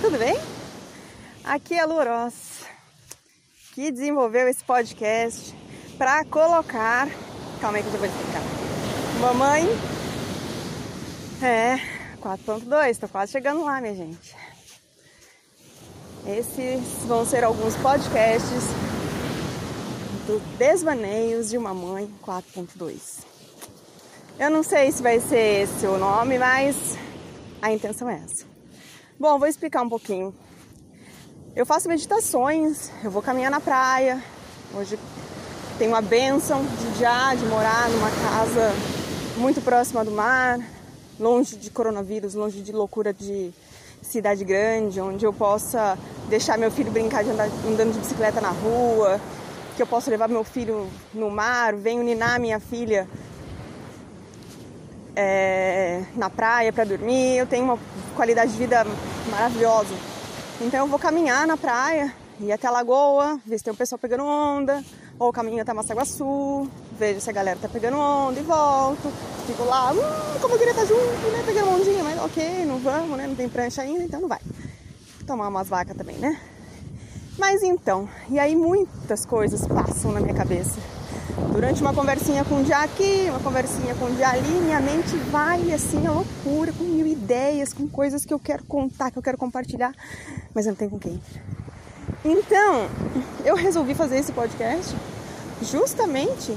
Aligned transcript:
Tudo 0.00 0.18
bem? 0.18 0.38
Aqui 1.44 1.74
é 1.74 1.80
a 1.80 1.86
Luroz, 1.86 2.64
que 3.74 3.90
desenvolveu 3.90 4.48
esse 4.48 4.64
podcast 4.64 5.54
para 5.98 6.24
colocar. 6.24 7.08
Calma 7.60 7.78
aí 7.78 7.82
que 7.82 7.88
eu 7.88 7.98
vou 7.98 8.06
explicar. 8.06 8.42
Mamãe. 9.20 9.66
É, 11.42 11.76
4.2, 12.20 12.98
tô 12.98 13.08
quase 13.08 13.32
chegando 13.32 13.64
lá, 13.64 13.80
minha 13.80 13.94
gente. 13.94 14.34
Esses 16.26 17.04
vão 17.04 17.26
ser 17.26 17.44
alguns 17.44 17.76
podcasts 17.76 18.64
do 20.26 20.40
Desvaneios 20.56 21.50
de 21.50 21.58
uma 21.58 21.74
Mãe 21.74 22.08
4.2. 22.24 23.24
Eu 24.38 24.50
não 24.50 24.62
sei 24.62 24.90
se 24.90 25.02
vai 25.02 25.20
ser 25.20 25.64
esse 25.64 25.86
o 25.86 25.98
nome, 25.98 26.38
mas 26.38 26.96
a 27.60 27.72
intenção 27.72 28.08
é 28.08 28.22
essa. 28.24 28.51
Bom, 29.18 29.38
vou 29.38 29.46
explicar 29.46 29.82
um 29.82 29.88
pouquinho. 29.88 30.34
Eu 31.54 31.66
faço 31.66 31.86
meditações, 31.86 32.90
eu 33.04 33.10
vou 33.10 33.22
caminhar 33.22 33.50
na 33.50 33.60
praia. 33.60 34.22
Hoje 34.74 34.98
tenho 35.78 35.94
a 35.94 36.00
benção 36.00 36.64
de 36.64 36.98
já 36.98 37.34
de 37.34 37.44
morar 37.44 37.88
numa 37.90 38.10
casa 38.10 38.72
muito 39.36 39.60
próxima 39.60 40.04
do 40.04 40.10
mar, 40.10 40.58
longe 41.20 41.56
de 41.56 41.70
coronavírus, 41.70 42.34
longe 42.34 42.62
de 42.62 42.72
loucura 42.72 43.12
de 43.12 43.52
cidade 44.00 44.44
grande, 44.44 45.00
onde 45.00 45.24
eu 45.24 45.32
possa 45.32 45.96
deixar 46.28 46.58
meu 46.58 46.70
filho 46.70 46.90
brincar 46.90 47.22
de 47.22 47.30
andar, 47.30 47.48
andando 47.66 47.92
de 47.92 48.00
bicicleta 48.00 48.40
na 48.40 48.50
rua, 48.50 49.20
que 49.76 49.82
eu 49.82 49.86
possa 49.86 50.10
levar 50.10 50.28
meu 50.28 50.42
filho 50.42 50.88
no 51.12 51.30
mar, 51.30 51.74
venho 51.74 52.02
ninar 52.02 52.40
minha 52.40 52.58
filha 52.58 53.06
é, 55.16 56.02
na 56.16 56.30
praia 56.30 56.72
para 56.72 56.84
dormir. 56.84 57.36
Eu 57.36 57.46
tenho 57.46 57.64
uma 57.64 57.78
qualidade 58.16 58.52
de 58.52 58.58
vida 58.58 58.86
maravilhosa. 59.30 59.94
Então 60.60 60.80
eu 60.80 60.86
vou 60.86 60.98
caminhar 60.98 61.46
na 61.46 61.56
praia, 61.56 62.12
ir 62.40 62.52
até 62.52 62.66
a 62.68 62.70
lagoa, 62.70 63.40
ver 63.44 63.58
se 63.58 63.64
tem 63.64 63.72
um 63.72 63.76
pessoal 63.76 63.98
pegando 63.98 64.24
onda, 64.24 64.82
ou 65.18 65.32
caminho 65.32 65.62
até 65.62 65.72
Massaguaçu, 65.72 66.68
vejo 66.98 67.20
se 67.20 67.30
a 67.30 67.32
galera 67.32 67.58
tá 67.60 67.68
pegando 67.68 67.96
onda 67.98 68.38
e 68.38 68.42
volto. 68.42 69.12
Fico 69.46 69.64
lá, 69.64 69.92
hum, 69.92 70.38
como 70.40 70.54
eu 70.54 70.58
queria 70.58 70.72
estar 70.72 70.84
junto, 70.84 71.30
né? 71.32 71.42
Pegando 71.44 71.70
ondinha, 71.70 72.04
mas 72.04 72.18
ok, 72.20 72.64
não 72.64 72.78
vamos, 72.78 73.16
né? 73.16 73.26
Não 73.26 73.34
tem 73.34 73.48
prancha 73.48 73.82
ainda, 73.82 74.04
então 74.04 74.20
não 74.20 74.28
vai. 74.28 74.40
Tomar 75.26 75.48
umas 75.48 75.68
vacas 75.68 75.96
também, 75.96 76.16
né? 76.16 76.40
Mas 77.38 77.62
então, 77.62 78.08
e 78.28 78.38
aí 78.38 78.54
muitas 78.54 79.26
coisas 79.26 79.66
passam 79.66 80.12
na 80.12 80.20
minha 80.20 80.34
cabeça. 80.34 80.78
Durante 81.52 81.80
uma 81.80 81.94
conversinha 81.94 82.44
com 82.44 82.56
um 82.56 82.62
dia 82.62 82.78
aqui, 82.78 83.26
uma 83.28 83.40
conversinha 83.40 83.94
com 83.94 84.06
um 84.06 84.14
dia 84.14 84.28
ali, 84.28 84.48
minha 84.60 84.80
mente 84.80 85.16
vai 85.30 85.72
assim 85.72 86.06
a 86.06 86.12
loucura, 86.12 86.72
com 86.72 86.84
mil 86.84 87.06
ideias, 87.06 87.72
com 87.72 87.88
coisas 87.88 88.24
que 88.24 88.32
eu 88.32 88.38
quero 88.38 88.64
contar, 88.64 89.10
que 89.10 89.18
eu 89.18 89.22
quero 89.22 89.38
compartilhar, 89.38 89.94
mas 90.54 90.66
eu 90.66 90.70
não 90.70 90.76
tenho 90.76 90.90
com 90.90 90.98
quem. 90.98 91.20
Então, 92.24 92.88
eu 93.44 93.54
resolvi 93.54 93.94
fazer 93.94 94.18
esse 94.18 94.32
podcast 94.32 94.94
justamente 95.62 96.56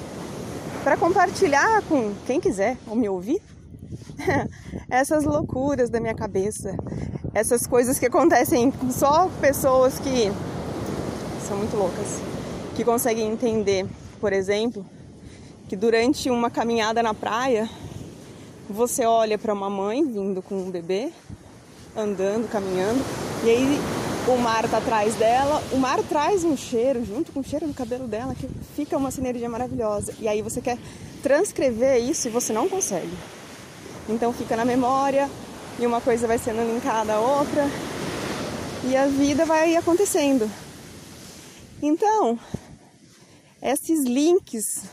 para 0.83 0.97
compartilhar 0.97 1.81
com 1.83 2.13
quem 2.25 2.39
quiser 2.39 2.77
ou 2.87 2.95
me 2.95 3.09
ouvir 3.09 3.41
essas 4.89 5.23
loucuras 5.23 5.89
da 5.89 5.99
minha 5.99 6.15
cabeça, 6.15 6.75
essas 7.33 7.65
coisas 7.65 7.97
que 7.99 8.05
acontecem 8.05 8.71
com 8.71 8.91
só 8.91 9.29
pessoas 9.41 9.99
que 9.99 10.31
são 11.47 11.57
muito 11.57 11.75
loucas, 11.75 12.21
que 12.75 12.83
conseguem 12.83 13.31
entender, 13.31 13.85
por 14.19 14.33
exemplo, 14.33 14.85
que 15.67 15.75
durante 15.75 16.29
uma 16.29 16.49
caminhada 16.49 17.01
na 17.01 17.13
praia, 17.13 17.69
você 18.69 19.05
olha 19.05 19.37
para 19.37 19.53
uma 19.53 19.69
mãe 19.69 20.03
vindo 20.03 20.41
com 20.41 20.55
um 20.55 20.71
bebê, 20.71 21.11
andando, 21.95 22.49
caminhando, 22.49 23.03
e 23.43 23.49
aí 23.49 23.79
o 24.27 24.37
mar 24.37 24.67
tá 24.67 24.77
atrás 24.77 25.15
dela, 25.15 25.61
o 25.71 25.77
mar 25.77 26.01
traz 26.03 26.43
um 26.43 26.57
cheiro 26.57 27.05
junto 27.05 27.31
com 27.31 27.41
o 27.41 27.43
cheiro 27.43 27.67
do 27.67 27.73
cabelo 27.73 28.07
dela 28.07 28.33
que 28.33 28.49
fica 28.75 28.97
uma 28.97 29.11
sinergia 29.11 29.47
maravilhosa. 29.47 30.13
E 30.19 30.27
aí 30.27 30.41
você 30.41 30.61
quer 30.61 30.77
transcrever 31.21 31.97
isso 31.97 32.27
e 32.27 32.31
você 32.31 32.51
não 32.51 32.67
consegue. 32.67 33.13
Então 34.09 34.33
fica 34.33 34.55
na 34.55 34.65
memória 34.65 35.29
e 35.79 35.85
uma 35.85 36.01
coisa 36.01 36.27
vai 36.27 36.37
sendo 36.37 36.61
linkada 36.61 37.13
à 37.13 37.19
outra 37.19 37.69
e 38.83 38.95
a 38.95 39.05
vida 39.07 39.45
vai 39.45 39.75
acontecendo. 39.75 40.49
Então, 41.81 42.39
esses 43.65 44.03
links 44.03 44.83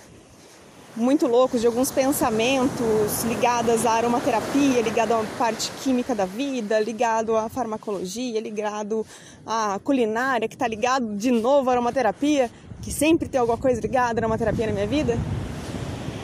muito 0.96 1.26
loucos 1.26 1.60
de 1.60 1.66
alguns 1.66 1.90
pensamentos 1.90 3.22
ligados 3.24 3.84
à 3.84 3.92
aromaterapia, 3.92 4.80
ligado 4.80 5.12
à 5.12 5.22
parte 5.38 5.70
química 5.82 6.14
da 6.14 6.24
vida, 6.24 6.80
ligado 6.80 7.36
à 7.36 7.50
farmacologia, 7.50 8.40
ligado 8.40 9.06
à 9.46 9.78
culinária, 9.84 10.48
que 10.48 10.54
está 10.54 10.66
ligado 10.66 11.16
de 11.16 11.30
novo 11.30 11.68
à 11.68 11.74
aromaterapia, 11.74 12.50
que 12.80 12.90
sempre 12.90 13.28
tem 13.28 13.38
alguma 13.38 13.58
coisa 13.58 13.78
ligada 13.78 14.20
à 14.20 14.22
aromaterapia 14.22 14.66
na 14.66 14.72
minha 14.72 14.86
vida. 14.86 15.18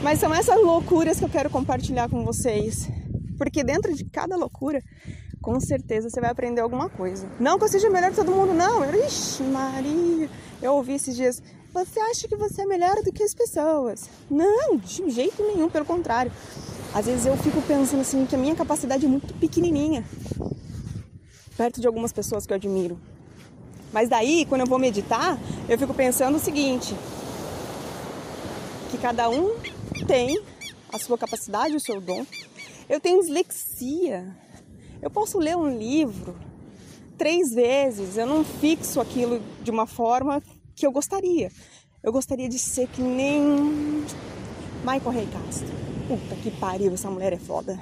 Mas 0.02 0.18
são 0.18 0.32
essas 0.34 0.58
loucuras 0.58 1.18
que 1.18 1.24
eu 1.26 1.30
quero 1.30 1.50
compartilhar 1.50 2.08
com 2.08 2.24
vocês, 2.24 2.88
porque 3.36 3.62
dentro 3.62 3.94
de 3.94 4.04
cada 4.04 4.36
loucura 4.36 4.82
com 5.42 5.60
certeza 5.60 6.08
você 6.08 6.20
vai 6.20 6.30
aprender 6.30 6.60
alguma 6.60 6.88
coisa. 6.88 7.28
Não 7.38 7.58
que 7.58 7.64
eu 7.64 7.68
seja 7.68 7.90
melhor 7.90 8.10
que 8.10 8.16
todo 8.16 8.32
mundo, 8.32 8.54
não. 8.54 8.84
Ixi, 9.06 9.42
Maria. 9.44 10.28
Eu 10.60 10.74
ouvi 10.74 10.94
esses 10.94 11.14
dias. 11.14 11.42
Você 11.72 12.00
acha 12.00 12.26
que 12.26 12.34
você 12.34 12.62
é 12.62 12.66
melhor 12.66 12.96
do 13.02 13.12
que 13.12 13.22
as 13.22 13.34
pessoas? 13.34 14.08
Não, 14.30 14.76
de 14.76 15.10
jeito 15.10 15.42
nenhum, 15.42 15.68
pelo 15.68 15.84
contrário. 15.84 16.32
Às 16.94 17.06
vezes 17.06 17.26
eu 17.26 17.36
fico 17.36 17.60
pensando 17.62 18.00
assim 18.00 18.24
que 18.24 18.34
a 18.34 18.38
minha 18.38 18.54
capacidade 18.54 19.04
é 19.04 19.08
muito 19.08 19.34
pequenininha. 19.34 20.04
Perto 21.56 21.80
de 21.80 21.86
algumas 21.86 22.12
pessoas 22.12 22.46
que 22.46 22.52
eu 22.52 22.56
admiro. 22.56 22.98
Mas 23.92 24.08
daí, 24.08 24.46
quando 24.46 24.62
eu 24.62 24.66
vou 24.66 24.78
meditar, 24.78 25.38
eu 25.68 25.78
fico 25.78 25.92
pensando 25.92 26.36
o 26.36 26.40
seguinte: 26.40 26.94
que 28.90 28.98
cada 28.98 29.28
um 29.28 29.54
tem 30.06 30.42
a 30.92 30.98
sua 30.98 31.18
capacidade, 31.18 31.76
o 31.76 31.80
seu 31.80 32.00
dom. 32.00 32.24
Eu 32.88 32.98
tenho 32.98 33.20
dislexia. 33.20 34.34
Eu 35.02 35.10
posso 35.10 35.38
ler 35.38 35.56
um 35.56 35.68
livro 35.68 36.34
três 37.18 37.52
vezes, 37.52 38.16
eu 38.16 38.26
não 38.26 38.44
fixo 38.44 39.00
aquilo 39.00 39.42
de 39.62 39.70
uma 39.70 39.86
forma 39.86 40.42
que 40.78 40.86
eu 40.86 40.92
gostaria. 40.92 41.50
Eu 42.02 42.12
gostaria 42.12 42.48
de 42.48 42.58
ser 42.58 42.86
que 42.88 43.02
nem 43.02 43.42
Michael 44.84 45.10
Rey 45.10 45.26
Castro. 45.26 45.68
Puta 46.06 46.36
que 46.36 46.50
pariu, 46.52 46.94
essa 46.94 47.10
mulher 47.10 47.32
é 47.32 47.36
foda. 47.36 47.78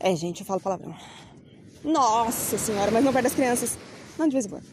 É, 0.00 0.16
gente, 0.16 0.40
eu 0.40 0.46
falo 0.46 0.60
palavrão. 0.60 0.94
Nossa 1.84 2.56
senhora, 2.56 2.90
mas 2.90 3.04
não 3.04 3.12
perto 3.12 3.24
das 3.24 3.34
crianças. 3.34 3.78
Não, 4.18 4.26
de 4.26 4.32
vez 4.32 4.46
em 4.46 4.48
quando. 4.48 4.64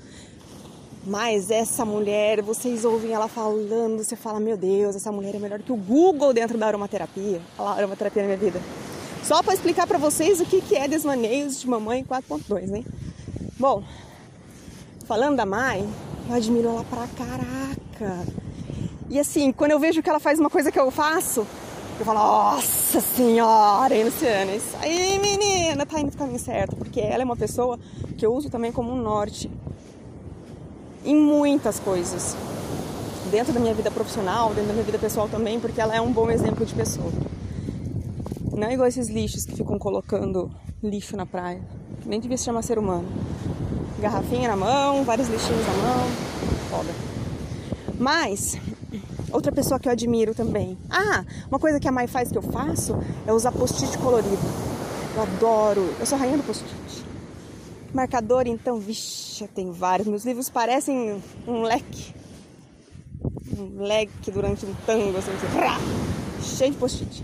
Mas 1.05 1.51
essa 1.51 1.83
mulher, 1.83 2.41
vocês 2.41 2.85
ouvem 2.85 3.11
ela 3.11 3.27
falando, 3.27 4.03
você 4.03 4.15
fala, 4.15 4.39
meu 4.39 4.55
Deus, 4.55 4.95
essa 4.95 5.11
mulher 5.11 5.35
é 5.35 5.39
melhor 5.39 5.59
que 5.59 5.71
o 5.71 5.75
Google 5.75 6.31
dentro 6.31 6.57
da 6.57 6.67
aromaterapia. 6.67 7.41
Aromaterapia 7.57 8.21
na 8.21 8.27
minha 8.29 8.37
vida. 8.37 8.61
Só 9.23 9.43
para 9.43 9.53
explicar 9.53 9.85
para 9.85 9.97
vocês 9.97 10.39
o 10.39 10.45
que, 10.45 10.61
que 10.61 10.75
é 10.75 10.87
desmaneios 10.87 11.59
de 11.59 11.67
mamãe 11.67 12.03
4.2, 12.03 12.67
né? 12.67 12.83
Bom, 13.59 13.83
falando 15.05 15.37
da 15.37 15.45
Mai, 15.45 15.87
eu 16.31 16.37
admiro 16.37 16.69
ela 16.69 16.83
pra 16.85 17.07
caraca. 17.07 18.25
E 19.09 19.19
assim, 19.19 19.51
quando 19.51 19.71
eu 19.71 19.79
vejo 19.79 20.01
que 20.01 20.09
ela 20.09 20.19
faz 20.19 20.39
uma 20.39 20.49
coisa 20.49 20.71
que 20.71 20.79
eu 20.79 20.89
faço, 20.89 21.45
eu 21.99 22.05
falo, 22.05 22.19
nossa 22.19 23.01
senhora, 23.01 23.93
hein, 23.93 24.05
Luciana, 24.05 24.55
isso 24.55 24.75
aí, 24.79 25.19
menina, 25.19 25.85
tá 25.85 25.99
indo 25.99 26.09
pro 26.09 26.19
caminho 26.19 26.39
certo. 26.39 26.75
Porque 26.77 27.01
ela 27.01 27.21
é 27.21 27.25
uma 27.25 27.35
pessoa 27.35 27.77
que 28.17 28.25
eu 28.25 28.33
uso 28.33 28.49
também 28.49 28.71
como 28.71 28.91
um 28.91 28.95
norte 28.95 29.51
em 31.03 31.15
muitas 31.15 31.79
coisas. 31.79 32.37
Dentro 33.29 33.51
da 33.51 33.59
minha 33.59 33.73
vida 33.73 33.91
profissional, 33.91 34.49
dentro 34.49 34.67
da 34.67 34.73
minha 34.73 34.85
vida 34.85 34.97
pessoal 34.97 35.27
também, 35.27 35.59
porque 35.59 35.81
ela 35.81 35.93
é 35.93 35.99
um 35.99 36.13
bom 36.13 36.31
exemplo 36.31 36.65
de 36.65 36.73
pessoa. 36.73 37.11
Não 38.53 38.67
é 38.67 38.73
igual 38.73 38.87
esses 38.87 39.09
lixos 39.09 39.45
que 39.45 39.55
ficam 39.55 39.77
colocando 39.77 40.49
lixo 40.81 41.17
na 41.17 41.25
praia. 41.25 41.61
Nem 42.05 42.21
devia 42.21 42.37
se 42.37 42.45
chamar 42.45 42.61
ser 42.61 42.79
humano. 42.79 43.07
Garrafinha 44.01 44.49
na 44.49 44.55
mão, 44.55 45.03
vários 45.03 45.29
lixinhos 45.29 45.65
na 45.65 45.73
mão. 45.73 46.07
Foda. 46.69 46.89
Mas, 47.99 48.57
outra 49.31 49.51
pessoa 49.51 49.79
que 49.79 49.87
eu 49.87 49.91
admiro 49.91 50.33
também. 50.33 50.77
Ah, 50.89 51.23
uma 51.47 51.59
coisa 51.59 51.79
que 51.79 51.87
a 51.87 51.91
Mai 51.91 52.07
faz 52.07 52.31
que 52.31 52.37
eu 52.37 52.41
faço 52.41 52.97
é 53.27 53.31
usar 53.31 53.51
post-it 53.51 53.95
colorido. 53.99 54.39
Eu 55.15 55.21
adoro. 55.21 55.93
Eu 55.99 56.05
sou 56.05 56.17
rainha 56.17 56.37
do 56.37 56.43
post-it. 56.43 57.05
Marcador, 57.93 58.47
então, 58.47 58.79
vixe, 58.79 59.43
eu 59.43 59.47
tenho 59.47 59.71
vários. 59.71 60.07
Meus 60.07 60.25
livros 60.25 60.49
parecem 60.49 61.21
um 61.47 61.61
leque. 61.61 62.15
Um 63.55 63.83
leque 63.83 64.31
durante 64.31 64.65
um 64.65 64.73
tango, 64.85 65.17
assim, 65.17 65.31
assim 65.31 66.01
cheio 66.41 66.71
de 66.71 66.77
post-it. 66.77 67.23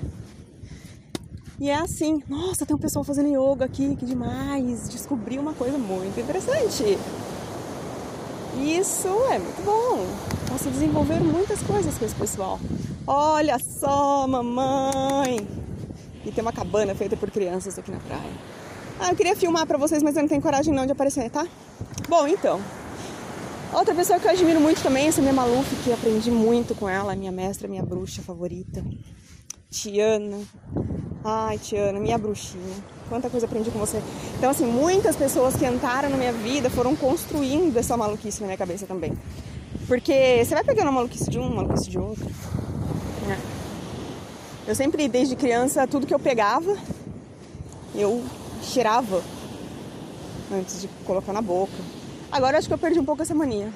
E 1.59 1.69
é 1.71 1.75
assim, 1.75 2.21
nossa, 2.29 2.67
tem 2.67 2.75
um 2.75 2.79
pessoal 2.79 3.03
fazendo 3.03 3.29
yoga 3.29 3.65
aqui, 3.65 3.95
que 3.95 4.05
demais! 4.05 4.89
Descobri 4.89 5.39
uma 5.39 5.53
coisa 5.53 5.75
muito 5.75 6.19
interessante. 6.19 6.83
Isso 8.59 9.07
é 9.31 9.39
muito 9.39 9.65
bom. 9.65 10.05
Posso 10.49 10.69
desenvolver 10.69 11.19
muitas 11.19 11.61
coisas 11.63 11.97
com 11.97 12.05
esse 12.05 12.13
pessoal. 12.13 12.59
Olha 13.07 13.57
só, 13.57 14.27
mamãe! 14.27 15.47
E 16.23 16.31
tem 16.31 16.43
uma 16.43 16.53
cabana 16.53 16.93
feita 16.93 17.17
por 17.17 17.31
crianças 17.31 17.79
aqui 17.79 17.89
na 17.89 17.99
praia. 17.99 18.31
Ah, 18.99 19.09
eu 19.09 19.15
queria 19.15 19.35
filmar 19.35 19.65
pra 19.65 19.79
vocês, 19.79 20.03
mas 20.03 20.15
eu 20.15 20.21
não 20.21 20.29
tenho 20.29 20.41
coragem 20.41 20.73
não 20.73 20.85
de 20.85 20.91
aparecer, 20.91 21.29
tá? 21.31 21.47
Bom, 22.07 22.27
então. 22.27 22.61
Outra 23.73 23.95
pessoa 23.95 24.19
que 24.19 24.27
eu 24.27 24.31
admiro 24.31 24.59
muito 24.59 24.81
também, 24.83 25.07
essa 25.07 25.21
minha 25.21 25.33
Maluf, 25.33 25.75
que 25.83 25.91
aprendi 25.91 26.29
muito 26.29 26.75
com 26.75 26.87
ela, 26.87 27.15
minha 27.15 27.31
mestra, 27.31 27.67
minha 27.67 27.83
bruxa 27.83 28.21
favorita. 28.21 28.83
Tiana. 29.69 30.39
Ai, 31.23 31.57
Tiana, 31.57 31.99
minha 31.99 32.17
bruxinha. 32.17 32.75
Quanta 33.09 33.29
coisa 33.29 33.45
aprendi 33.45 33.69
com 33.71 33.79
você. 33.79 34.01
Então, 34.37 34.49
assim, 34.49 34.65
muitas 34.65 35.15
pessoas 35.15 35.55
que 35.55 35.65
entraram 35.65 36.09
na 36.09 36.17
minha 36.17 36.33
vida 36.33 36.69
foram 36.69 36.95
construindo 36.95 37.77
essa 37.77 37.95
maluquice 37.95 38.41
na 38.41 38.47
minha 38.47 38.57
cabeça 38.57 38.85
também. 38.85 39.17
Porque 39.87 40.43
você 40.43 40.53
vai 40.53 40.63
pegando 40.63 40.87
uma 40.87 40.93
maluquice 40.93 41.29
de 41.29 41.39
um, 41.39 41.47
uma 41.47 41.63
maluquice 41.63 41.89
de 41.89 41.97
outro. 41.97 42.25
Né? 42.25 43.39
Eu 44.67 44.75
sempre, 44.75 45.07
desde 45.07 45.35
criança, 45.35 45.87
tudo 45.87 46.05
que 46.05 46.13
eu 46.13 46.19
pegava, 46.19 46.75
eu 47.95 48.23
cheirava 48.61 49.23
antes 50.51 50.81
de 50.81 50.87
colocar 51.05 51.31
na 51.31 51.41
boca. 51.41 51.73
Agora 52.31 52.57
acho 52.57 52.67
que 52.67 52.73
eu 52.73 52.77
perdi 52.77 52.99
um 52.99 53.05
pouco 53.05 53.21
essa 53.21 53.33
mania. 53.33 53.71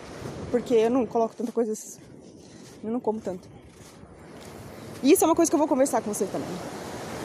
Porque 0.51 0.73
eu 0.73 0.89
não 0.89 1.05
coloco 1.05 1.35
tanta 1.35 1.51
coisa. 1.51 1.73
Eu 2.83 2.91
não 2.91 2.99
como 2.99 3.21
tanto. 3.21 3.47
E 5.03 5.11
isso 5.11 5.23
é 5.23 5.27
uma 5.27 5.35
coisa 5.35 5.49
que 5.49 5.55
eu 5.55 5.59
vou 5.59 5.67
conversar 5.67 6.01
com 6.01 6.13
você 6.13 6.25
também. 6.25 6.49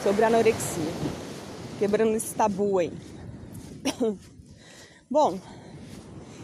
Sobre 0.03 0.23
anorexia. 0.23 0.91
Quebrando 1.79 2.15
esse 2.15 2.33
tabu 2.33 2.79
aí. 2.79 2.91
Bom, 5.09 5.39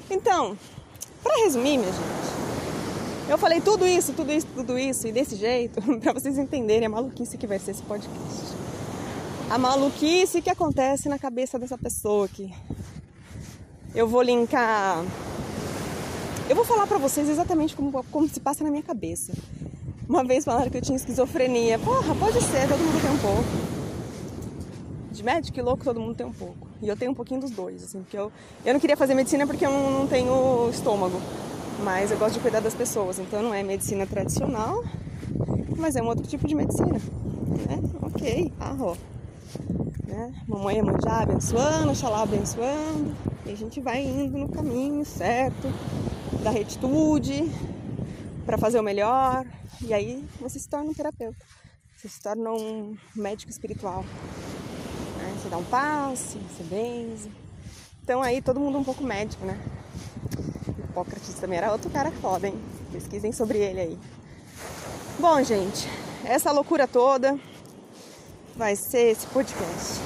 então, 0.09 0.57
para 1.21 1.43
resumir, 1.43 1.77
minha 1.77 1.91
gente, 1.91 3.29
eu 3.29 3.37
falei 3.37 3.61
tudo 3.61 3.87
isso, 3.87 4.13
tudo 4.13 4.31
isso, 4.31 4.47
tudo 4.53 4.77
isso 4.77 5.07
e 5.07 5.11
desse 5.11 5.35
jeito 5.35 5.81
para 5.99 6.13
vocês 6.13 6.37
entenderem 6.37 6.85
a 6.85 6.89
maluquice 6.89 7.37
que 7.37 7.47
vai 7.47 7.57
ser 7.57 7.71
esse 7.71 7.83
podcast. 7.83 8.53
A 9.49 9.57
maluquice 9.57 10.41
que 10.41 10.49
acontece 10.49 11.09
na 11.09 11.17
cabeça 11.17 11.57
dessa 11.57 11.77
pessoa 11.77 12.25
aqui. 12.25 12.53
Eu 13.95 14.07
vou 14.07 14.21
linkar. 14.21 15.03
Eu 16.49 16.55
vou 16.55 16.65
falar 16.65 16.87
para 16.87 16.97
vocês 16.97 17.29
exatamente 17.29 17.75
como, 17.75 18.03
como 18.11 18.27
se 18.27 18.39
passa 18.39 18.63
na 18.63 18.69
minha 18.69 18.83
cabeça. 18.83 19.31
Uma 20.07 20.23
vez 20.23 20.43
falaram 20.43 20.69
que 20.69 20.77
eu 20.77 20.81
tinha 20.81 20.95
esquizofrenia. 20.95 21.79
Porra, 21.79 22.13
pode 22.15 22.41
ser, 22.41 22.67
todo 22.67 22.79
mundo 22.79 23.01
tem 23.01 23.11
um 23.11 23.17
pouco. 23.17 23.73
De 25.11 25.23
médico 25.23 25.57
e 25.57 25.61
louco, 25.61 25.83
todo 25.83 25.99
mundo 25.99 26.15
tem 26.15 26.25
um 26.25 26.33
pouco. 26.33 26.67
E 26.81 26.87
eu 26.87 26.97
tenho 26.97 27.11
um 27.11 27.15
pouquinho 27.15 27.39
dos 27.39 27.51
dois, 27.51 27.83
assim, 27.83 27.99
porque 27.99 28.17
eu, 28.17 28.31
eu 28.65 28.73
não 28.73 28.79
queria 28.79 28.97
fazer 28.97 29.13
medicina 29.13 29.47
porque 29.47 29.65
eu 29.65 29.71
não, 29.71 30.05
tenho 30.05 30.69
estômago. 30.69 31.21
Mas 31.83 32.11
eu 32.11 32.17
gosto 32.17 32.35
de 32.35 32.39
cuidar 32.41 32.59
das 32.59 32.73
pessoas, 32.73 33.19
então 33.19 33.41
não 33.41 33.53
é 33.53 33.63
medicina 33.63 34.05
tradicional, 34.05 34.83
mas 35.77 35.95
é 35.95 36.01
um 36.01 36.07
outro 36.07 36.27
tipo 36.27 36.47
de 36.47 36.53
medicina. 36.53 36.99
Né? 37.67 37.79
Ok, 38.01 38.51
arro. 38.59 38.97
Né? 40.05 40.33
Mamãe 40.47 40.79
é 40.79 40.81
manjá 40.81 41.21
abençoando, 41.21 41.91
Oxalá 41.91 42.23
abençoando. 42.23 43.15
E 43.45 43.51
a 43.51 43.55
gente 43.55 43.79
vai 43.79 44.03
indo 44.03 44.37
no 44.37 44.49
caminho 44.49 45.05
certo 45.05 45.71
da 46.43 46.49
retitude 46.49 47.49
para 48.45 48.57
fazer 48.57 48.79
o 48.79 48.83
melhor, 48.83 49.45
e 49.81 49.93
aí 49.93 50.23
você 50.39 50.59
se 50.59 50.69
torna 50.69 50.89
um 50.89 50.93
terapeuta, 50.93 51.45
você 51.95 52.09
se 52.09 52.21
torna 52.21 52.51
um 52.51 52.97
médico 53.15 53.51
espiritual. 53.51 54.03
Né? 55.17 55.35
Você 55.41 55.49
dá 55.49 55.57
um 55.57 55.63
passe, 55.63 56.37
você 56.37 56.63
benze. 56.63 57.31
Então 58.03 58.21
aí 58.21 58.41
todo 58.41 58.59
mundo 58.59 58.77
um 58.77 58.83
pouco 58.83 59.03
médico, 59.03 59.45
né? 59.45 59.57
Hipócrates 60.89 61.33
também 61.35 61.57
era 61.57 61.71
outro 61.71 61.89
cara 61.89 62.11
foda, 62.11 62.47
hein? 62.47 62.61
Pesquisem 62.91 63.31
sobre 63.31 63.59
ele 63.59 63.79
aí. 63.79 63.99
Bom, 65.19 65.41
gente, 65.41 65.87
essa 66.25 66.51
loucura 66.51 66.87
toda 66.87 67.39
vai 68.55 68.75
ser 68.75 69.11
esse 69.11 69.25
podcast. 69.27 69.99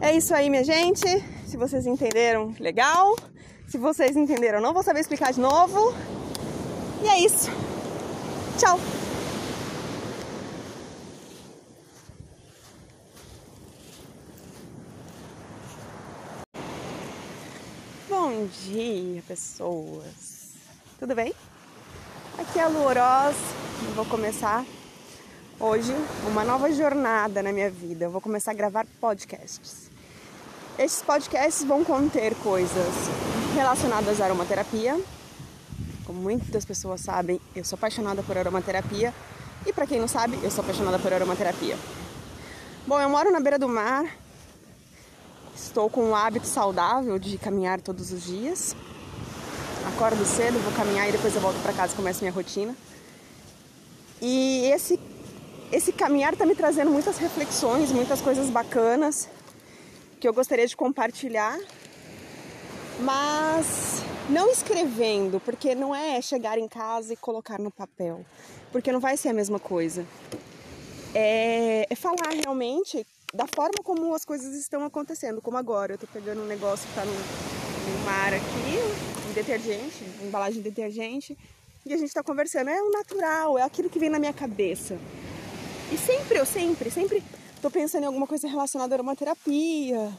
É 0.00 0.16
isso 0.16 0.34
aí, 0.34 0.48
minha 0.48 0.64
gente. 0.64 1.06
Se 1.46 1.56
vocês 1.56 1.86
entenderam, 1.86 2.54
legal. 2.58 3.16
Se 3.68 3.78
vocês 3.78 4.16
entenderam, 4.16 4.60
não 4.60 4.72
vou 4.72 4.82
saber 4.82 5.00
explicar 5.00 5.32
de 5.32 5.40
novo. 5.40 5.92
E 7.02 7.08
é 7.08 7.18
isso. 7.20 7.50
Tchau! 8.58 8.80
Bom 18.08 18.46
dia, 18.64 19.22
pessoas! 19.28 20.54
Tudo 20.98 21.14
bem? 21.14 21.34
Aqui 22.38 22.58
é 22.58 22.62
a 22.62 22.68
Lu 22.68 22.82
Oroz 22.84 23.36
e 23.82 23.92
vou 23.94 24.06
começar 24.06 24.64
hoje 25.60 25.94
uma 26.26 26.44
nova 26.44 26.72
jornada 26.72 27.42
na 27.42 27.52
minha 27.52 27.70
vida. 27.70 28.06
Eu 28.06 28.10
vou 28.10 28.20
começar 28.20 28.52
a 28.52 28.54
gravar 28.54 28.86
podcasts. 29.00 29.90
Esses 30.78 31.02
podcasts 31.02 31.64
vão 31.64 31.84
conter 31.84 32.34
coisas 32.36 32.94
relacionadas 33.54 34.20
à 34.20 34.26
aromaterapia, 34.26 34.98
como 36.06 36.20
muitas 36.20 36.64
pessoas 36.64 37.00
sabem, 37.00 37.40
eu 37.54 37.64
sou 37.64 37.76
apaixonada 37.76 38.22
por 38.22 38.38
aromaterapia. 38.38 39.12
E 39.66 39.72
para 39.72 39.86
quem 39.86 39.98
não 39.98 40.06
sabe, 40.06 40.38
eu 40.42 40.50
sou 40.50 40.62
apaixonada 40.62 40.98
por 40.98 41.12
aromaterapia. 41.12 41.76
Bom, 42.86 43.00
eu 43.00 43.08
moro 43.08 43.32
na 43.32 43.40
beira 43.40 43.58
do 43.58 43.68
mar. 43.68 44.06
Estou 45.54 45.90
com 45.90 46.04
um 46.10 46.14
hábito 46.14 46.46
saudável 46.46 47.18
de 47.18 47.36
caminhar 47.36 47.80
todos 47.80 48.12
os 48.12 48.22
dias. 48.22 48.76
Acordo 49.94 50.24
cedo, 50.24 50.62
vou 50.62 50.72
caminhar 50.72 51.08
e 51.08 51.12
depois 51.12 51.34
eu 51.34 51.40
volto 51.40 51.60
para 51.62 51.72
casa 51.72 51.92
e 51.92 51.96
começo 51.96 52.20
minha 52.20 52.32
rotina. 52.32 52.76
E 54.22 54.70
esse 54.72 55.00
esse 55.72 55.92
caminhar 55.92 56.32
está 56.32 56.46
me 56.46 56.54
trazendo 56.54 56.90
muitas 56.90 57.18
reflexões, 57.18 57.90
muitas 57.90 58.20
coisas 58.20 58.48
bacanas 58.48 59.28
que 60.20 60.28
eu 60.28 60.32
gostaria 60.32 60.66
de 60.66 60.76
compartilhar. 60.76 61.58
Mas 63.00 64.02
não 64.28 64.50
escrevendo, 64.50 65.40
porque 65.40 65.74
não 65.74 65.94
é 65.94 66.20
chegar 66.20 66.58
em 66.58 66.68
casa 66.68 67.12
e 67.12 67.16
colocar 67.16 67.58
no 67.58 67.70
papel, 67.70 68.24
porque 68.72 68.90
não 68.90 69.00
vai 69.00 69.16
ser 69.16 69.28
a 69.28 69.32
mesma 69.32 69.58
coisa. 69.58 70.04
É, 71.14 71.86
é 71.88 71.94
falar 71.94 72.30
realmente 72.32 73.06
da 73.32 73.46
forma 73.46 73.82
como 73.82 74.14
as 74.14 74.24
coisas 74.24 74.54
estão 74.54 74.84
acontecendo, 74.84 75.40
como 75.40 75.56
agora. 75.56 75.94
Eu 75.94 75.98
tô 75.98 76.06
pegando 76.06 76.42
um 76.42 76.46
negócio 76.46 76.88
que 76.88 76.94
tá 76.94 77.04
no, 77.04 77.12
no 77.12 78.04
mar 78.04 78.32
aqui, 78.34 79.28
um 79.28 79.32
detergente, 79.32 80.04
embalagem 80.22 80.62
de 80.62 80.70
detergente, 80.70 81.38
e 81.84 81.94
a 81.94 81.96
gente 81.96 82.12
tá 82.12 82.22
conversando. 82.22 82.68
É 82.68 82.82
o 82.82 82.90
natural, 82.90 83.58
é 83.58 83.62
aquilo 83.62 83.88
que 83.88 83.98
vem 83.98 84.10
na 84.10 84.18
minha 84.18 84.32
cabeça. 84.32 84.98
E 85.92 85.96
sempre, 85.96 86.38
eu 86.38 86.44
sempre, 86.44 86.90
sempre 86.90 87.22
tô 87.62 87.70
pensando 87.70 88.02
em 88.02 88.06
alguma 88.06 88.26
coisa 88.26 88.48
relacionada 88.48 88.94
a 88.94 88.96
aromaterapia, 88.96 90.12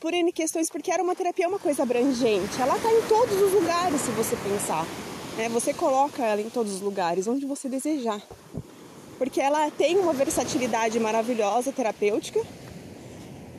por 0.00 0.14
N 0.14 0.32
questões, 0.32 0.70
porque 0.70 0.90
a 0.90 0.94
aromaterapia 0.94 1.44
é 1.44 1.48
uma 1.48 1.58
coisa 1.58 1.82
abrangente. 1.82 2.60
Ela 2.60 2.76
está 2.76 2.92
em 2.92 3.02
todos 3.02 3.40
os 3.40 3.52
lugares, 3.52 4.00
se 4.00 4.10
você 4.12 4.36
pensar. 4.36 4.86
Né? 5.36 5.48
Você 5.48 5.74
coloca 5.74 6.24
ela 6.24 6.40
em 6.40 6.50
todos 6.50 6.72
os 6.72 6.80
lugares, 6.80 7.26
onde 7.26 7.46
você 7.46 7.68
desejar. 7.68 8.22
Porque 9.18 9.40
ela 9.40 9.70
tem 9.70 9.98
uma 9.98 10.12
versatilidade 10.12 10.98
maravilhosa 11.00 11.72
terapêutica. 11.72 12.40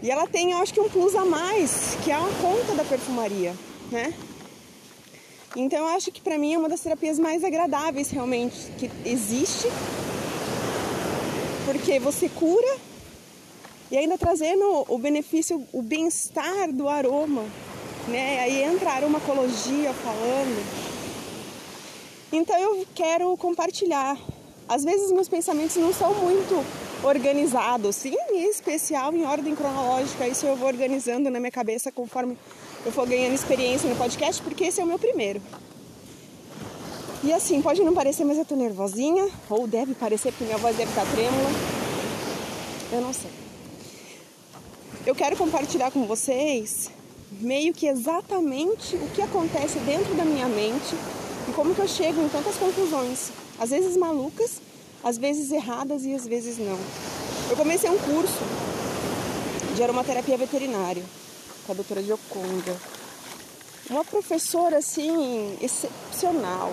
E 0.02 0.10
ela 0.10 0.26
tem, 0.26 0.52
eu 0.52 0.60
acho 0.60 0.74
que, 0.74 0.80
um 0.80 0.90
plus 0.90 1.14
a 1.14 1.26
mais, 1.26 1.98
que 2.04 2.12
é 2.12 2.16
a 2.16 2.30
conta 2.42 2.74
da 2.74 2.86
perfumaria, 2.86 3.54
né? 3.92 4.14
Então 5.56 5.80
eu 5.80 5.88
acho 5.88 6.12
que 6.12 6.22
para 6.22 6.38
mim 6.38 6.54
é 6.54 6.58
uma 6.58 6.70
das 6.70 6.80
terapias 6.80 7.18
mais 7.18 7.44
agradáveis 7.44 8.12
realmente 8.12 8.72
que 8.78 8.90
existe. 9.04 9.68
Porque 11.66 12.00
você 12.00 12.30
cura 12.30 12.78
e 13.92 13.98
ainda 13.98 14.18
trazendo 14.18 14.86
o 14.88 14.98
benefício, 14.98 15.66
o 15.74 15.82
bem-estar 15.82 16.72
do 16.72 16.88
aroma, 16.88 17.44
né? 18.08 18.40
Aí 18.42 18.64
entra 18.64 18.92
a 18.92 18.96
aromacologia 18.96 19.92
falando. 19.94 20.64
Então 22.32 22.56
eu 22.58 22.86
quero 22.94 23.36
compartilhar. 23.38 24.16
Às 24.68 24.84
vezes 24.84 25.12
meus 25.12 25.28
pensamentos 25.28 25.76
não 25.78 25.92
são 25.92 26.14
muito 26.14 26.64
organizados, 27.04 27.96
sim, 27.96 28.16
em 28.30 28.48
especial 28.48 29.12
em 29.14 29.26
ordem 29.26 29.56
cronológica. 29.56 30.28
Isso 30.28 30.46
eu 30.46 30.56
vou 30.56 30.68
organizando 30.68 31.32
na 31.32 31.40
minha 31.40 31.52
cabeça 31.52 31.92
conforme 31.92 32.38
eu 32.86 32.92
for 32.92 33.08
ganhando 33.08 33.34
experiência 33.34 33.90
no 33.90 33.96
podcast, 33.96 34.40
porque 34.44 34.66
esse 34.66 34.80
é 34.80 34.84
o 34.84 34.88
meu 34.88 35.00
primeiro. 35.00 35.42
E 37.24 37.34
assim, 37.34 37.60
pode 37.62 37.82
não 37.82 37.94
parecer, 37.94 38.24
mas 38.24 38.38
eu 38.38 38.46
tô 38.46 38.56
nervosinha, 38.56 39.28
ou 39.50 39.68
deve 39.68 39.94
parecer, 39.96 40.32
porque 40.32 40.46
minha 40.46 40.58
voz 40.58 40.76
deve 40.78 40.90
estar 40.90 41.06
trêmula. 41.08 41.50
Eu 42.94 43.02
não 43.02 43.12
sei 43.12 43.49
eu 45.06 45.16
quero 45.16 45.36
compartilhar 45.38 45.92
com 45.92 46.06
vocês 46.06 46.92
meio 47.32 47.74
que 47.74 47.88
exatamente 47.88 48.96
o 48.96 49.08
que 49.10 49.22
acontece 49.22 49.80
dentro 49.80 50.14
da 50.16 50.26
minha 50.26 50.48
mente 50.48 50.96
e 51.48 51.52
como 51.54 51.74
que 51.74 51.82
eu 51.82 51.88
chego 51.88 52.22
em 52.22 52.30
tantas 52.30 52.56
conclusões, 52.56 53.32
às 53.60 53.70
vezes 53.70 53.96
malucas, 53.96 54.62
às 55.04 55.18
vezes 55.18 55.52
erradas 55.52 56.04
e 56.04 56.14
às 56.14 56.28
vezes 56.28 56.58
não. 56.58 56.78
Eu 57.50 57.56
comecei 57.56 57.90
um 57.90 57.98
curso 57.98 58.44
de 59.76 59.84
aromaterapia 59.84 60.38
veterinária 60.38 61.04
com 61.66 61.72
a 61.72 61.76
doutora 61.76 62.04
Gioconda. 62.04 62.76
Uma 63.90 64.04
professora 64.04 64.78
assim 64.78 65.58
excepcional, 65.62 66.72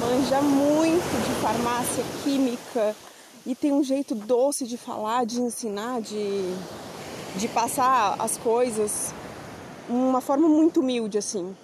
manja 0.00 0.42
muito 0.42 1.26
de 1.26 1.40
farmácia 1.40 2.04
química 2.22 2.94
e 3.46 3.54
tem 3.54 3.72
um 3.72 3.82
jeito 3.82 4.14
doce 4.14 4.66
de 4.66 4.76
falar, 4.76 5.24
de 5.24 5.40
ensinar, 5.40 6.00
de 6.00 6.54
de 7.36 7.48
passar 7.48 8.16
as 8.18 8.36
coisas 8.36 9.12
uma 9.88 10.20
forma 10.20 10.48
muito 10.48 10.80
humilde, 10.80 11.18
assim. 11.18 11.56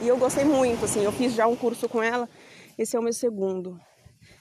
E 0.00 0.08
eu 0.08 0.16
gostei 0.16 0.44
muito, 0.44 0.84
assim, 0.84 1.02
eu 1.02 1.12
fiz 1.12 1.32
já 1.34 1.46
um 1.46 1.56
curso 1.56 1.88
com 1.88 2.02
ela, 2.02 2.28
esse 2.78 2.96
é 2.96 2.98
o 2.98 3.02
meu 3.02 3.12
segundo. 3.12 3.80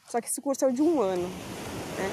Só 0.07 0.19
que 0.19 0.27
esse 0.27 0.41
curso 0.41 0.65
é 0.65 0.71
de 0.71 0.81
um 0.81 1.01
ano, 1.01 1.27
né? 1.97 2.11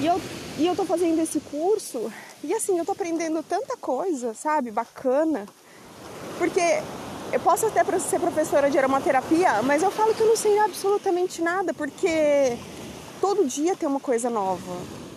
E 0.00 0.06
eu, 0.06 0.20
e 0.58 0.66
eu 0.66 0.76
tô 0.76 0.84
fazendo 0.84 1.20
esse 1.20 1.40
curso 1.40 2.12
e 2.44 2.54
assim, 2.54 2.78
eu 2.78 2.84
tô 2.84 2.92
aprendendo 2.92 3.42
tanta 3.42 3.76
coisa, 3.76 4.32
sabe? 4.32 4.70
Bacana. 4.70 5.46
Porque 6.38 6.60
eu 7.32 7.40
posso 7.40 7.66
até 7.66 7.84
ser 7.98 8.20
professora 8.20 8.70
de 8.70 8.78
aromaterapia, 8.78 9.60
mas 9.62 9.82
eu 9.82 9.90
falo 9.90 10.14
que 10.14 10.20
eu 10.20 10.28
não 10.28 10.36
sei 10.36 10.58
absolutamente 10.58 11.42
nada, 11.42 11.74
porque 11.74 12.56
todo 13.20 13.46
dia 13.46 13.74
tem 13.74 13.88
uma 13.88 14.00
coisa 14.00 14.30
nova. 14.30 15.07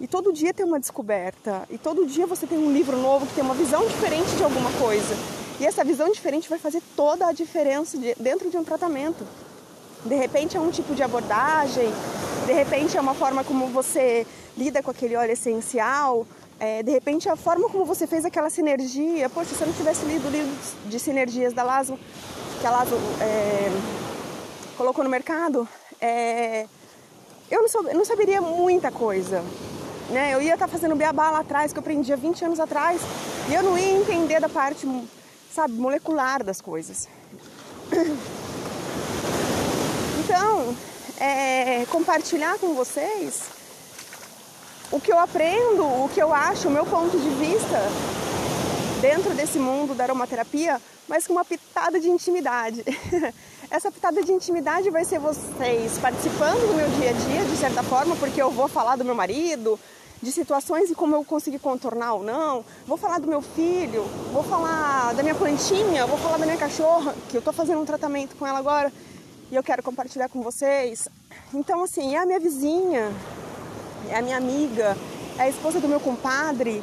E 0.00 0.06
todo 0.06 0.32
dia 0.32 0.54
tem 0.54 0.64
uma 0.64 0.78
descoberta. 0.78 1.62
E 1.68 1.76
todo 1.76 2.06
dia 2.06 2.26
você 2.26 2.46
tem 2.46 2.56
um 2.56 2.72
livro 2.72 2.96
novo 2.96 3.26
que 3.26 3.34
tem 3.34 3.42
uma 3.42 3.54
visão 3.54 3.86
diferente 3.86 4.30
de 4.36 4.44
alguma 4.44 4.70
coisa. 4.72 5.14
E 5.60 5.66
essa 5.66 5.82
visão 5.82 6.10
diferente 6.12 6.48
vai 6.48 6.58
fazer 6.58 6.80
toda 6.94 7.26
a 7.26 7.32
diferença 7.32 7.98
dentro 8.18 8.48
de 8.48 8.56
um 8.56 8.62
tratamento. 8.62 9.26
De 10.04 10.14
repente 10.14 10.56
é 10.56 10.60
um 10.60 10.70
tipo 10.70 10.94
de 10.94 11.02
abordagem, 11.02 11.92
de 12.46 12.52
repente 12.52 12.96
é 12.96 13.00
uma 13.00 13.14
forma 13.14 13.42
como 13.42 13.66
você 13.66 14.24
lida 14.56 14.80
com 14.80 14.92
aquele 14.92 15.16
óleo 15.16 15.32
essencial, 15.32 16.24
é, 16.60 16.82
de 16.84 16.90
repente 16.92 17.28
a 17.28 17.34
forma 17.34 17.68
como 17.68 17.84
você 17.84 18.06
fez 18.06 18.24
aquela 18.24 18.48
sinergia. 18.50 19.28
Poxa, 19.28 19.56
se 19.56 19.60
eu 19.60 19.66
não 19.66 19.74
tivesse 19.74 20.04
lido 20.04 20.28
o 20.28 20.30
livro 20.30 20.52
de 20.86 21.00
sinergias 21.00 21.52
da 21.52 21.64
Lazo, 21.64 21.98
que 22.60 22.66
a 22.66 22.70
Lazo 22.70 22.94
é, 23.20 23.68
colocou 24.76 25.02
no 25.02 25.10
mercado, 25.10 25.68
é, 26.00 26.66
eu 27.50 27.62
não, 27.62 27.68
sou, 27.68 27.82
não 27.82 28.04
saberia 28.04 28.40
muita 28.40 28.92
coisa. 28.92 29.42
Né? 30.08 30.34
Eu 30.34 30.40
ia 30.40 30.54
estar 30.54 30.68
fazendo 30.68 30.96
beabá 30.96 31.30
lá 31.30 31.40
atrás, 31.40 31.72
que 31.72 31.78
eu 31.78 31.80
aprendi 31.80 32.12
há 32.12 32.16
20 32.16 32.44
anos 32.44 32.60
atrás, 32.60 33.00
e 33.48 33.54
eu 33.54 33.62
não 33.62 33.76
ia 33.76 33.90
entender 33.90 34.40
da 34.40 34.48
parte, 34.48 34.86
sabe, 35.52 35.74
molecular 35.74 36.42
das 36.42 36.60
coisas. 36.60 37.08
Então, 40.30 40.76
é, 41.18 41.86
compartilhar 41.86 42.58
com 42.58 42.74
vocês 42.74 43.44
o 44.92 45.00
que 45.00 45.10
eu 45.10 45.18
aprendo, 45.18 45.82
o 45.82 46.10
que 46.12 46.22
eu 46.22 46.34
acho, 46.34 46.68
o 46.68 46.70
meu 46.70 46.84
ponto 46.84 47.18
de 47.18 47.30
vista 47.30 47.78
dentro 49.00 49.32
desse 49.34 49.58
mundo 49.58 49.94
da 49.94 50.04
aromaterapia, 50.04 50.80
mas 51.06 51.26
com 51.26 51.32
uma 51.32 51.44
pitada 51.44 51.98
de 51.98 52.08
intimidade. 52.08 52.84
Essa 53.70 53.90
pitada 53.90 54.22
de 54.22 54.32
intimidade 54.32 54.90
vai 54.90 55.04
ser 55.04 55.18
vocês 55.18 55.98
participando 55.98 56.68
do 56.68 56.74
meu 56.74 56.88
dia 56.90 57.10
a 57.10 57.12
dia, 57.12 57.44
de 57.44 57.56
certa 57.56 57.82
forma, 57.82 58.16
porque 58.16 58.40
eu 58.40 58.50
vou 58.50 58.68
falar 58.68 58.96
do 58.96 59.04
meu 59.04 59.14
marido, 59.14 59.78
de 60.22 60.32
situações 60.32 60.90
e 60.90 60.94
como 60.94 61.14
eu 61.14 61.24
consegui 61.24 61.58
contornar 61.58 62.14
ou 62.14 62.22
não. 62.22 62.64
Vou 62.86 62.96
falar 62.96 63.18
do 63.18 63.28
meu 63.28 63.40
filho, 63.40 64.02
vou 64.32 64.42
falar 64.42 65.14
da 65.14 65.22
minha 65.22 65.34
plantinha, 65.34 66.06
vou 66.06 66.18
falar 66.18 66.38
da 66.38 66.46
minha 66.46 66.58
cachorra, 66.58 67.14
que 67.28 67.36
eu 67.36 67.40
estou 67.40 67.52
fazendo 67.52 67.80
um 67.80 67.84
tratamento 67.84 68.36
com 68.36 68.46
ela 68.46 68.58
agora 68.58 68.92
e 69.50 69.54
eu 69.54 69.62
quero 69.62 69.82
compartilhar 69.82 70.28
com 70.28 70.42
vocês. 70.42 71.08
Então, 71.54 71.82
assim, 71.82 72.14
é 72.14 72.18
a 72.18 72.26
minha 72.26 72.40
vizinha, 72.40 73.12
é 74.10 74.18
a 74.18 74.22
minha 74.22 74.36
amiga, 74.36 74.96
é 75.38 75.42
a 75.42 75.48
esposa 75.48 75.80
do 75.80 75.88
meu 75.88 76.00
compadre, 76.00 76.82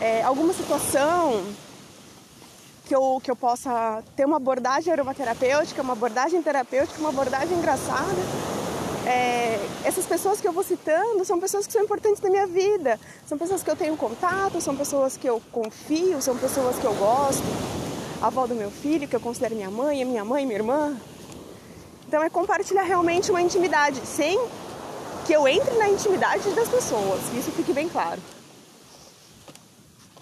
é 0.00 0.22
alguma 0.22 0.52
situação 0.52 1.44
que 2.86 2.94
eu, 2.94 3.20
que 3.22 3.30
eu 3.30 3.36
possa 3.36 4.02
ter 4.14 4.24
uma 4.24 4.36
abordagem 4.36 4.92
aromaterapêutica, 4.92 5.82
uma 5.82 5.92
abordagem 5.92 6.40
terapêutica, 6.40 7.00
uma 7.00 7.08
abordagem 7.08 7.58
engraçada. 7.58 8.22
É, 9.06 9.60
essas 9.84 10.04
pessoas 10.04 10.40
que 10.40 10.48
eu 10.48 10.52
vou 10.52 10.64
citando 10.64 11.24
são 11.24 11.38
pessoas 11.38 11.64
que 11.64 11.72
são 11.72 11.80
importantes 11.80 12.20
na 12.20 12.28
minha 12.28 12.46
vida, 12.46 12.98
são 13.24 13.38
pessoas 13.38 13.62
que 13.62 13.70
eu 13.70 13.76
tenho 13.76 13.96
contato, 13.96 14.60
são 14.60 14.74
pessoas 14.76 15.16
que 15.16 15.28
eu 15.28 15.40
confio, 15.52 16.20
são 16.20 16.36
pessoas 16.36 16.76
que 16.76 16.84
eu 16.84 16.94
gosto. 16.94 17.44
A 18.20 18.26
avó 18.26 18.46
do 18.48 18.54
meu 18.54 18.70
filho, 18.70 19.06
que 19.06 19.14
eu 19.14 19.20
considero 19.20 19.54
minha 19.54 19.70
mãe, 19.70 20.02
a 20.02 20.06
minha 20.06 20.24
mãe, 20.24 20.44
minha 20.44 20.58
irmã. 20.58 20.96
Então 22.08 22.20
é 22.20 22.28
compartilhar 22.28 22.82
realmente 22.82 23.30
uma 23.30 23.40
intimidade, 23.40 24.00
sem 24.04 24.40
que 25.24 25.32
eu 25.32 25.46
entre 25.46 25.74
na 25.76 25.88
intimidade 25.88 26.50
das 26.50 26.68
pessoas, 26.68 27.20
que 27.30 27.38
isso 27.38 27.52
fique 27.52 27.72
bem 27.72 27.88
claro. 27.88 28.20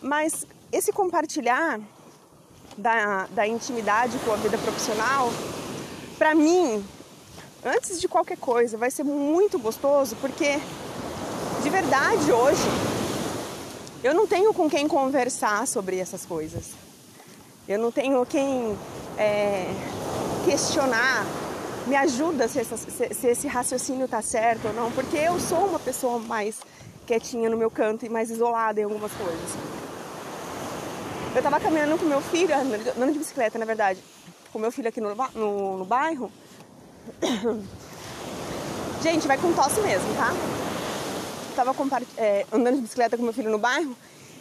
Mas 0.02 0.46
esse 0.70 0.92
compartilhar 0.92 1.80
da, 2.76 3.26
da 3.30 3.46
intimidade 3.46 4.18
com 4.18 4.32
a 4.32 4.36
vida 4.36 4.58
profissional, 4.58 5.30
para 6.18 6.34
mim, 6.34 6.84
antes 7.64 8.00
de 8.00 8.06
qualquer 8.06 8.37
coisa, 8.37 8.76
vai 8.76 8.90
ser 8.90 9.04
muito 9.04 9.59
gostoso, 9.59 10.14
porque 10.21 10.59
de 11.62 11.71
verdade 11.71 12.30
hoje 12.30 12.62
eu 14.02 14.12
não 14.12 14.26
tenho 14.26 14.52
com 14.52 14.68
quem 14.68 14.87
conversar 14.87 15.66
sobre 15.66 15.99
essas 15.99 16.26
coisas. 16.26 16.73
Eu 17.66 17.78
não 17.78 17.90
tenho 17.90 18.25
quem 18.26 18.76
é, 19.16 19.73
questionar, 20.44 21.25
me 21.87 21.97
ajuda 21.97 22.47
se, 22.47 22.61
essa, 22.61 22.76
se, 22.76 23.14
se 23.14 23.26
esse 23.26 23.49
raciocínio 23.49 24.04
está 24.04 24.21
certo 24.21 24.68
ou 24.68 24.75
não, 24.75 24.92
porque 24.92 25.16
eu 25.16 25.40
sou 25.40 25.66
uma 25.66 25.78
pessoa 25.78 26.18
mais 26.18 26.56
quietinha 27.06 27.49
no 27.49 27.56
meu 27.56 27.71
canto 27.71 28.04
e 28.04 28.11
mais 28.11 28.30
isolada 28.30 28.80
em 28.80 28.85
algumas 28.85 29.12
coisas. 29.12 29.50
Eu 31.35 31.42
tava 31.42 31.59
caminhando 31.59 31.99
com 31.99 32.04
meu 32.04 32.21
filho, 32.21 32.54
andando 32.54 33.12
de 33.12 33.18
bicicleta, 33.18 33.59
na 33.59 33.64
verdade, 33.64 33.99
com 34.52 34.59
meu 34.59 34.71
filho 34.71 34.88
aqui 34.88 35.00
no, 35.00 35.14
no, 35.35 35.78
no 35.78 35.85
bairro. 35.85 36.30
Gente, 39.02 39.26
vai 39.26 39.37
com 39.37 39.52
tosse 39.52 39.80
mesmo, 39.80 40.06
tá? 40.16 40.32
Tava 41.54 41.75
é, 42.16 42.46
andando 42.52 42.76
de 42.76 42.82
bicicleta 42.82 43.16
com 43.16 43.23
meu 43.23 43.32
filho 43.32 43.50
no 43.50 43.58
bairro 43.58 43.94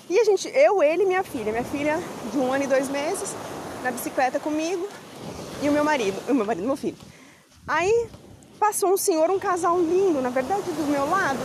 e 0.09 0.19
a 0.19 0.23
gente, 0.23 0.49
eu, 0.49 0.83
ele 0.83 1.03
e 1.03 1.05
minha 1.05 1.23
filha, 1.23 1.51
minha 1.51 1.63
filha 1.63 1.97
de 2.31 2.37
um 2.37 2.51
ano 2.51 2.65
e 2.65 2.67
dois 2.67 2.89
meses, 2.89 3.33
na 3.83 3.91
bicicleta 3.91 4.39
comigo 4.39 4.87
e 5.61 5.69
o 5.69 5.71
meu 5.71 5.83
marido, 5.83 6.21
o 6.29 6.33
meu 6.33 6.45
marido, 6.45 6.65
meu 6.65 6.75
filho. 6.75 6.97
Aí 7.67 8.09
passou 8.59 8.93
um 8.93 8.97
senhor, 8.97 9.29
um 9.29 9.39
casal 9.39 9.79
lindo, 9.79 10.21
na 10.21 10.29
verdade, 10.29 10.63
do 10.63 10.91
meu 10.91 11.09
lado. 11.09 11.39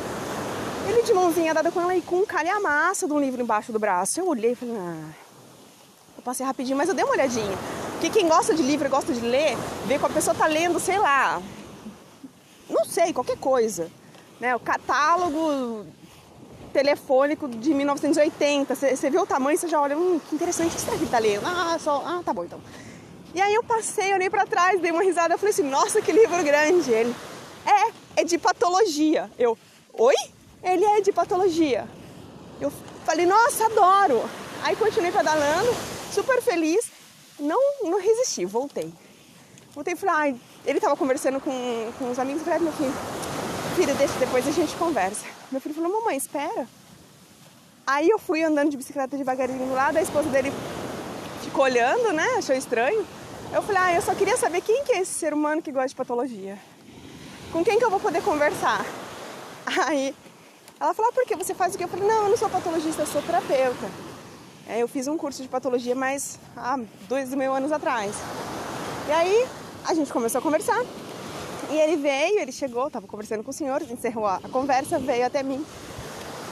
Ele 0.88 1.02
de 1.02 1.12
mãozinha 1.12 1.54
dada 1.54 1.70
com 1.70 1.80
ela 1.80 1.94
e 1.94 2.00
com 2.00 2.16
um 2.16 2.26
calhamaço 2.26 3.06
de 3.06 3.12
um 3.12 3.20
livro 3.20 3.42
embaixo 3.42 3.72
do 3.72 3.78
braço. 3.78 4.18
Eu 4.18 4.26
olhei 4.26 4.52
e 4.52 4.54
falei, 4.54 4.74
ah, 4.76 5.10
eu 6.16 6.22
passei 6.22 6.44
rapidinho, 6.44 6.76
mas 6.76 6.88
eu 6.88 6.94
dei 6.94 7.04
uma 7.04 7.12
olhadinha. 7.12 7.56
Porque 7.98 8.10
quem 8.10 8.28
gosta 8.28 8.54
de 8.54 8.62
livro, 8.62 8.88
gosta 8.88 9.12
de 9.12 9.18
ler, 9.18 9.58
vê 9.86 9.98
que 9.98 10.06
a 10.06 10.08
pessoa 10.08 10.32
tá 10.32 10.46
lendo, 10.46 10.78
sei 10.78 11.00
lá, 11.00 11.42
não 12.70 12.84
sei, 12.84 13.12
qualquer 13.12 13.36
coisa. 13.36 13.90
Né? 14.38 14.54
O 14.54 14.60
catálogo 14.60 15.84
telefônico 16.72 17.48
de 17.48 17.74
1980. 17.74 18.72
Você 18.72 19.10
vê 19.10 19.18
o 19.18 19.26
tamanho, 19.26 19.58
você 19.58 19.66
já 19.66 19.80
olha, 19.80 19.98
hum, 19.98 20.20
que 20.20 20.36
interessante, 20.36 20.70
o 20.70 20.74
que 20.76 20.80
será 20.80 20.96
que 20.96 21.02
ele 21.02 21.10
tá 21.10 21.18
lendo? 21.18 21.44
Ah, 21.44 21.76
só, 21.80 22.00
ah, 22.06 22.22
tá 22.24 22.32
bom 22.32 22.44
então. 22.44 22.60
E 23.34 23.40
aí 23.40 23.52
eu 23.52 23.64
passei, 23.64 24.14
olhei 24.14 24.30
para 24.30 24.46
trás, 24.46 24.80
dei 24.80 24.92
uma 24.92 25.02
risada, 25.02 25.34
eu 25.34 25.38
falei 25.38 25.52
assim, 25.52 25.64
nossa, 25.64 26.00
que 26.00 26.12
livro 26.12 26.40
grande. 26.44 26.92
Ele, 26.92 27.12
é, 27.66 28.20
é 28.20 28.24
de 28.24 28.38
patologia. 28.38 29.28
Eu, 29.36 29.58
oi? 29.92 30.14
Ele 30.62 30.84
é 30.84 31.00
de 31.00 31.10
patologia. 31.10 31.88
Eu 32.60 32.72
falei, 33.04 33.26
nossa, 33.26 33.66
adoro. 33.66 34.22
Aí 34.62 34.76
continuei 34.76 35.10
pedalando, 35.10 35.74
super 36.12 36.40
feliz. 36.40 36.87
Não, 37.38 37.60
não 37.84 38.00
resisti, 38.00 38.44
voltei. 38.44 38.92
Voltei 39.74 39.94
e 39.94 39.96
falei, 39.96 40.34
ah, 40.34 40.38
ele 40.66 40.80
tava 40.80 40.96
conversando 40.96 41.40
com, 41.40 41.92
com 41.98 42.10
os 42.10 42.18
amigos, 42.18 42.42
falei, 42.42 42.58
meu 42.58 42.72
filho, 42.72 42.92
filho, 43.76 43.94
deixa, 43.94 44.18
depois 44.18 44.46
a 44.46 44.50
gente 44.50 44.74
conversa. 44.76 45.24
Meu 45.52 45.60
filho 45.60 45.74
falou, 45.74 45.92
mamãe, 45.92 46.16
espera. 46.16 46.66
Aí 47.86 48.08
eu 48.08 48.18
fui 48.18 48.42
andando 48.42 48.70
de 48.70 48.76
bicicleta 48.76 49.16
devagarinho 49.16 49.66
do 49.66 49.72
lado, 49.72 49.96
a 49.96 50.02
esposa 50.02 50.28
dele 50.30 50.52
ficou 51.42 51.64
olhando, 51.64 52.12
né? 52.12 52.26
Achou 52.36 52.56
estranho. 52.56 53.06
Eu 53.52 53.62
falei, 53.62 53.80
ah, 53.82 53.94
eu 53.94 54.02
só 54.02 54.14
queria 54.14 54.36
saber 54.36 54.60
quem 54.60 54.84
que 54.84 54.92
é 54.92 55.00
esse 55.00 55.14
ser 55.14 55.32
humano 55.32 55.62
que 55.62 55.72
gosta 55.72 55.88
de 55.88 55.94
patologia. 55.94 56.58
Com 57.52 57.64
quem 57.64 57.78
que 57.78 57.84
eu 57.84 57.90
vou 57.90 58.00
poder 58.00 58.22
conversar? 58.22 58.84
Aí 59.86 60.14
ela 60.80 60.92
falou, 60.92 61.10
ah, 61.10 61.14
por 61.14 61.24
que 61.24 61.34
você 61.34 61.54
faz 61.54 61.74
o 61.74 61.78
quê? 61.78 61.84
Eu 61.84 61.88
falei, 61.88 62.06
não, 62.06 62.24
eu 62.24 62.28
não 62.30 62.36
sou 62.36 62.50
patologista, 62.50 63.02
eu 63.02 63.06
sou 63.06 63.22
terapeuta. 63.22 64.07
É, 64.68 64.82
eu 64.82 64.86
fiz 64.86 65.08
um 65.08 65.16
curso 65.16 65.42
de 65.42 65.48
patologia, 65.48 65.94
mas 65.94 66.38
há 66.54 66.78
dois 67.08 67.32
mil 67.34 67.54
anos 67.54 67.72
atrás. 67.72 68.14
E 69.08 69.10
aí 69.10 69.48
a 69.86 69.94
gente 69.94 70.12
começou 70.12 70.40
a 70.40 70.42
conversar. 70.42 70.84
E 71.70 71.74
ele 71.74 71.96
veio, 71.96 72.38
ele 72.38 72.52
chegou, 72.52 72.86
estava 72.86 73.06
conversando 73.06 73.42
com 73.42 73.50
o 73.50 73.54
senhor, 73.54 73.80
encerrou 73.82 74.26
a 74.26 74.40
conversa, 74.52 74.98
veio 74.98 75.24
até 75.24 75.42
mim. 75.42 75.64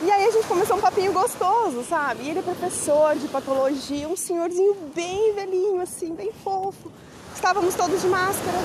E 0.02 0.11
aí 0.11 0.26
a 0.26 0.30
gente 0.30 0.46
começou 0.46 0.76
um 0.76 0.80
papinho 0.80 1.12
gostoso, 1.12 1.85
sabe? 1.85 2.25
E 2.25 2.30
ele 2.30 2.38
é 2.38 2.42
professor 2.42 3.16
de 3.16 3.28
patologia, 3.28 4.08
um 4.08 4.16
senhorzinho 4.16 4.75
bem 4.94 5.35
velhinho, 5.35 5.80
assim, 5.80 6.14
bem 6.14 6.32
fofo. 6.42 6.90
Estávamos 7.35 7.75
todos 7.75 8.00
de 8.00 8.08
máscara. 8.08 8.58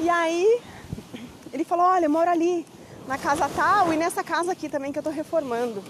E 0.00 0.08
aí 0.08 0.60
ele 1.52 1.64
falou, 1.64 1.86
olha, 1.86 2.06
eu 2.06 2.10
moro 2.10 2.30
ali, 2.30 2.64
na 3.08 3.18
casa 3.18 3.48
tal 3.56 3.92
e 3.92 3.96
nessa 3.96 4.22
casa 4.22 4.52
aqui 4.52 4.68
também 4.68 4.92
que 4.92 4.98
eu 4.98 5.02
tô 5.02 5.10
reformando. 5.10 5.82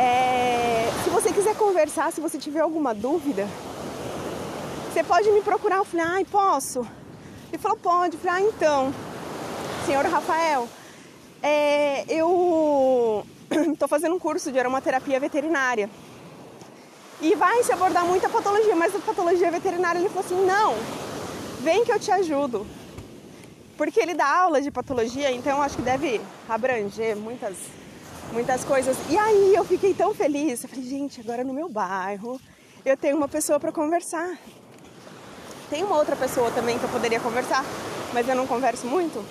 É... 0.00 0.90
Se 1.04 1.10
você 1.10 1.30
quiser 1.32 1.54
conversar, 1.56 2.10
se 2.10 2.20
você 2.20 2.38
tiver 2.38 2.60
alguma 2.60 2.94
dúvida, 2.94 3.46
você 4.90 5.04
pode 5.04 5.30
me 5.30 5.42
procurar. 5.42 5.76
Eu 5.76 5.84
falei, 5.84 6.06
ai, 6.06 6.24
posso? 6.24 6.86
Ele 7.52 7.58
falou, 7.58 7.76
pode. 7.76 8.16
Eu 8.16 8.20
falei, 8.20 8.44
ah, 8.44 8.48
então, 8.48 8.94
senhor 9.84 10.04
Rafael, 10.06 10.68
é, 11.42 12.04
eu 12.08 13.24
estou 13.72 13.88
fazendo 13.88 14.14
um 14.14 14.18
curso 14.18 14.50
de 14.50 14.58
aromaterapia 14.58 15.20
veterinária. 15.20 15.90
E 17.20 17.34
vai 17.34 17.62
se 17.62 17.72
abordar 17.72 18.04
muita 18.06 18.28
patologia, 18.28 18.74
mas 18.74 18.94
a 18.94 18.98
patologia 19.00 19.50
veterinária 19.50 19.98
ele 19.98 20.08
falou 20.08 20.24
assim: 20.24 20.46
não, 20.46 20.74
vem 21.60 21.84
que 21.84 21.92
eu 21.92 22.00
te 22.00 22.10
ajudo. 22.10 22.66
Porque 23.76 24.00
ele 24.00 24.14
dá 24.14 24.42
aula 24.42 24.60
de 24.60 24.70
patologia, 24.70 25.30
então 25.30 25.60
acho 25.60 25.76
que 25.76 25.82
deve 25.82 26.20
abranger 26.48 27.16
muitas, 27.16 27.56
muitas 28.32 28.64
coisas. 28.64 28.96
E 29.08 29.16
aí 29.16 29.54
eu 29.54 29.64
fiquei 29.64 29.94
tão 29.94 30.14
feliz. 30.14 30.62
Eu 30.62 30.68
falei, 30.68 30.84
gente, 30.84 31.20
agora 31.20 31.44
no 31.44 31.52
meu 31.52 31.68
bairro 31.68 32.40
eu 32.84 32.96
tenho 32.96 33.16
uma 33.16 33.28
pessoa 33.28 33.60
para 33.60 33.72
conversar. 33.72 34.38
Tem 35.68 35.84
uma 35.84 35.96
outra 35.96 36.16
pessoa 36.16 36.50
também 36.50 36.78
que 36.78 36.84
eu 36.84 36.88
poderia 36.88 37.20
conversar, 37.20 37.64
mas 38.12 38.28
eu 38.28 38.34
não 38.34 38.46
converso 38.46 38.86
muito. 38.86 39.24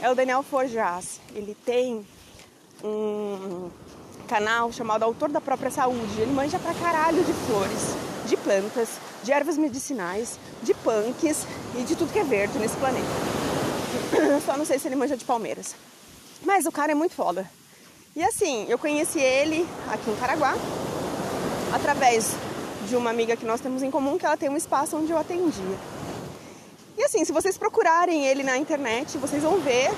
É 0.00 0.10
o 0.10 0.14
Daniel 0.14 0.42
Forjas. 0.42 1.20
Ele 1.34 1.56
tem 1.64 2.06
um 2.82 3.70
canal 4.28 4.72
chamado 4.72 5.02
Autor 5.02 5.30
da 5.30 5.40
Própria 5.40 5.70
Saúde. 5.70 6.20
Ele 6.20 6.32
manja 6.32 6.58
pra 6.58 6.74
caralho 6.74 7.24
de 7.24 7.32
flores, 7.32 7.96
de 8.26 8.36
plantas, 8.36 8.88
de 9.22 9.32
ervas 9.32 9.56
medicinais, 9.56 10.38
de 10.62 10.74
punks 10.74 11.46
e 11.76 11.82
de 11.82 11.96
tudo 11.96 12.12
que 12.12 12.18
é 12.18 12.24
verde 12.24 12.58
nesse 12.58 12.76
planeta. 12.76 13.06
Só 14.44 14.56
não 14.56 14.64
sei 14.64 14.78
se 14.78 14.86
ele 14.86 14.96
manja 14.96 15.16
de 15.16 15.24
palmeiras. 15.24 15.74
Mas 16.44 16.66
o 16.66 16.72
cara 16.72 16.92
é 16.92 16.94
muito 16.94 17.14
foda. 17.14 17.50
E 18.16 18.22
assim, 18.22 18.64
eu 18.68 18.78
conheci 18.78 19.18
ele 19.18 19.66
aqui 19.90 20.08
em 20.08 20.14
Caraguá 20.14 20.54
através 21.72 22.30
de 22.88 22.94
uma 22.94 23.10
amiga 23.10 23.36
que 23.36 23.44
nós 23.44 23.60
temos 23.60 23.82
em 23.82 23.90
comum, 23.90 24.16
que 24.16 24.24
ela 24.24 24.36
tem 24.36 24.48
um 24.48 24.56
espaço 24.56 24.96
onde 24.96 25.10
eu 25.10 25.18
atendia. 25.18 25.76
E 26.96 27.02
assim, 27.02 27.24
se 27.24 27.32
vocês 27.32 27.58
procurarem 27.58 28.24
ele 28.24 28.44
na 28.44 28.56
internet, 28.56 29.18
vocês 29.18 29.42
vão 29.42 29.58
ver 29.58 29.90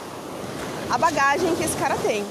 a 0.90 0.96
bagagem 0.96 1.54
que 1.54 1.64
esse 1.64 1.76
cara 1.76 1.96
tem. 1.98 2.24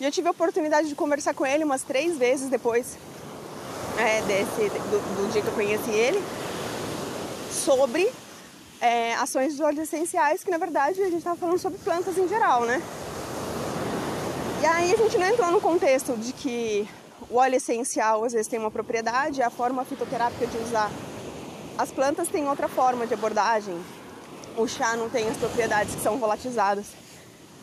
E 0.00 0.04
eu 0.04 0.10
tive 0.10 0.26
a 0.26 0.32
oportunidade 0.32 0.88
de 0.88 0.96
conversar 0.96 1.32
com 1.32 1.46
ele 1.46 1.62
umas 1.62 1.84
três 1.84 2.18
vezes 2.18 2.48
depois 2.48 2.98
é, 3.98 4.20
desse, 4.22 4.68
do, 4.90 5.26
do, 5.28 5.32
dia 5.32 5.42
que 5.42 5.48
eu 5.48 5.54
conheci 5.54 5.90
ele 5.90 6.20
sobre 7.52 8.10
é, 8.80 9.14
ações 9.14 9.54
de 9.54 9.62
óleos 9.62 9.84
essenciais, 9.84 10.42
que 10.42 10.50
na 10.50 10.58
verdade 10.58 11.00
a 11.00 11.04
gente 11.04 11.18
estava 11.18 11.36
falando 11.36 11.58
sobre 11.58 11.78
plantas 11.78 12.18
em 12.18 12.26
geral, 12.26 12.62
né? 12.62 12.82
Aí 14.70 14.92
a 14.92 14.96
gente 14.96 15.16
não 15.16 15.26
entrou 15.26 15.50
no 15.50 15.60
contexto 15.60 16.16
de 16.16 16.32
que 16.32 16.86
o 17.30 17.36
óleo 17.36 17.56
essencial 17.56 18.22
às 18.24 18.32
vezes 18.32 18.46
tem 18.46 18.58
uma 18.58 18.70
propriedade, 18.70 19.42
a 19.42 19.48
forma 19.48 19.84
fitoterápica 19.84 20.46
de 20.46 20.56
usar 20.58 20.90
as 21.78 21.90
plantas 21.90 22.28
tem 22.28 22.46
outra 22.48 22.68
forma 22.68 23.06
de 23.06 23.14
abordagem. 23.14 23.78
O 24.56 24.66
chá 24.66 24.96
não 24.96 25.08
tem 25.08 25.28
as 25.28 25.36
propriedades 25.36 25.94
que 25.94 26.02
são 26.02 26.18
volatizadas 26.18 26.86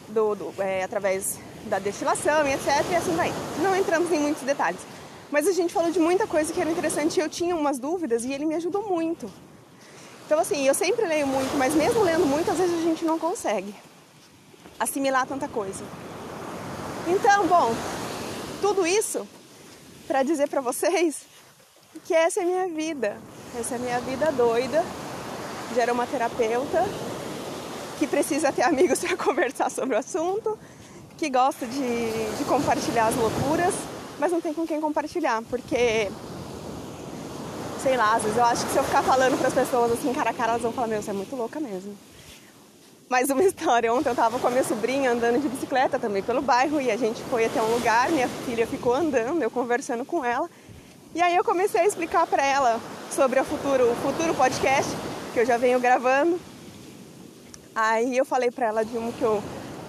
do, 0.07 0.35
do 0.35 0.53
é, 0.57 0.83
através 0.83 1.37
da 1.65 1.79
destilação 1.79 2.47
e 2.47 2.53
etc. 2.53 2.67
E 2.89 2.95
assim 2.95 3.15
vai. 3.15 3.31
Não 3.61 3.75
entramos 3.75 4.11
em 4.11 4.19
muitos 4.19 4.43
detalhes. 4.43 4.79
Mas 5.29 5.47
a 5.47 5.51
gente 5.51 5.73
falou 5.73 5.91
de 5.91 5.99
muita 5.99 6.25
coisa 6.25 6.53
que 6.53 6.61
era 6.61 6.71
interessante 6.71 7.17
e 7.17 7.19
eu 7.19 7.29
tinha 7.29 7.55
umas 7.55 7.77
dúvidas 7.77 8.23
e 8.23 8.31
ele 8.31 8.45
me 8.45 8.55
ajudou 8.55 8.87
muito. 8.87 9.29
Então, 10.25 10.39
assim, 10.39 10.65
eu 10.65 10.73
sempre 10.73 11.05
leio 11.05 11.27
muito, 11.27 11.55
mas 11.57 11.75
mesmo 11.75 12.01
lendo 12.01 12.25
muito, 12.25 12.49
às 12.49 12.57
vezes 12.57 12.79
a 12.79 12.83
gente 12.83 13.05
não 13.05 13.19
consegue 13.19 13.75
assimilar 14.79 15.27
tanta 15.27 15.47
coisa. 15.47 15.83
Então, 17.07 17.45
bom, 17.47 17.71
tudo 18.61 18.85
isso 18.85 19.27
para 20.07 20.23
dizer 20.23 20.49
para 20.49 20.61
vocês 20.61 21.21
que 22.03 22.13
essa 22.13 22.39
é 22.39 22.43
a 22.43 22.45
minha 22.45 22.67
vida. 22.67 23.17
Essa 23.59 23.75
é 23.75 23.77
a 23.77 23.79
minha 23.79 23.99
vida 23.99 24.31
doida 24.31 24.83
de 25.71 25.79
aromaterapeuta 25.79 26.83
que 27.99 28.07
precisa 28.07 28.51
ter 28.51 28.63
amigos 28.63 28.99
para 29.05 29.15
conversar 29.15 29.69
sobre 29.69 29.95
o 29.95 29.99
assunto, 29.99 30.57
que 31.17 31.29
gosta 31.29 31.65
de, 31.65 32.35
de 32.37 32.43
compartilhar 32.45 33.07
as 33.07 33.15
loucuras, 33.15 33.73
mas 34.19 34.31
não 34.31 34.41
tem 34.41 34.53
com 34.53 34.65
quem 34.65 34.81
compartilhar, 34.81 35.41
porque 35.43 36.11
sei 37.81 37.95
lá, 37.95 38.15
às 38.15 38.23
vezes 38.23 38.37
eu 38.37 38.43
acho 38.43 38.65
que 38.65 38.71
se 38.71 38.77
eu 38.77 38.83
ficar 38.83 39.03
falando 39.03 39.37
para 39.37 39.47
as 39.47 39.53
pessoas 39.53 39.91
assim, 39.91 40.11
cara 40.11 40.31
a 40.31 40.33
cara, 40.33 40.53
elas 40.53 40.63
vão 40.63 40.73
falar: 40.73 40.87
Meu, 40.87 41.03
você 41.03 41.11
é 41.11 41.13
muito 41.13 41.35
louca 41.35 41.59
mesmo. 41.59 41.95
Mais 43.09 43.29
uma 43.29 43.41
história: 43.43 43.93
ontem 43.93 44.09
eu 44.09 44.15
tava 44.15 44.39
com 44.39 44.47
a 44.47 44.51
minha 44.51 44.63
sobrinha 44.63 45.11
andando 45.11 45.41
de 45.41 45.47
bicicleta 45.47 45.99
também 45.99 46.23
pelo 46.23 46.41
bairro 46.41 46.81
e 46.81 46.89
a 46.89 46.97
gente 46.97 47.21
foi 47.23 47.45
até 47.45 47.61
um 47.61 47.73
lugar, 47.73 48.09
minha 48.09 48.27
filha 48.27 48.65
ficou 48.65 48.93
andando, 48.93 49.41
eu 49.41 49.51
conversando 49.51 50.03
com 50.05 50.23
ela. 50.23 50.49
E 51.13 51.21
aí 51.21 51.35
eu 51.35 51.43
comecei 51.43 51.81
a 51.81 51.85
explicar 51.85 52.27
para 52.27 52.45
ela 52.45 52.79
sobre 53.09 53.39
o 53.39 53.45
futuro, 53.45 53.89
o 53.91 53.95
futuro 53.95 54.33
podcast 54.33 54.91
que 55.33 55.39
eu 55.39 55.45
já 55.45 55.57
venho 55.57 55.79
gravando. 55.79 56.39
Aí 57.73 58.17
eu 58.17 58.25
falei 58.25 58.51
para 58.51 58.67
ela 58.67 58.83
de 58.83 58.97
um 58.97 59.11
que 59.11 59.21
eu 59.21 59.41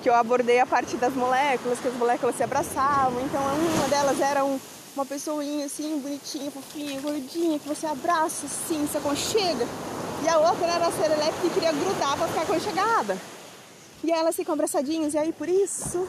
que 0.02 0.10
eu 0.10 0.14
abordei 0.14 0.60
a 0.60 0.66
parte 0.66 0.96
das 0.96 1.14
moléculas, 1.14 1.80
que 1.80 1.88
as 1.88 1.94
moléculas 1.94 2.36
se 2.36 2.42
abraçavam. 2.42 3.20
Então 3.22 3.40
uma 3.42 3.88
delas 3.88 4.20
era 4.20 4.44
um, 4.44 4.60
uma 4.96 5.04
pessoinha 5.04 5.66
assim, 5.66 5.98
bonitinha, 5.98 6.50
fofinha, 6.50 7.00
gordinha, 7.00 7.58
que 7.58 7.68
você 7.68 7.86
abraça 7.86 8.46
assim, 8.46 8.88
se 8.90 8.96
aconchega. 8.96 9.66
E 10.24 10.28
a 10.28 10.38
outra 10.38 10.66
era 10.66 10.86
a 10.86 10.92
serelepe 10.92 11.40
que 11.42 11.50
queria 11.50 11.72
grudar 11.72 12.16
para 12.16 12.28
ficar 12.28 12.42
aconchegada. 12.42 13.18
E 14.02 14.10
elas 14.10 14.34
ficam 14.34 14.54
abraçadinhas, 14.54 15.14
e 15.14 15.18
aí 15.18 15.32
por 15.32 15.48
isso 15.48 16.08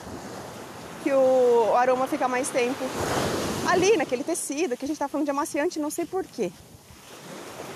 que 1.04 1.12
o, 1.12 1.70
o 1.72 1.76
aroma 1.76 2.08
fica 2.08 2.28
mais 2.28 2.50
tempo 2.50 2.84
ali 3.68 3.98
naquele 3.98 4.24
tecido, 4.24 4.78
que 4.78 4.86
a 4.86 4.88
gente 4.88 4.98
tá 4.98 5.08
falando 5.08 5.26
de 5.26 5.32
amaciante, 5.32 5.80
não 5.80 5.90
sei 5.90 6.06
porquê. 6.06 6.52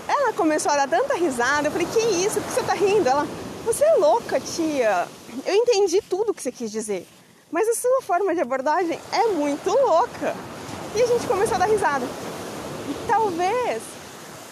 Ela 0.07 0.31
começou 0.33 0.71
a 0.71 0.85
dar 0.85 0.87
tanta 0.87 1.15
risada, 1.15 1.67
eu 1.67 1.71
falei, 1.71 1.87
que 1.87 1.99
isso, 1.99 2.39
por 2.39 2.47
que 2.47 2.53
você 2.53 2.63
tá 2.63 2.73
rindo? 2.73 3.07
Ela, 3.07 3.27
você 3.65 3.83
é 3.83 3.95
louca, 3.95 4.39
tia. 4.39 5.07
Eu 5.45 5.55
entendi 5.55 6.01
tudo 6.01 6.33
que 6.33 6.41
você 6.41 6.51
quis 6.51 6.71
dizer, 6.71 7.05
mas 7.51 7.67
a 7.67 7.73
sua 7.73 8.01
forma 8.01 8.33
de 8.33 8.41
abordagem 8.41 8.99
é 9.11 9.27
muito 9.27 9.69
louca. 9.69 10.35
E 10.95 11.01
a 11.01 11.05
gente 11.07 11.25
começou 11.27 11.55
a 11.55 11.59
dar 11.59 11.65
risada. 11.67 12.05
E 12.89 13.07
talvez 13.07 13.81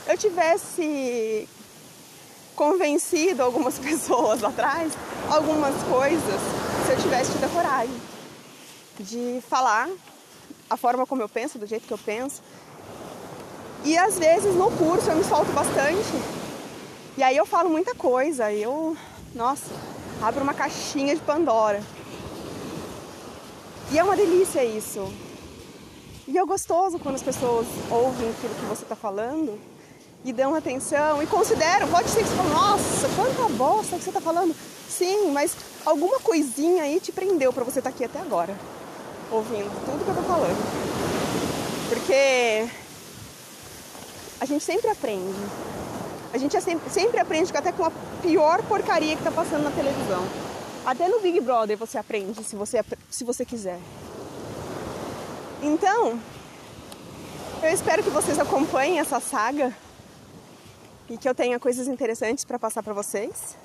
eu 0.08 0.18
tivesse 0.18 1.48
convencido 2.56 3.44
algumas 3.44 3.78
pessoas 3.80 4.44
atrás 4.44 4.94
algumas 5.30 5.76
coisas 5.84 6.42
se 6.86 6.92
eu 6.92 6.98
tivesse 6.98 7.32
tido 7.32 7.46
a 7.46 7.50
coragem 7.50 8.02
de 9.00 9.42
falar 9.48 9.90
a 10.70 10.76
forma 10.76 11.06
como 11.06 11.22
eu 11.22 11.30
penso, 11.30 11.58
do 11.58 11.66
jeito 11.66 11.88
que 11.88 11.94
eu 11.94 11.98
penso. 11.98 12.42
E 13.84 13.98
às 13.98 14.20
vezes 14.20 14.54
no 14.56 14.70
curso 14.72 15.10
eu 15.10 15.16
me 15.16 15.24
solto 15.24 15.52
bastante. 15.52 16.14
E 17.18 17.24
aí 17.24 17.36
eu 17.36 17.46
falo 17.46 17.70
muita 17.70 17.96
coisa. 17.96 18.52
Eu, 18.52 18.96
nossa, 19.34 19.72
abro 20.22 20.44
uma 20.44 20.54
caixinha 20.54 21.16
de 21.16 21.22
Pandora. 21.22 21.82
E 23.92 23.98
é 23.98 24.04
uma 24.04 24.16
delícia 24.16 24.64
isso. 24.64 25.12
E 26.30 26.38
é 26.38 26.46
gostoso 26.46 27.00
quando 27.00 27.16
as 27.16 27.24
pessoas 27.24 27.66
ouvem 27.90 28.30
aquilo 28.30 28.54
que 28.54 28.66
você 28.66 28.84
está 28.84 28.96
falando 28.96 29.60
e 30.24 30.32
dão 30.32 30.54
atenção 30.54 31.24
e 31.24 31.26
consideram. 31.26 31.88
Pode 31.88 32.08
ser 32.08 32.22
que 32.22 32.30
você 32.30 32.36
fale, 32.36 32.50
nossa, 32.50 33.10
quanta 33.16 33.54
bosta 33.54 33.98
que 33.98 34.04
você 34.04 34.12
está 34.12 34.22
falando. 34.22 34.56
Sim, 34.88 35.32
mas 35.32 35.58
alguma 35.84 36.20
coisinha 36.20 36.84
aí 36.84 37.00
te 37.00 37.12
prendeu 37.12 37.52
para 37.52 37.64
você 37.64 37.80
estar 37.80 37.90
tá 37.90 37.96
aqui 37.96 38.06
até 38.06 38.20
agora 38.20 38.56
ouvindo 39.32 39.72
tudo 39.86 40.06
que 40.06 40.12
eu 40.12 40.16
tô 40.16 40.22
falando. 40.22 41.90
Porque 41.90 42.70
a 44.40 44.46
gente 44.46 44.64
sempre 44.64 44.92
aprende. 44.92 45.40
A 46.32 46.38
gente 46.38 46.56
é 46.56 46.62
sempre, 46.62 46.92
sempre 46.92 47.20
aprende 47.20 47.52
até 47.58 47.72
com 47.72 47.86
a 47.86 47.92
pior 48.22 48.62
porcaria 48.66 49.16
que 49.18 49.24
tá 49.24 49.32
passando 49.32 49.64
na 49.64 49.72
televisão. 49.72 50.24
Até 50.86 51.08
no 51.08 51.22
Big 51.22 51.40
Brother 51.40 51.76
você 51.76 51.98
aprende 51.98 52.44
se 52.44 52.56
você, 52.56 52.86
se 53.10 53.24
você 53.24 53.44
quiser. 53.44 53.80
Então, 55.62 56.20
eu 57.62 57.70
espero 57.70 58.04
que 58.04 58.10
vocês 58.10 58.40
acompanhem 58.40 59.00
essa 59.00 59.20
saga 59.20 59.76
e 61.10 61.18
que 61.18 61.28
eu 61.28 61.36
tenha 61.36 61.60
coisas 61.60 61.88
interessantes 61.88 62.46
para 62.46 62.60
passar 62.60 62.84
para 62.84 62.94
vocês. 62.94 63.58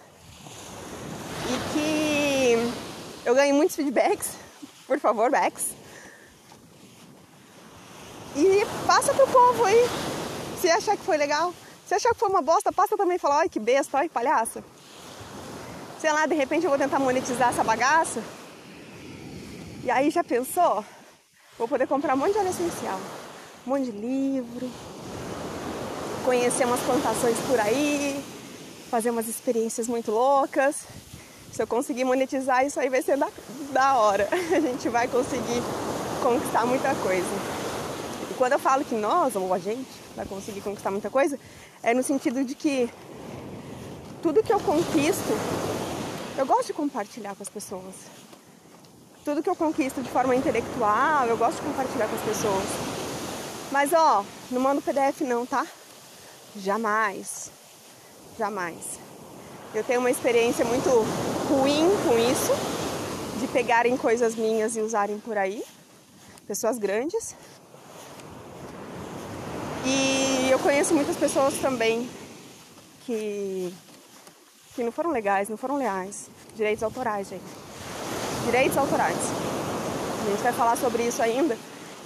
E 1.46 1.72
que 1.72 3.26
eu 3.26 3.35
ganhe 3.35 3.52
muitos 3.52 3.76
feedbacks 3.76 4.44
por 4.87 4.98
favor, 4.98 5.30
Bex. 5.30 5.70
E 8.37 8.66
passa 8.87 9.14
pro 9.14 9.26
povo 9.26 9.64
aí. 9.64 9.87
Se 10.61 10.70
achar 10.70 10.96
que 10.96 11.04
foi 11.04 11.16
legal. 11.16 11.54
Se 11.87 11.94
achar 11.94 12.12
que 12.12 12.18
foi 12.18 12.28
uma 12.28 12.42
bosta, 12.42 12.72
passa 12.72 12.96
também 12.96 13.16
e 13.16 13.18
fala, 13.18 13.40
ai 13.40 13.48
que 13.48 13.61
besta, 13.61 13.98
ai 13.98 14.09
que 14.09 14.14
palhaça. 14.14 14.62
Sei 16.00 16.12
lá, 16.12 16.26
de 16.26 16.35
repente 16.35 16.64
eu 16.64 16.70
vou 16.70 16.78
tentar 16.78 16.98
monetizar 16.98 17.50
essa 17.50 17.64
bagaça. 17.64 18.22
E 19.83 19.90
aí 19.90 20.11
já 20.11 20.24
pensou? 20.24 20.85
Vou 21.57 21.69
poder 21.69 21.87
comprar 21.87 22.14
um 22.14 22.17
monte 22.17 22.33
de 22.33 22.38
óleo 22.38 22.51
essencial, 22.51 22.99
um 23.64 23.71
monte 23.71 23.85
de 23.85 23.93
livro, 23.93 24.69
conhecer 26.25 26.67
umas 26.67 26.81
plantações 26.81 27.38
por 27.47 27.61
aí, 27.61 28.25
fazer 28.90 29.11
umas 29.11 29.29
experiências 29.29 29.87
muito 29.87 30.11
loucas. 30.11 30.83
Se 31.53 31.62
eu 31.62 31.67
conseguir 31.69 32.03
monetizar, 32.03 32.67
isso 32.67 32.81
aí 32.81 32.88
vai 32.88 33.03
ser 33.03 33.17
da, 33.17 33.29
da 33.73 33.95
hora. 33.95 34.29
A 34.35 34.61
gente 34.61 34.88
vai 34.88 35.07
conseguir 35.07 35.62
conquistar 36.21 36.67
muita 36.67 36.93
coisa. 36.97 37.29
E 38.29 38.35
quando 38.35 38.55
eu 38.55 38.59
falo 38.59 38.85
que 38.85 38.97
nós, 38.97 39.37
ou 39.37 39.55
a 39.55 39.59
gente, 39.59 39.87
vai 40.17 40.27
conseguir 40.27 40.61
conquistar 40.61 40.90
muita 40.90 41.09
coisa, 41.09 41.38
é 41.85 41.95
no 41.95 42.03
sentido 42.03 42.45
de 42.45 42.57
que 42.57 42.90
tudo 44.21 44.43
que 44.43 44.53
eu 44.53 44.59
conquisto, 44.59 45.38
eu 46.37 46.45
gosto 46.45 46.67
de 46.67 46.73
compartilhar 46.73 47.37
com 47.37 47.45
as 47.45 47.49
pessoas. 47.49 47.95
Tudo 49.24 49.42
que 49.42 49.48
eu 49.48 49.56
conquisto 49.56 50.02
de 50.02 50.10
forma 50.10 50.37
intelectual, 50.37 51.26
eu 51.26 51.37
gosto 51.37 51.56
de 51.56 51.66
compartilhar 51.66 52.06
com 52.06 52.14
as 52.14 52.22
pessoas. 52.22 52.64
Mas 53.72 53.92
ó, 53.92 54.24
não 54.50 54.60
mando 54.60 54.82
PDF 54.82 55.22
não, 55.22 55.46
tá? 55.46 55.66
Jamais. 56.54 57.50
Jamais. 58.38 58.98
Eu 59.74 59.82
tenho 59.82 60.00
uma 60.00 60.10
experiência 60.10 60.64
muito 60.64 60.88
ruim 61.48 61.88
com 62.06 62.18
isso, 62.18 62.52
de 63.40 63.48
pegarem 63.48 63.96
coisas 63.96 64.34
minhas 64.37 64.76
e 64.76 64.80
usarem 64.80 65.18
por 65.18 65.38
aí, 65.38 65.64
pessoas 66.46 66.78
grandes. 66.78 67.34
E 69.87 70.48
eu 70.50 70.58
conheço 70.58 70.94
muitas 70.94 71.16
pessoas 71.16 71.54
também 71.58 72.08
que, 73.04 73.74
que 74.74 74.82
não 74.82 74.92
foram 74.92 75.10
legais, 75.10 75.48
não 75.48 75.56
foram 75.56 75.76
leais. 75.76 76.28
Direitos 76.54 76.82
autorais, 76.82 77.28
gente. 77.28 77.63
Direitos 78.44 78.76
autorais. 78.76 79.16
A 79.16 80.30
gente 80.30 80.42
vai 80.42 80.52
falar 80.52 80.76
sobre 80.76 81.02
isso 81.02 81.22
ainda 81.22 81.57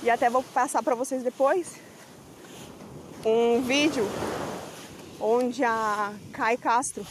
e 0.03 0.11
até 0.11 0.29
vou 0.31 0.42
passar 0.42 0.83
para 0.83 0.94
vocês 0.94 1.22
depois 1.22 1.74
um 3.24 3.61
vídeo 3.62 4.09
onde 5.20 5.64
a 5.64 6.12
Kai 6.33 6.57
Castro 6.57 7.05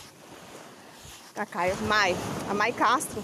a 1.38 1.46
Caia 1.46 1.76
Mai, 1.82 2.16
a 2.50 2.54
Mai 2.54 2.72
Castro, 2.74 3.24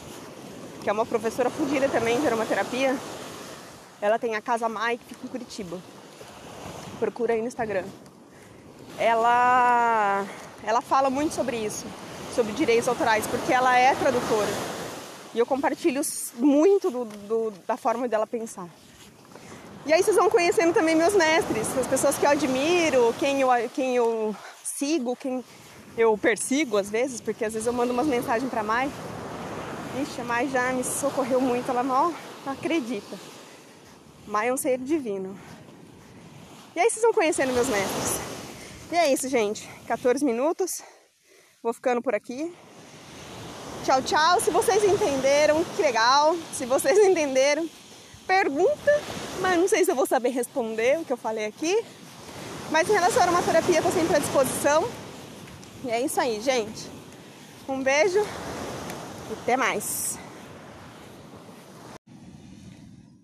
que 0.84 0.90
é 0.90 0.94
uma 0.94 1.06
professora 1.06 1.50
fugida 1.50 1.90
também 1.90 2.20
de 2.22 2.28
aromaterapia. 2.28 2.96
Ela 4.00 4.20
tem 4.20 4.36
a 4.36 4.42
Casa 4.42 4.70
Mai, 4.70 4.98
que 4.98 5.06
fica 5.06 5.26
em 5.26 5.30
Curitiba. 5.30 5.80
Procura 7.00 7.34
aí 7.34 7.42
no 7.42 7.48
Instagram. 7.48 7.86
Ela, 9.00 10.26
ela 10.64 10.82
fala 10.82 11.10
muito 11.10 11.34
sobre 11.34 11.58
isso, 11.58 11.86
sobre 12.36 12.54
direitos 12.54 12.88
autorais, 12.88 13.26
porque 13.26 13.52
ela 13.52 13.76
é 13.76 13.96
tradutora. 13.96 14.83
E 15.34 15.40
eu 15.40 15.46
compartilho 15.46 16.02
muito 16.38 16.92
do, 16.92 17.06
do, 17.06 17.52
da 17.66 17.76
forma 17.76 18.08
dela 18.08 18.28
pensar. 18.28 18.70
E 19.86 19.92
aí 19.92 20.02
vocês 20.02 20.16
vão 20.16 20.30
conhecendo 20.30 20.74
também 20.74 20.96
meus 20.96 21.14
mestres, 21.14 21.78
as 21.78 21.88
pessoas 21.88 22.18
que 22.18 22.26
eu 22.26 22.30
admiro, 22.30 23.14
quem 23.20 23.42
eu, 23.42 23.50
quem 23.74 23.96
eu 23.96 24.36
sigo, 24.64 25.16
quem 25.16 25.44
eu 25.98 26.18
persigo 26.18 26.78
às 26.78 26.90
vezes, 26.90 27.20
porque 27.20 27.44
às 27.44 27.54
vezes 27.54 27.68
eu 27.68 27.74
mando 27.74 27.92
umas 27.92 28.08
mensagens 28.08 28.50
para 28.50 28.64
Mai. 28.64 28.90
Ixi, 30.02 30.22
a 30.22 30.24
Mai 30.24 30.48
já 30.48 30.72
me 30.72 30.84
socorreu 30.84 31.42
muito, 31.42 31.70
ela 31.70 31.84
mal 31.84 32.14
acredita. 32.46 33.20
Mai 34.26 34.50
é 34.50 34.54
um 34.54 34.58
ser 34.58 34.78
divino. 34.78 35.38
E 36.76 36.80
aí 36.80 36.90
vocês 36.90 37.02
vão 37.02 37.14
conhecendo 37.14 37.52
meus 37.54 37.68
mestres. 37.68 38.20
E 38.92 38.96
é 38.96 39.12
isso, 39.12 39.28
gente. 39.28 39.68
14 39.86 40.24
minutos. 40.24 40.82
Vou 41.62 41.74
ficando 41.74 42.02
por 42.02 42.16
aqui. 42.16 42.54
Tchau, 43.84 44.02
tchau. 44.02 44.40
Se 44.40 44.50
vocês 44.50 44.82
entenderam, 44.82 45.62
que 45.76 45.82
legal. 45.82 46.38
Se 46.54 46.66
vocês 46.66 46.98
entenderam, 47.04 47.70
pergunta, 48.26 48.92
mas 49.42 49.60
não 49.60 49.68
sei 49.68 49.84
se 49.84 49.92
eu 49.92 49.96
vou 49.96 50.06
saber 50.06 50.30
responder 50.30 51.00
o 51.00 51.04
que 51.04 51.12
eu 51.12 51.18
falei 51.18 51.46
aqui. 51.46 51.84
Mas 52.72 52.90
em 52.90 52.94
relação 52.94 53.22
a 53.24 53.30
uma 53.30 53.44
terapia, 53.44 53.80
estou 53.80 53.92
sempre 53.92 54.16
à 54.16 54.20
disposição. 54.20 54.90
E 55.84 55.90
é 55.90 56.00
isso 56.00 56.18
aí, 56.18 56.40
gente. 56.42 56.90
Um 57.68 57.84
beijo 57.84 58.20
e 58.20 59.34
até 59.34 59.58
mais. 59.58 60.18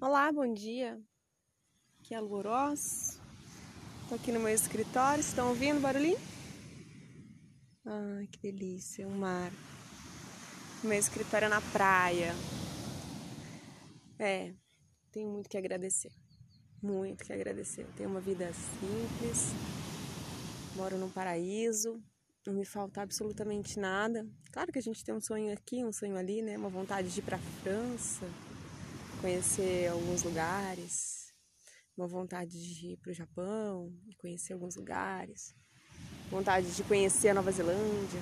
Olá, 0.02 0.30
bom 0.30 0.54
dia. 0.54 1.00
Aqui 2.02 2.14
é. 2.14 2.20
Tô 4.10 4.16
aqui 4.16 4.34
no 4.34 4.42
meu 4.42 4.54
escritório. 4.54 5.22
Estão 5.22 5.48
ouvindo 5.50 5.78
o 5.78 5.82
barulhinho? 5.82 6.20
Ai, 7.86 8.28
que 8.28 8.40
delícia, 8.40 9.08
o 9.08 9.12
um 9.12 9.20
mar. 9.20 9.52
Meu 10.84 10.98
escritório 10.98 11.46
é 11.46 11.50
na 11.50 11.62
praia. 11.62 12.34
É, 14.18 14.54
tenho 15.12 15.30
muito 15.30 15.50
que 15.50 15.58
agradecer. 15.58 16.12
Muito 16.82 17.24
que 17.24 17.34
agradecer. 17.34 17.86
Tenho 17.96 18.10
uma 18.10 18.22
vida 18.22 18.52
simples. 18.54 19.50
Moro 20.76 20.98
num 20.98 21.10
paraíso 21.10 22.02
não 22.50 22.54
me 22.54 22.66
falta 22.66 23.02
absolutamente 23.02 23.80
nada. 23.80 24.28
Claro 24.52 24.72
que 24.72 24.80
a 24.80 24.82
gente 24.82 25.04
tem 25.04 25.14
um 25.14 25.22
sonho 25.22 25.54
aqui, 25.54 25.84
um 25.86 25.92
sonho 25.92 26.18
ali, 26.18 26.42
né? 26.42 26.58
Uma 26.58 26.70
vontade 26.70 27.10
de 27.10 27.20
ir 27.20 27.24
para 27.24 27.38
França, 27.38 28.26
conhecer 29.22 29.88
alguns 29.88 30.24
lugares, 30.24 31.34
uma 31.96 32.08
vontade 32.08 32.52
de 32.52 32.94
ir 32.94 32.98
para 32.98 33.12
o 33.12 33.14
Japão, 33.14 33.94
conhecer 34.18 34.54
alguns 34.54 34.76
lugares, 34.76 35.54
vontade 36.32 36.72
de 36.72 36.84
conhecer 36.84 37.30
a 37.30 37.34
Nova 37.34 37.52
Zelândia. 37.52 38.22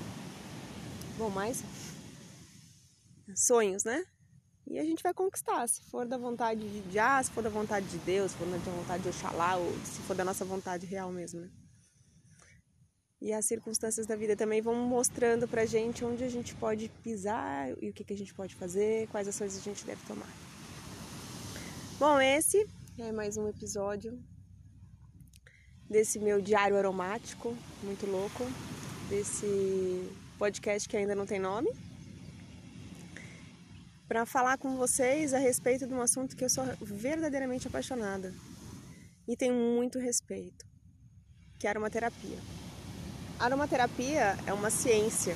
Bom, 1.18 1.30
mais 1.30 1.64
sonhos, 3.36 3.84
né? 3.84 4.06
E 4.70 4.78
a 4.78 4.84
gente 4.84 5.02
vai 5.02 5.14
conquistar, 5.14 5.68
se 5.68 5.82
for 5.90 6.06
da 6.06 6.18
vontade 6.18 6.60
de 6.60 6.92
Já, 6.92 7.24
se 7.24 7.32
for 7.32 7.42
da 7.42 7.50
vontade 7.50 7.86
de 7.88 7.98
Deus, 8.00 8.32
se 8.32 8.38
for 8.38 8.48
da 8.48 8.58
vontade 8.58 9.04
de 9.04 9.10
Oxalá, 9.10 9.56
ou 9.56 9.72
se 9.86 10.02
for 10.02 10.16
da 10.16 10.26
nossa 10.26 10.44
vontade 10.44 10.86
real 10.86 11.12
mesmo, 11.12 11.42
né? 11.42 11.50
E 13.20 13.34
as 13.34 13.46
circunstâncias 13.46 14.06
da 14.06 14.16
vida 14.16 14.36
também 14.36 14.62
vão 14.62 14.76
mostrando 14.76 15.48
pra 15.48 15.66
gente 15.66 16.06
onde 16.06 16.24
a 16.24 16.30
gente 16.30 16.54
pode 16.56 16.90
pisar 17.02 17.72
e 17.82 17.90
o 17.90 17.94
que, 17.94 18.04
que 18.04 18.14
a 18.14 18.18
gente 18.18 18.34
pode 18.34 18.54
fazer, 18.56 19.08
quais 19.08 19.28
ações 19.28 19.58
a 19.58 19.62
gente 19.62 19.86
deve 19.86 20.06
tomar. 20.06 20.30
Bom, 21.98 22.20
esse 22.22 22.68
é 23.00 23.12
mais 23.12 23.38
um 23.38 23.48
episódio 23.48 24.22
desse 25.90 26.20
meu 26.20 26.42
diário 26.42 26.78
aromático, 26.78 27.58
muito 27.82 28.06
louco, 28.06 28.44
desse 29.10 30.08
podcast 30.38 30.88
que 30.88 30.98
ainda 30.98 31.16
não 31.16 31.26
tem 31.26 31.40
nome, 31.40 31.72
para 34.08 34.26
falar 34.26 34.58
com 34.58 34.78
vocês 34.78 35.34
a 35.34 35.38
respeito 35.38 35.86
de 35.86 35.94
um 35.94 36.02
assunto 36.02 36.36
que 36.36 36.44
eu 36.44 36.50
sou 36.50 36.64
verdadeiramente 36.82 37.68
apaixonada 37.68 38.34
e 39.28 39.36
tenho 39.36 39.54
muito 39.54 40.00
respeito, 40.00 40.66
que 41.60 41.68
é 41.68 41.70
aromaterapia. 41.70 42.38
Aromaterapia 43.38 44.38
é 44.48 44.54
uma 44.54 44.70
ciência. 44.70 45.36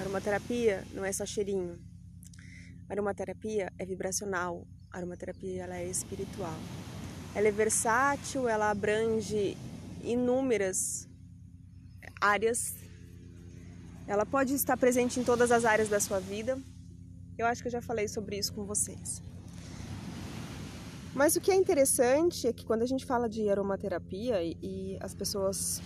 Aromaterapia 0.00 0.84
não 0.94 1.04
é 1.04 1.12
só 1.12 1.26
cheirinho. 1.26 1.78
Aromaterapia 2.88 3.70
é 3.78 3.84
vibracional. 3.84 4.66
Aromaterapia 4.90 5.64
ela 5.64 5.76
é 5.76 5.86
espiritual. 5.86 6.56
Ela 7.34 7.48
é 7.48 7.52
versátil, 7.52 8.48
ela 8.48 8.70
abrange 8.70 9.56
inúmeras 10.02 11.08
áreas. 12.20 12.74
Ela 14.06 14.24
pode 14.24 14.54
estar 14.54 14.76
presente 14.76 15.20
em 15.20 15.24
todas 15.24 15.52
as 15.52 15.64
áreas 15.64 15.88
da 15.88 16.00
sua 16.00 16.18
vida. 16.18 16.58
Eu 17.42 17.48
acho 17.48 17.60
que 17.60 17.66
eu 17.66 17.72
já 17.72 17.82
falei 17.82 18.06
sobre 18.06 18.38
isso 18.38 18.52
com 18.52 18.64
vocês. 18.64 19.20
Mas 21.12 21.34
o 21.34 21.40
que 21.40 21.50
é 21.50 21.56
interessante 21.56 22.46
é 22.46 22.52
que 22.52 22.64
quando 22.64 22.82
a 22.82 22.86
gente 22.86 23.04
fala 23.04 23.28
de 23.28 23.50
aromaterapia 23.50 24.40
e, 24.42 24.56
e 24.62 24.98
as 25.00 25.12
pessoas 25.12 25.82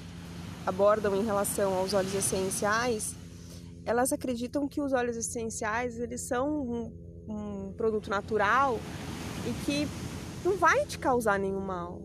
abordam 0.66 1.16
em 1.16 1.25
relação 1.25 1.73
aos 1.73 1.95
óleos 1.95 2.14
essenciais, 2.14 3.14
elas 3.87 4.12
acreditam 4.12 4.69
que 4.69 4.83
os 4.83 4.92
óleos 4.92 5.16
essenciais 5.16 5.99
eles 5.99 6.21
são 6.21 6.61
um, 6.61 6.92
um 7.27 7.73
produto 7.73 8.11
natural 8.11 8.79
e 9.47 9.64
que 9.64 9.88
não 10.45 10.59
vai 10.59 10.85
te 10.85 10.99
causar 10.99 11.38
nenhum 11.38 11.61
mal. 11.61 12.03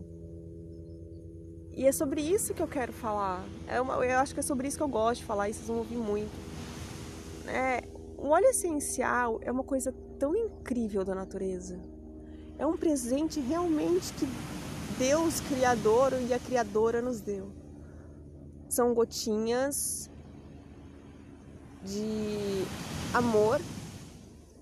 E 1.74 1.86
é 1.86 1.92
sobre 1.92 2.22
isso 2.22 2.54
que 2.54 2.62
eu 2.62 2.68
quero 2.68 2.92
falar. 2.92 3.44
É 3.68 3.78
uma, 3.80 3.94
eu 4.04 4.18
acho 4.18 4.32
que 4.32 4.40
é 4.40 4.42
sobre 4.42 4.66
isso 4.66 4.78
que 4.78 4.82
eu 4.82 4.88
gosto 4.88 5.20
de 5.20 5.26
falar 5.26 5.50
e 5.50 5.52
vocês 5.52 5.66
vão 5.66 5.78
ouvir 5.78 5.96
muito. 5.96 6.32
É, 7.46 7.84
o 8.22 8.28
óleo 8.28 8.46
essencial 8.46 9.38
é 9.42 9.50
uma 9.50 9.64
coisa 9.64 9.92
tão 10.18 10.34
incrível 10.34 11.04
da 11.04 11.14
natureza. 11.14 11.78
É 12.56 12.64
um 12.64 12.76
presente 12.76 13.40
realmente 13.40 14.12
que 14.14 14.26
Deus, 14.96 15.40
Criador 15.40 16.12
e 16.28 16.32
a 16.32 16.38
Criadora 16.38 17.02
nos 17.02 17.20
deu 17.20 17.50
são 18.72 18.94
gotinhas 18.94 20.10
de 21.84 22.64
amor, 23.12 23.60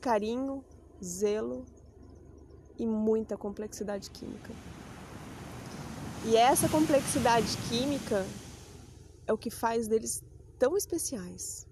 carinho, 0.01 0.65
zelo 1.05 1.65
e 2.77 2.85
muita 2.85 3.37
complexidade 3.37 4.11
química. 4.11 4.51
E 6.25 6.37
essa 6.37 6.69
complexidade 6.69 7.57
química 7.69 8.27
é 9.29 9.33
o 9.33 9.39
que 9.39 9.49
faz 9.49 9.87
deles 9.87 10.25
tão 10.59 10.77
especiais 10.77 11.70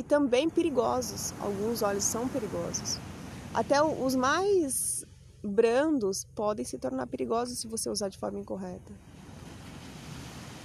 e 0.00 0.02
também 0.02 0.48
perigosos. 0.48 1.34
Alguns 1.38 1.82
óleos 1.82 2.04
são 2.04 2.26
perigosos. 2.26 2.98
Até 3.52 3.82
os 3.82 4.14
mais 4.14 5.04
brandos 5.44 6.24
podem 6.34 6.64
se 6.64 6.78
tornar 6.78 7.06
perigosos 7.06 7.58
se 7.58 7.68
você 7.68 7.90
usar 7.90 8.08
de 8.08 8.16
forma 8.16 8.38
incorreta. 8.38 8.92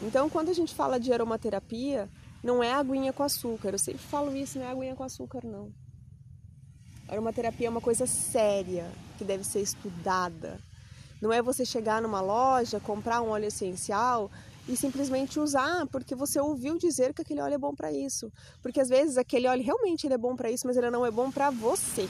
Então, 0.01 0.29
quando 0.29 0.47
a 0.47 0.53
gente 0.53 0.73
fala 0.73 0.97
de 0.97 1.11
aromaterapia, 1.11 2.09
não 2.41 2.63
é 2.63 2.71
aguinha 2.71 3.11
com 3.11 3.23
açúcar. 3.23 3.71
Eu 3.71 3.77
sempre 3.77 4.01
falo 4.01 4.33
isso, 4.37 4.57
não 4.57 4.65
é 4.65 4.71
aguinha 4.71 4.95
com 4.95 5.03
açúcar, 5.03 5.41
não. 5.43 5.69
Aromaterapia 7.09 7.67
é 7.67 7.69
uma 7.69 7.81
coisa 7.81 8.05
séria, 8.07 8.89
que 9.17 9.25
deve 9.25 9.43
ser 9.43 9.59
estudada. 9.59 10.61
Não 11.21 11.33
é 11.33 11.41
você 11.41 11.65
chegar 11.65 12.01
numa 12.01 12.21
loja, 12.21 12.79
comprar 12.79 13.21
um 13.21 13.31
óleo 13.31 13.47
essencial 13.47 14.31
e 14.67 14.75
simplesmente 14.75 15.39
usar 15.39 15.85
porque 15.87 16.15
você 16.15 16.39
ouviu 16.39 16.77
dizer 16.77 17.13
que 17.13 17.21
aquele 17.21 17.41
óleo 17.41 17.53
é 17.53 17.57
bom 17.57 17.73
para 17.73 17.91
isso. 17.91 18.31
Porque 18.61 18.79
às 18.79 18.89
vezes 18.89 19.17
aquele 19.17 19.47
óleo 19.47 19.63
realmente 19.63 20.07
ele 20.07 20.13
é 20.13 20.17
bom 20.17 20.35
para 20.35 20.49
isso, 20.49 20.65
mas 20.65 20.77
ele 20.77 20.89
não 20.89 21.05
é 21.05 21.11
bom 21.11 21.31
para 21.31 21.49
você. 21.49 22.07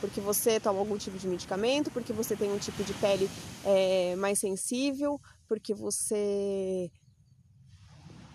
porque 0.00 0.20
você 0.20 0.60
toma 0.60 0.78
algum 0.78 0.98
tipo 0.98 1.16
de 1.16 1.26
medicamento, 1.26 1.90
porque 1.90 2.12
você 2.12 2.36
tem 2.36 2.52
um 2.52 2.58
tipo 2.58 2.84
de 2.84 2.92
pele 2.94 3.30
é, 3.64 4.14
mais 4.16 4.38
sensível, 4.38 5.18
porque 5.48 5.72
você 5.72 6.90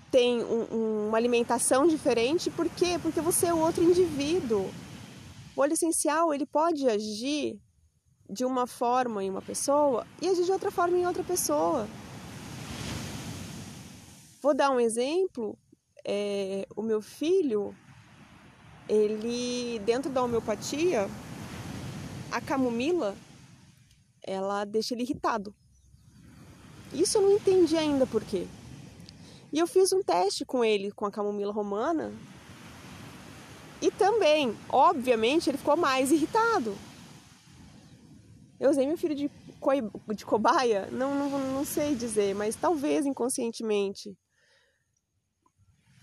tem 0.09 0.43
um, 0.43 1.07
uma 1.07 1.17
alimentação 1.17 1.87
diferente, 1.87 2.49
por 2.49 2.67
quê? 2.69 2.99
Porque 3.01 3.21
você 3.21 3.47
é 3.47 3.53
outro 3.53 3.83
indivíduo. 3.83 4.69
O 5.55 5.61
óleo 5.61 5.73
essencial 5.73 6.33
ele 6.33 6.45
pode 6.45 6.87
agir 6.87 7.59
de 8.29 8.43
uma 8.43 8.65
forma 8.65 9.23
em 9.23 9.29
uma 9.29 9.41
pessoa 9.41 10.05
e 10.21 10.27
agir 10.27 10.45
de 10.45 10.51
outra 10.51 10.71
forma 10.71 10.97
em 10.97 11.05
outra 11.05 11.23
pessoa. 11.23 11.87
Vou 14.41 14.55
dar 14.55 14.71
um 14.71 14.79
exemplo. 14.79 15.55
É, 16.03 16.65
o 16.75 16.81
meu 16.81 16.99
filho, 16.99 17.75
ele 18.89 19.77
dentro 19.85 20.11
da 20.11 20.23
homeopatia, 20.23 21.07
a 22.31 22.41
camomila, 22.41 23.15
ela 24.23 24.65
deixa 24.65 24.95
ele 24.95 25.03
irritado. 25.03 25.53
Isso 26.91 27.19
eu 27.19 27.21
não 27.21 27.31
entendi 27.31 27.77
ainda 27.77 28.07
por 28.07 28.23
quê. 28.23 28.47
E 29.53 29.59
eu 29.59 29.67
fiz 29.67 29.93
um 29.93 30.01
teste 30.01 30.43
com 30.43 30.65
ele, 30.65 30.91
com 30.91 31.05
a 31.05 31.11
camomila 31.11 31.53
romana. 31.53 32.11
E 33.79 33.91
também, 33.91 34.57
obviamente, 34.69 35.49
ele 35.49 35.57
ficou 35.57 35.77
mais 35.77 36.11
irritado. 36.11 36.75
Eu 38.59 38.71
usei 38.71 38.87
meu 38.87 38.97
filho 38.97 39.15
de, 39.15 39.29
co 39.59 39.71
de 40.13 40.25
cobaia? 40.25 40.87
Não, 40.91 41.15
não, 41.15 41.39
não 41.53 41.65
sei 41.65 41.95
dizer, 41.95 42.33
mas 42.33 42.55
talvez 42.55 43.05
inconscientemente. 43.05 44.15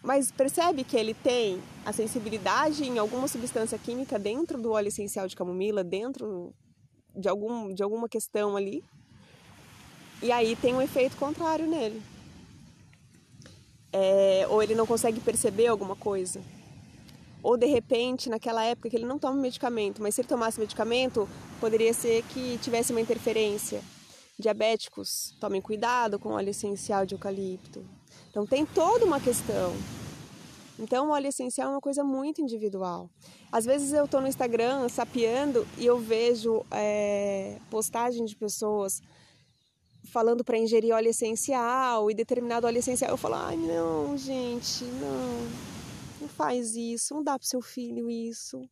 Mas 0.09 0.33
percebe 0.33 0.85
que 0.85 0.97
ele 0.97 1.13
tem 1.13 1.63
a 1.85 1.93
sensibilidade 1.93 2.83
em 2.83 2.99
alguma 2.99 3.29
substância 3.29 3.79
química 3.79 4.19
dentro 4.19 4.59
do 4.59 4.71
óleo 4.73 4.89
essencial 4.89 5.29
de 5.29 5.37
camomila, 5.37 5.85
dentro 5.85 6.55
de, 7.15 7.29
algum, 7.29 7.75
de 7.75 7.83
alguma 7.83 8.09
questão 8.09 8.57
ali. 8.57 8.83
E 10.23 10.33
aí 10.33 10.57
tem 10.57 10.73
um 10.73 10.81
efeito 10.81 11.15
contrário 11.19 11.67
nele. 11.67 12.03
É, 13.93 14.47
ou 14.49 14.63
ele 14.63 14.75
não 14.75 14.87
consegue 14.87 15.21
perceber 15.21 15.67
alguma 15.67 15.95
coisa. 15.95 16.41
Ou 17.43 17.59
de 17.59 17.67
repente, 17.67 18.31
naquela 18.31 18.65
época 18.65 18.89
que 18.89 18.97
ele 18.97 19.05
não 19.05 19.19
toma 19.19 19.37
medicamento, 19.39 20.01
mas 20.01 20.15
se 20.15 20.23
ele 20.23 20.29
tomasse 20.29 20.59
medicamento, 20.59 21.29
poderia 21.61 21.93
ser 21.93 22.23
que 22.31 22.57
tivesse 22.63 22.93
uma 22.93 23.01
interferência. 23.03 23.83
Diabéticos, 24.39 25.37
tomem 25.39 25.61
cuidado 25.61 26.19
com 26.19 26.31
óleo 26.31 26.49
essencial 26.49 27.05
de 27.05 27.15
eucalipto. 27.15 27.98
Então 28.31 28.47
tem 28.47 28.65
toda 28.65 29.05
uma 29.05 29.21
questão. 29.21 29.75
Então, 30.79 31.09
o 31.09 31.11
óleo 31.11 31.27
essencial 31.27 31.69
é 31.69 31.73
uma 31.73 31.81
coisa 31.81 32.05
muito 32.05 32.41
individual. 32.41 33.11
Às 33.51 33.65
vezes 33.65 33.93
eu 33.93 34.05
estou 34.05 34.21
no 34.21 34.29
Instagram 34.29 34.89
sapeando 34.89 35.67
e 35.77 35.85
eu 35.85 35.99
vejo 35.99 36.65
é, 36.71 37.59
postagem 37.69 38.25
de 38.25 38.37
pessoas 38.37 39.03
falando 40.13 40.45
para 40.45 40.57
ingerir 40.57 40.95
óleo 40.95 41.09
essencial 41.09 42.11
e 42.11 42.15
determinado 42.15 42.67
óleo 42.67 42.79
essencial. 42.79 43.11
Eu 43.11 43.17
falo, 43.17 43.35
ai 43.35 43.57
não, 43.57 44.17
gente, 44.17 44.85
não, 44.85 45.49
não 46.21 46.29
faz 46.29 46.77
isso, 46.77 47.15
não 47.15 47.25
dá 47.25 47.37
para 47.37 47.49
seu 47.49 47.61
filho 47.61 48.09
isso. 48.09 48.63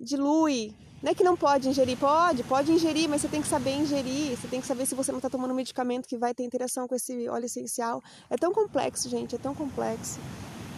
Dilui. 0.00 0.74
Não 1.02 1.12
é 1.12 1.14
que 1.14 1.22
não 1.22 1.36
pode 1.36 1.68
ingerir, 1.68 1.98
pode, 1.98 2.42
pode 2.44 2.72
ingerir, 2.72 3.08
mas 3.08 3.20
você 3.20 3.28
tem 3.28 3.42
que 3.42 3.48
saber 3.48 3.76
ingerir, 3.76 4.36
você 4.36 4.48
tem 4.48 4.60
que 4.60 4.66
saber 4.66 4.86
se 4.86 4.94
você 4.94 5.12
não 5.12 5.18
está 5.18 5.28
tomando 5.28 5.50
um 5.50 5.54
medicamento 5.54 6.08
que 6.08 6.16
vai 6.16 6.34
ter 6.34 6.42
interação 6.42 6.88
com 6.88 6.94
esse 6.94 7.28
óleo 7.28 7.44
essencial. 7.44 8.02
É 8.30 8.36
tão 8.36 8.52
complexo, 8.52 9.08
gente, 9.08 9.34
é 9.34 9.38
tão 9.38 9.54
complexo 9.54 10.18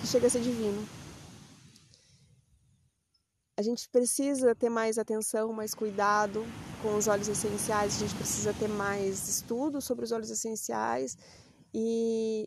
que 0.01 0.07
chega 0.07 0.27
a 0.27 0.31
ser 0.31 0.41
divino. 0.41 0.87
A 3.57 3.63
gente 3.63 3.89
precisa 3.89 4.55
ter 4.55 4.69
mais 4.69 4.99
atenção, 4.99 5.53
mais 5.53 5.75
cuidado 5.75 6.45
com 6.83 6.97
os 6.97 7.09
óleos 7.09 7.29
essenciais, 7.29 7.97
a 7.97 7.99
gente 8.01 8.15
precisa 8.15 8.53
ter 8.55 8.69
mais 8.69 9.29
estudo 9.29 9.81
sobre 9.81 10.05
os 10.05 10.13
óleos 10.13 10.31
essenciais 10.31 11.17
e, 11.75 12.47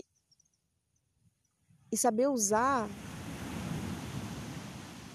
e 1.92 1.98
saber 1.98 2.28
usar 2.28 2.88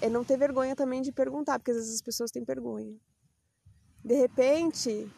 é 0.01 0.09
não 0.09 0.23
ter 0.23 0.37
vergonha 0.37 0.75
também 0.75 1.01
de 1.01 1.11
perguntar, 1.11 1.59
porque 1.59 1.71
às 1.71 1.77
vezes 1.77 1.95
as 1.95 2.01
pessoas 2.01 2.31
têm 2.31 2.43
vergonha. 2.43 2.95
De 4.03 4.15
repente, 4.15 5.09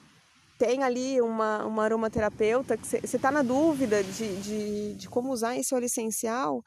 tem 0.58 0.84
ali 0.84 1.22
uma, 1.22 1.65
uma 1.65 1.84
aromaterapeuta 1.84 2.76
que 2.76 2.86
você 2.86 3.00
está 3.15 3.32
na 3.32 3.42
dúvida 3.42 4.04
de, 4.04 4.42
de, 4.42 4.94
de 4.96 5.10
como 5.10 5.32
usar 5.32 5.56
esse 5.58 5.74
óleo 5.74 5.86
essencial, 5.86 6.62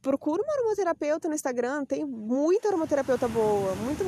procura 0.00 0.42
uma 0.42 0.52
aromaterapeuta 0.54 1.28
no 1.28 1.34
Instagram, 1.34 1.84
tem 1.84 2.06
muita 2.06 2.68
aromaterapeuta 2.68 3.26
boa, 3.26 3.74
muita, 3.74 4.04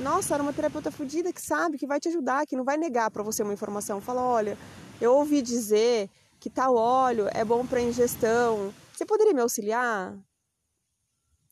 nossa, 0.00 0.34
aromaterapeuta 0.34 0.90
fodida 0.90 1.32
que 1.32 1.42
sabe, 1.42 1.76
que 1.76 1.86
vai 1.86 1.98
te 1.98 2.08
ajudar, 2.08 2.46
que 2.46 2.56
não 2.56 2.64
vai 2.64 2.76
negar 2.76 3.10
para 3.10 3.22
você 3.22 3.42
uma 3.42 3.52
informação. 3.52 4.00
Fala, 4.00 4.22
olha, 4.22 4.56
eu 5.00 5.12
ouvi 5.14 5.42
dizer 5.42 6.08
que 6.38 6.48
tal 6.48 6.76
óleo 6.76 7.28
é 7.34 7.44
bom 7.44 7.66
para 7.66 7.82
ingestão, 7.82 8.72
você 8.92 9.04
poderia 9.04 9.34
me 9.34 9.40
auxiliar? 9.40 10.16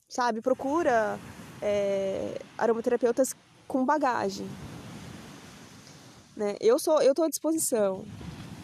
Sabe, 0.09 0.41
procura 0.41 1.19
é, 1.61 2.41
aromaterapeutas 2.57 3.35
com 3.67 3.85
bagagem. 3.85 4.49
Né? 6.37 6.57
Eu 6.61 6.79
sou, 6.79 7.03
eu 7.03 7.15
tô 7.15 7.23
à 7.25 7.29
disposição. 7.29 8.05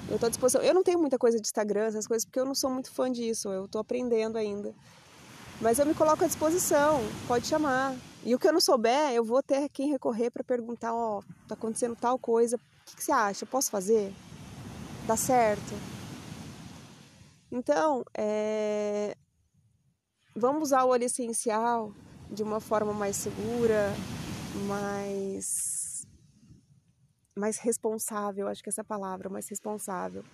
Eu 0.09 0.19
tô 0.19 0.27
à 0.27 0.29
disposição. 0.29 0.63
Eu 0.63 0.73
não 0.73 0.83
tenho 0.83 0.99
muita 0.99 1.19
coisa 1.19 1.39
de 1.39 1.47
Instagram, 1.47 1.87
essas 1.87 2.07
coisas, 2.07 2.25
porque 2.25 2.41
eu 2.41 2.45
não 2.45 2.55
sou 2.55 2.71
muito 2.71 2.91
fã 2.91 3.11
disso. 3.11 3.49
Eu 3.49 3.69
tô 3.69 3.79
aprendendo 3.79 4.39
ainda. 4.39 4.75
Mas 5.61 5.79
eu 5.79 5.87
me 5.87 5.95
coloco 5.95 6.25
à 6.25 6.27
disposição, 6.27 7.01
pode 7.29 7.47
chamar. 7.47 7.95
E 8.25 8.35
o 8.35 8.39
que 8.39 8.49
eu 8.49 8.53
não 8.53 8.61
souber, 8.61 9.13
eu 9.13 9.25
vou 9.25 9.43
ter 9.43 9.69
quem 9.69 9.91
recorrer 9.91 10.31
para 10.31 10.43
perguntar, 10.43 10.95
ó, 10.95 11.19
oh, 11.19 11.23
tá 11.47 11.55
acontecendo 11.55 11.95
tal 11.95 12.19
coisa, 12.19 12.57
o 12.57 12.61
que, 12.87 12.97
que, 12.97 13.05
você 13.05 13.13
acha? 13.13 13.47
Posso 13.47 13.71
fazer? 13.71 14.13
Dá 15.07 15.17
certo? 15.17 15.75
Então, 17.53 18.05
é... 18.15 19.17
vamos 20.35 20.68
usar 20.68 20.85
o 20.85 20.88
óleo 20.88 21.05
essencial 21.05 21.92
de 22.31 22.42
uma 22.42 22.61
forma 22.61 22.92
mais 22.92 23.16
segura, 23.16 23.92
mais 24.66 26.07
mais 27.37 27.59
responsável, 27.59 28.47
acho 28.47 28.62
que 28.62 28.68
essa 28.68 28.85
palavra, 28.85 29.29
mais 29.29 29.49
responsável. 29.49 30.25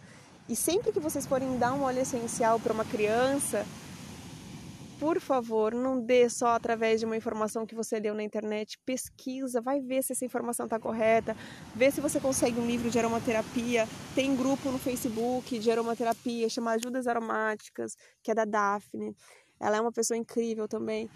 E 0.49 0.55
sempre 0.55 0.93
que 0.93 1.01
vocês 1.01 1.27
forem 1.27 1.59
dar 1.59 1.73
um 1.73 1.83
óleo 1.83 2.01
essencial 2.01 2.61
para 2.61 2.75
uma 2.75 2.85
criança, 2.85 3.65
por 4.99 5.19
favor, 5.19 5.73
não 5.73 5.99
dê 5.99 6.29
só 6.29 6.49
através 6.49 7.01
de 7.01 7.07
uma 7.07 7.17
informação 7.17 7.65
que 7.65 7.75
você 7.75 7.99
leu 7.99 8.15
na 8.15 8.23
internet. 8.23 8.79
Pesquisa, 8.85 9.59
vai 9.63 9.81
ver 9.81 10.03
se 10.03 10.13
essa 10.13 10.27
informação 10.27 10.67
está 10.67 10.79
correta, 10.79 11.35
vê 11.75 11.91
se 11.91 12.03
você 12.03 12.21
consegue 12.21 12.61
um 12.61 12.67
livro 12.67 12.91
de 12.91 12.99
aromaterapia. 12.99 13.89
Tem 14.15 14.37
grupo 14.37 14.71
no 14.71 14.79
Facebook 14.79 15.59
de 15.59 15.71
aromaterapia, 15.71 16.51
chama 16.51 16.73
Ajudas 16.73 17.07
Aromáticas, 17.07 17.97
que 18.23 18.31
é 18.31 18.35
da 18.35 18.45
Daphne. 18.45 19.17
Ela 19.61 19.77
é 19.77 19.81
uma 19.81 19.93
pessoa 19.93 20.17
incrível 20.17 20.67
também. 20.67 21.09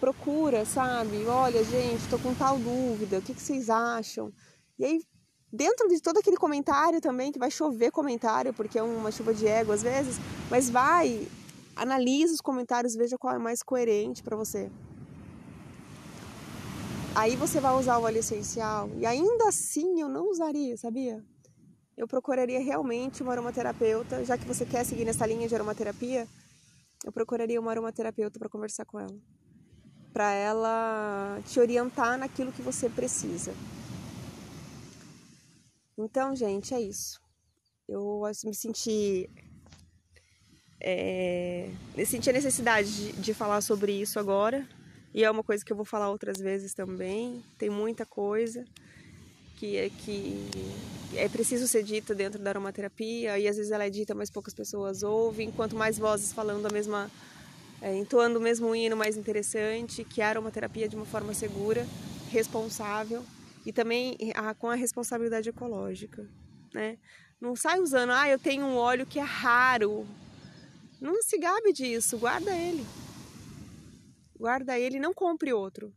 Procura, 0.00 0.64
sabe? 0.64 1.24
Olha, 1.26 1.62
gente, 1.62 2.02
estou 2.02 2.18
com 2.18 2.34
tal 2.34 2.58
dúvida, 2.58 3.18
o 3.18 3.22
que, 3.22 3.32
que 3.32 3.40
vocês 3.40 3.70
acham? 3.70 4.32
E 4.78 4.84
aí 4.84 5.00
dentro 5.52 5.86
de 5.88 6.00
todo 6.00 6.18
aquele 6.18 6.36
comentário 6.36 7.00
também, 7.00 7.30
que 7.30 7.38
vai 7.38 7.50
chover 7.50 7.90
comentário, 7.90 8.54
porque 8.54 8.78
é 8.78 8.82
uma 8.82 9.10
chuva 9.12 9.34
de 9.34 9.46
ego 9.46 9.70
às 9.70 9.82
vezes, 9.82 10.16
mas 10.50 10.70
vai 10.70 11.28
analise 11.76 12.32
os 12.32 12.40
comentários, 12.40 12.94
veja 12.94 13.18
qual 13.18 13.34
é 13.34 13.38
mais 13.38 13.62
coerente 13.62 14.22
para 14.22 14.36
você. 14.36 14.70
Aí 17.14 17.36
você 17.36 17.60
vai 17.60 17.74
usar 17.74 17.98
o 17.98 18.04
óleo 18.04 18.18
essencial 18.18 18.90
e 18.96 19.04
ainda 19.04 19.48
assim 19.48 20.00
eu 20.00 20.08
não 20.08 20.30
usaria, 20.30 20.76
sabia? 20.78 21.22
Eu 21.94 22.08
procuraria 22.08 22.58
realmente 22.58 23.22
uma 23.22 23.32
aromaterapeuta, 23.32 24.24
já 24.24 24.38
que 24.38 24.46
você 24.46 24.64
quer 24.64 24.84
seguir 24.84 25.04
nessa 25.04 25.26
linha 25.26 25.46
de 25.46 25.54
aromaterapia, 25.54 26.26
eu 27.04 27.12
procuraria 27.12 27.60
uma 27.60 27.70
aromaterapeuta 27.70 28.38
para 28.38 28.48
conversar 28.48 28.84
com 28.84 28.98
ela, 28.98 29.16
para 30.12 30.32
ela 30.32 31.40
te 31.46 31.58
orientar 31.58 32.18
naquilo 32.18 32.52
que 32.52 32.62
você 32.62 32.88
precisa. 32.88 33.52
Então, 35.98 36.34
gente, 36.34 36.74
é 36.74 36.80
isso. 36.80 37.20
Eu 37.88 38.22
me 38.44 38.54
senti 38.54 39.28
é, 40.80 41.70
senti 42.06 42.30
a 42.30 42.32
necessidade 42.32 42.94
de, 42.94 43.12
de 43.12 43.34
falar 43.34 43.60
sobre 43.60 43.92
isso 43.92 44.18
agora. 44.18 44.66
E 45.14 45.22
é 45.24 45.30
uma 45.30 45.44
coisa 45.44 45.64
que 45.64 45.72
eu 45.72 45.76
vou 45.76 45.84
falar 45.84 46.10
outras 46.10 46.38
vezes 46.38 46.72
também. 46.72 47.44
Tem 47.58 47.68
muita 47.68 48.06
coisa 48.06 48.64
que 49.62 49.76
é, 49.76 49.90
que 49.90 50.50
é 51.14 51.28
preciso 51.28 51.68
ser 51.68 51.84
dita 51.84 52.12
dentro 52.12 52.42
da 52.42 52.50
aromaterapia. 52.50 53.38
E 53.38 53.46
às 53.46 53.56
vezes 53.56 53.70
ela 53.70 53.84
é 53.84 53.90
dita, 53.90 54.12
mas 54.12 54.28
poucas 54.28 54.52
pessoas 54.52 55.04
ouvem. 55.04 55.52
Quanto 55.52 55.76
mais 55.76 55.96
vozes 55.96 56.32
falando 56.32 56.66
a 56.66 56.70
mesma, 56.70 57.08
é, 57.80 57.96
entoando 57.96 58.40
o 58.40 58.42
mesmo 58.42 58.74
hino, 58.74 58.96
mais 58.96 59.16
interessante. 59.16 60.02
Que 60.02 60.20
a 60.20 60.30
aromaterapia 60.30 60.88
de 60.88 60.96
uma 60.96 61.04
forma 61.04 61.32
segura, 61.32 61.86
responsável 62.32 63.22
e 63.64 63.72
também 63.72 64.16
a, 64.34 64.52
com 64.52 64.68
a 64.68 64.74
responsabilidade 64.74 65.48
ecológica, 65.48 66.28
né? 66.74 66.98
Não 67.40 67.54
sai 67.54 67.78
usando, 67.78 68.10
ah, 68.10 68.28
eu 68.28 68.38
tenho 68.38 68.64
um 68.64 68.76
óleo 68.76 69.06
que 69.06 69.20
é 69.20 69.22
raro, 69.22 70.04
não 71.00 71.22
se 71.22 71.38
gabe 71.38 71.72
disso, 71.72 72.18
guarda 72.18 72.50
ele. 72.50 72.84
Guarda 74.36 74.76
ele, 74.76 74.98
não 74.98 75.14
compre 75.14 75.52
outro. 75.52 75.92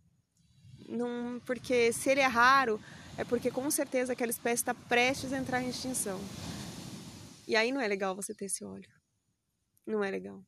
Não, 0.87 1.39
porque 1.45 1.91
se 1.91 2.11
ele 2.11 2.21
é 2.21 2.27
raro, 2.27 2.79
é 3.17 3.23
porque 3.23 3.49
com 3.49 3.69
certeza 3.71 4.13
aquela 4.13 4.31
espécie 4.31 4.61
está 4.61 4.73
prestes 4.73 5.31
a 5.31 5.37
entrar 5.37 5.61
em 5.61 5.69
extinção. 5.69 6.19
E 7.47 7.55
aí 7.55 7.71
não 7.71 7.79
é 7.79 7.87
legal 7.87 8.15
você 8.15 8.33
ter 8.33 8.45
esse 8.45 8.63
óleo. 8.63 8.89
Não 9.85 10.03
é 10.03 10.09
legal. 10.09 10.43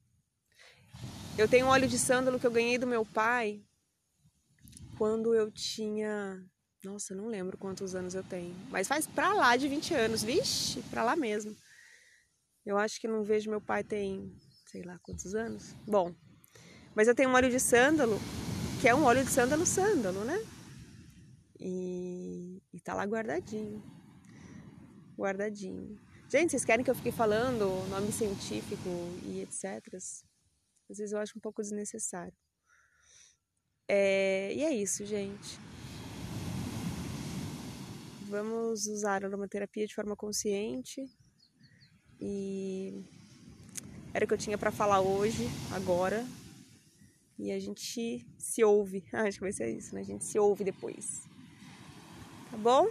Eu 1.38 1.48
tenho 1.48 1.68
um 1.68 1.70
óleo 1.70 1.88
de 1.88 2.00
sândalo 2.00 2.40
que 2.40 2.48
eu 2.48 2.52
ganhei 2.52 2.78
do 2.78 2.88
meu 2.88 3.06
pai 3.06 3.64
quando 4.98 5.36
eu 5.36 5.52
tinha. 5.52 6.44
Nossa, 6.84 7.14
não 7.14 7.28
lembro 7.28 7.58
quantos 7.58 7.94
anos 7.94 8.16
eu 8.16 8.24
tenho. 8.24 8.56
Mas 8.70 8.88
faz 8.88 9.06
pra 9.06 9.34
lá 9.34 9.56
de 9.56 9.68
20 9.68 9.94
anos. 9.94 10.24
Vixe, 10.24 10.82
pra 10.90 11.04
lá 11.04 11.16
mesmo. 11.16 11.56
Eu 12.66 12.78
acho 12.78 13.00
que 13.00 13.08
não 13.08 13.24
vejo 13.24 13.50
meu 13.50 13.62
pai 13.62 13.84
tem, 13.84 14.36
sei 14.66 14.82
lá 14.82 15.00
quantos 15.02 15.36
anos. 15.36 15.74
Bom, 15.86 16.14
mas 16.96 17.08
eu 17.08 17.16
tenho 17.16 17.30
um 17.30 17.34
óleo 17.34 17.50
de 17.50 17.60
sândalo, 17.60 18.20
que 18.82 18.90
é 18.90 18.96
um 18.96 19.04
óleo 19.04 19.24
de 19.24 19.32
sândalo 19.32 19.66
sândalo, 19.66 20.26
né? 20.26 20.44
E, 21.60 22.57
e 22.78 22.80
tá 22.80 22.94
lá 22.94 23.04
guardadinho. 23.06 23.84
Guardadinho. 25.18 26.00
Gente, 26.30 26.52
vocês 26.52 26.64
querem 26.64 26.86
que 26.86 26.92
eu 26.92 26.96
fique 26.96 27.12
falando 27.12 27.66
nome 27.90 28.12
científico 28.12 28.90
e 29.24 29.42
etc? 29.42 29.96
Às 29.96 30.24
vezes 30.88 31.12
eu 31.12 31.20
acho 31.20 31.36
um 31.36 31.42
pouco 31.42 31.62
desnecessário. 31.62 32.34
É, 33.90 34.54
e 34.54 34.64
é 34.64 34.72
isso, 34.72 35.06
gente. 35.06 35.60
Vamos 38.28 38.86
usar 38.86 39.24
a 39.24 39.28
aromaterapia 39.28 39.88
de 39.88 39.96
forma 39.96 40.16
consciente. 40.16 41.02
E 42.22 43.04
era 44.14 44.24
o 44.24 44.28
que 44.28 44.34
eu 44.36 44.38
tinha 44.38 44.58
para 44.58 44.72
falar 44.72 45.02
hoje, 45.02 45.48
agora. 45.72 46.24
E 47.40 47.52
a 47.52 47.60
gente 47.60 48.24
se 48.38 48.64
ouve. 48.64 49.04
Acho 49.14 49.40
que 49.40 49.44
vai 49.44 49.54
ser 49.54 49.76
isso, 49.76 49.96
né? 49.96 50.02
A 50.02 50.06
gente 50.06 50.26
se 50.26 50.38
ouve 50.38 50.64
depois. 50.64 51.28
Tá 52.52 52.58
bom? 52.58 52.88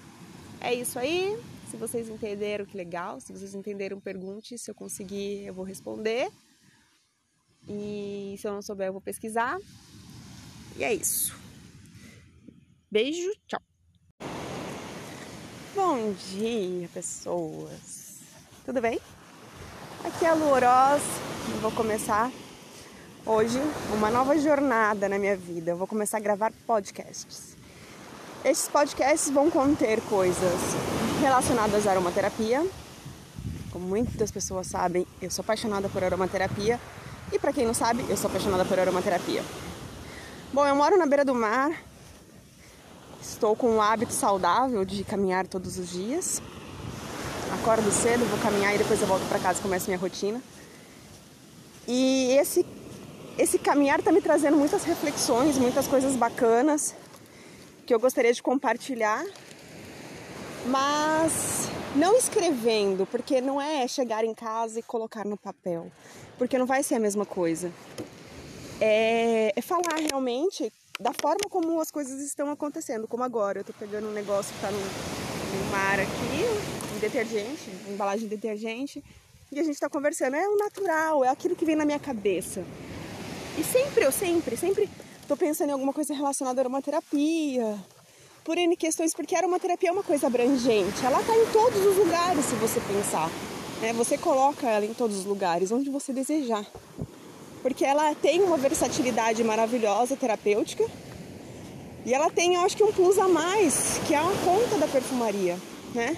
É 0.61 0.75
isso 0.75 0.99
aí. 0.99 1.39
Se 1.71 1.77
vocês 1.77 2.09
entenderam, 2.09 2.65
que 2.65 2.77
legal. 2.77 3.21
Se 3.21 3.33
vocês 3.33 3.55
entenderam, 3.55 4.01
pergunte. 4.01 4.59
Se 4.59 4.71
eu 4.71 4.75
conseguir, 4.75 5.45
eu 5.45 5.55
vou 5.55 5.65
responder. 5.65 6.31
E 7.69 8.37
se 8.39 8.47
eu 8.47 8.53
não 8.53 8.63
souber, 8.63 8.89
eu 8.89 8.93
vou 8.93 9.03
pesquisar. 9.03 9.59
E 10.77 10.85
é 10.85 10.95
isso. 10.95 11.35
Beijo, 12.91 13.31
tchau. 13.47 13.61
Bom 15.75 16.13
dia, 16.31 16.89
pessoas. 16.89 18.21
Tudo 18.65 18.81
bem? 18.81 19.01
Aqui 20.05 20.25
é 20.25 20.29
a 20.29 20.35
Lu 20.35 20.47
Oroz. 20.47 21.03
Eu 21.53 21.61
vou 21.61 21.73
começar 21.73 22.31
hoje 23.25 23.59
uma 23.93 24.11
nova 24.11 24.39
jornada 24.39 25.09
na 25.09 25.19
minha 25.19 25.37
vida. 25.37 25.73
Eu 25.73 25.77
vou 25.77 25.87
começar 25.87 26.19
a 26.19 26.21
gravar 26.21 26.53
podcasts. 26.67 27.56
Esses 28.47 28.69
podcasts 28.69 29.29
vão 29.29 29.51
conter 29.51 30.01
coisas 30.03 30.61
relacionadas 31.21 31.85
à 31.85 31.91
aromaterapia. 31.91 32.65
Como 33.73 33.85
muitas 33.85 34.31
pessoas 34.31 34.69
sabem, 34.69 35.05
eu 35.21 35.29
sou 35.33 35.43
apaixonada 35.43 35.89
por 35.89 36.05
aromaterapia. 36.05 36.79
E 37.33 37.41
para 37.41 37.53
quem 37.53 37.67
não 37.67 37.75
sabe, 37.75 38.07
eu 38.09 38.17
sou 38.17 38.31
apaixonada 38.31 38.65
por 38.65 38.79
aromaterapia. 38.79 39.43
Bom, 40.53 40.65
eu 40.65 40.77
moro 40.77 40.97
na 40.97 41.07
beira 41.07 41.25
do 41.25 41.35
mar. 41.35 41.73
Estou 43.21 43.57
com 43.57 43.69
um 43.69 43.83
hábito 43.83 44.13
saudável 44.13 44.85
de 44.85 45.03
caminhar 45.03 45.49
todos 45.49 45.77
os 45.77 45.91
dias. 45.91 46.41
Acordo 47.53 47.91
cedo, 47.91 48.25
vou 48.31 48.39
caminhar 48.39 48.77
e 48.77 48.79
depois 48.79 49.01
eu 49.01 49.09
volto 49.09 49.29
para 49.29 49.41
casa 49.41 49.59
e 49.59 49.63
começo 49.63 49.87
minha 49.89 49.99
rotina. 49.99 50.41
E 51.89 52.31
esse 52.39 52.65
esse 53.37 53.59
caminhar 53.59 53.99
está 53.99 54.13
me 54.13 54.21
trazendo 54.21 54.57
muitas 54.57 54.85
reflexões, 54.85 55.59
muitas 55.59 55.89
coisas 55.89 56.15
bacanas 56.15 56.95
que 57.87 57.95
eu 57.95 58.01
gostaria 58.01 58.33
de 58.33 58.43
compartilhar, 58.43 59.25
mas 60.67 61.69
não 61.95 62.17
escrevendo, 62.17 63.07
porque 63.07 63.41
não 63.41 63.63
é 63.63 63.87
chegar 63.87 64.25
em 64.25 64.35
casa 64.35 64.81
e 64.81 64.83
colocar 64.83 65.25
no 65.25 65.37
papel, 65.37 65.91
porque 66.37 66.59
não 66.59 66.67
vai 66.67 66.83
ser 66.83 66.97
a 66.97 66.99
mesma 66.99 67.25
coisa. 67.25 67.73
É, 68.81 69.53
é 69.55 69.63
falar 69.63 69.97
realmente 70.11 70.71
da 70.99 71.13
forma 71.13 71.49
como 71.49 71.81
as 71.81 71.91
coisas 71.91 72.21
estão 72.21 72.51
acontecendo, 72.51 73.07
como 73.07 73.23
agora. 73.23 73.59
Eu 73.59 73.63
estou 73.63 73.77
pegando 73.79 74.09
um 74.09 74.13
negócio 74.13 74.53
que 74.53 74.59
está 74.59 74.71
no, 74.71 74.79
no, 74.79 75.71
mar 75.71 76.01
aqui, 76.01 76.95
um 76.95 76.99
detergente, 76.99 77.71
uma 77.85 77.95
embalagem 77.95 78.29
de 78.29 78.35
detergente, 78.35 79.03
e 79.53 79.61
a 79.61 79.63
gente 79.63 79.75
está 79.75 79.89
conversando. 79.89 80.35
É 80.35 80.49
o 80.49 80.57
natural, 80.57 81.25
é 81.25 81.29
aquilo 81.29 81.55
que 81.55 81.65
vem 81.65 81.77
na 81.77 81.85
minha 81.85 82.01
cabeça. 82.01 82.65
E 83.57 83.63
sempre, 83.63 84.05
eu 84.05 84.13
sempre, 84.13 84.57
sempre 84.57 84.91
Estou 85.27 85.37
pensando 85.37 85.71
em 85.71 85.73
alguma 85.73 85.93
coisa 85.93 86.15
relacionada 86.15 86.61
à 86.61 86.63
aromaterapia, 86.63 87.77
por 88.45 88.57
N 88.57 88.77
questões, 88.77 89.13
porque 89.13 89.35
a 89.35 89.39
aromaterapia 89.39 89.89
é 89.89 89.93
uma 89.93 90.05
coisa 90.05 90.29
abrangente. 90.29 91.05
Ela 91.05 91.21
está 91.21 91.37
em 91.37 91.47
todos 91.47 91.85
os 91.85 91.97
lugares, 91.97 92.45
se 92.45 92.55
você 92.55 92.79
pensar. 92.79 93.29
Né? 93.81 93.93
Você 93.95 94.17
coloca 94.17 94.69
ela 94.69 94.87
em 94.87 94.95
todos 94.95 95.17
os 95.17 95.25
lugares, 95.25 95.73
onde 95.73 95.91
você 95.91 96.13
desejar. 96.13 96.65
Porque 97.61 97.85
ela 97.85 98.15
tem 98.15 98.41
uma 98.41 98.57
versatilidade 98.57 99.43
maravilhosa 99.43 100.15
terapêutica. 100.15 100.89
E 102.05 102.15
ela 102.15 102.31
tem, 102.31 102.55
eu 102.55 102.61
acho 102.61 102.77
que, 102.77 102.85
um 102.85 102.93
plus 102.93 103.19
a 103.19 103.27
mais, 103.27 103.99
que 104.07 104.15
é 104.15 104.19
a 104.19 104.33
conta 104.45 104.79
da 104.79 104.87
perfumaria, 104.87 105.59
né? 105.93 106.17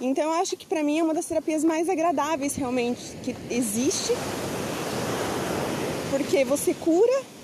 Então 0.00 0.24
eu 0.24 0.32
acho 0.40 0.56
que 0.56 0.64
para 0.64 0.82
mim 0.82 1.00
é 1.00 1.02
uma 1.02 1.12
das 1.12 1.26
terapias 1.26 1.62
mais 1.62 1.86
agradáveis 1.86 2.54
realmente 2.54 3.14
que 3.22 3.36
existe. 3.50 4.14
Porque 6.10 6.46
você 6.46 6.72
cura 6.72 7.36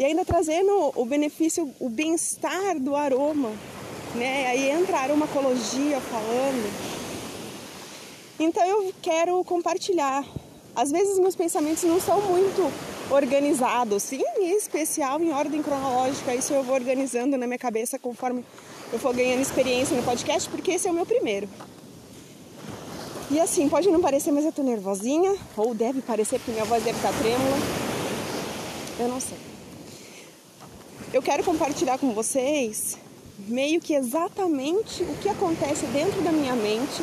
e 0.00 0.04
ainda 0.06 0.24
trazendo 0.24 0.92
o 0.94 1.04
benefício, 1.04 1.70
o 1.78 1.90
bem-estar 1.90 2.80
do 2.80 2.96
aroma, 2.96 3.52
né? 4.14 4.46
Aí 4.46 4.70
entra 4.70 4.96
a 4.96 5.00
aromatologia 5.02 6.00
falando. 6.00 6.72
Então 8.38 8.64
eu 8.64 8.94
quero 9.02 9.44
compartilhar. 9.44 10.24
Às 10.74 10.90
vezes 10.90 11.18
meus 11.18 11.36
pensamentos 11.36 11.82
não 11.82 12.00
são 12.00 12.18
muito 12.22 12.72
organizados, 13.10 14.04
sim, 14.04 14.22
em 14.38 14.56
especial 14.56 15.20
em 15.20 15.32
ordem 15.32 15.62
cronológica. 15.62 16.34
Isso 16.34 16.54
eu 16.54 16.62
vou 16.62 16.76
organizando 16.76 17.36
na 17.36 17.46
minha 17.46 17.58
cabeça 17.58 17.98
conforme 17.98 18.42
eu 18.90 18.98
for 18.98 19.14
ganhando 19.14 19.42
experiência 19.42 19.94
no 19.94 20.02
podcast, 20.02 20.48
porque 20.48 20.70
esse 20.70 20.88
é 20.88 20.90
o 20.90 20.94
meu 20.94 21.04
primeiro. 21.04 21.46
E 23.30 23.38
assim, 23.38 23.68
pode 23.68 23.90
não 23.90 24.00
parecer, 24.00 24.32
mas 24.32 24.46
eu 24.46 24.52
tô 24.52 24.62
nervosinha, 24.62 25.36
ou 25.58 25.74
deve 25.74 26.00
parecer, 26.00 26.38
porque 26.38 26.52
minha 26.52 26.64
voz 26.64 26.82
deve 26.82 26.96
estar 26.96 27.12
trêmula. 27.12 27.58
Eu 28.98 29.06
não 29.06 29.20
sei 29.20 29.49
eu 31.12 31.20
quero 31.20 31.42
compartilhar 31.42 31.98
com 31.98 32.12
vocês 32.12 32.96
meio 33.48 33.80
que 33.80 33.94
exatamente 33.94 35.02
o 35.02 35.16
que 35.16 35.28
acontece 35.28 35.86
dentro 35.86 36.22
da 36.22 36.30
minha 36.30 36.54
mente 36.54 37.02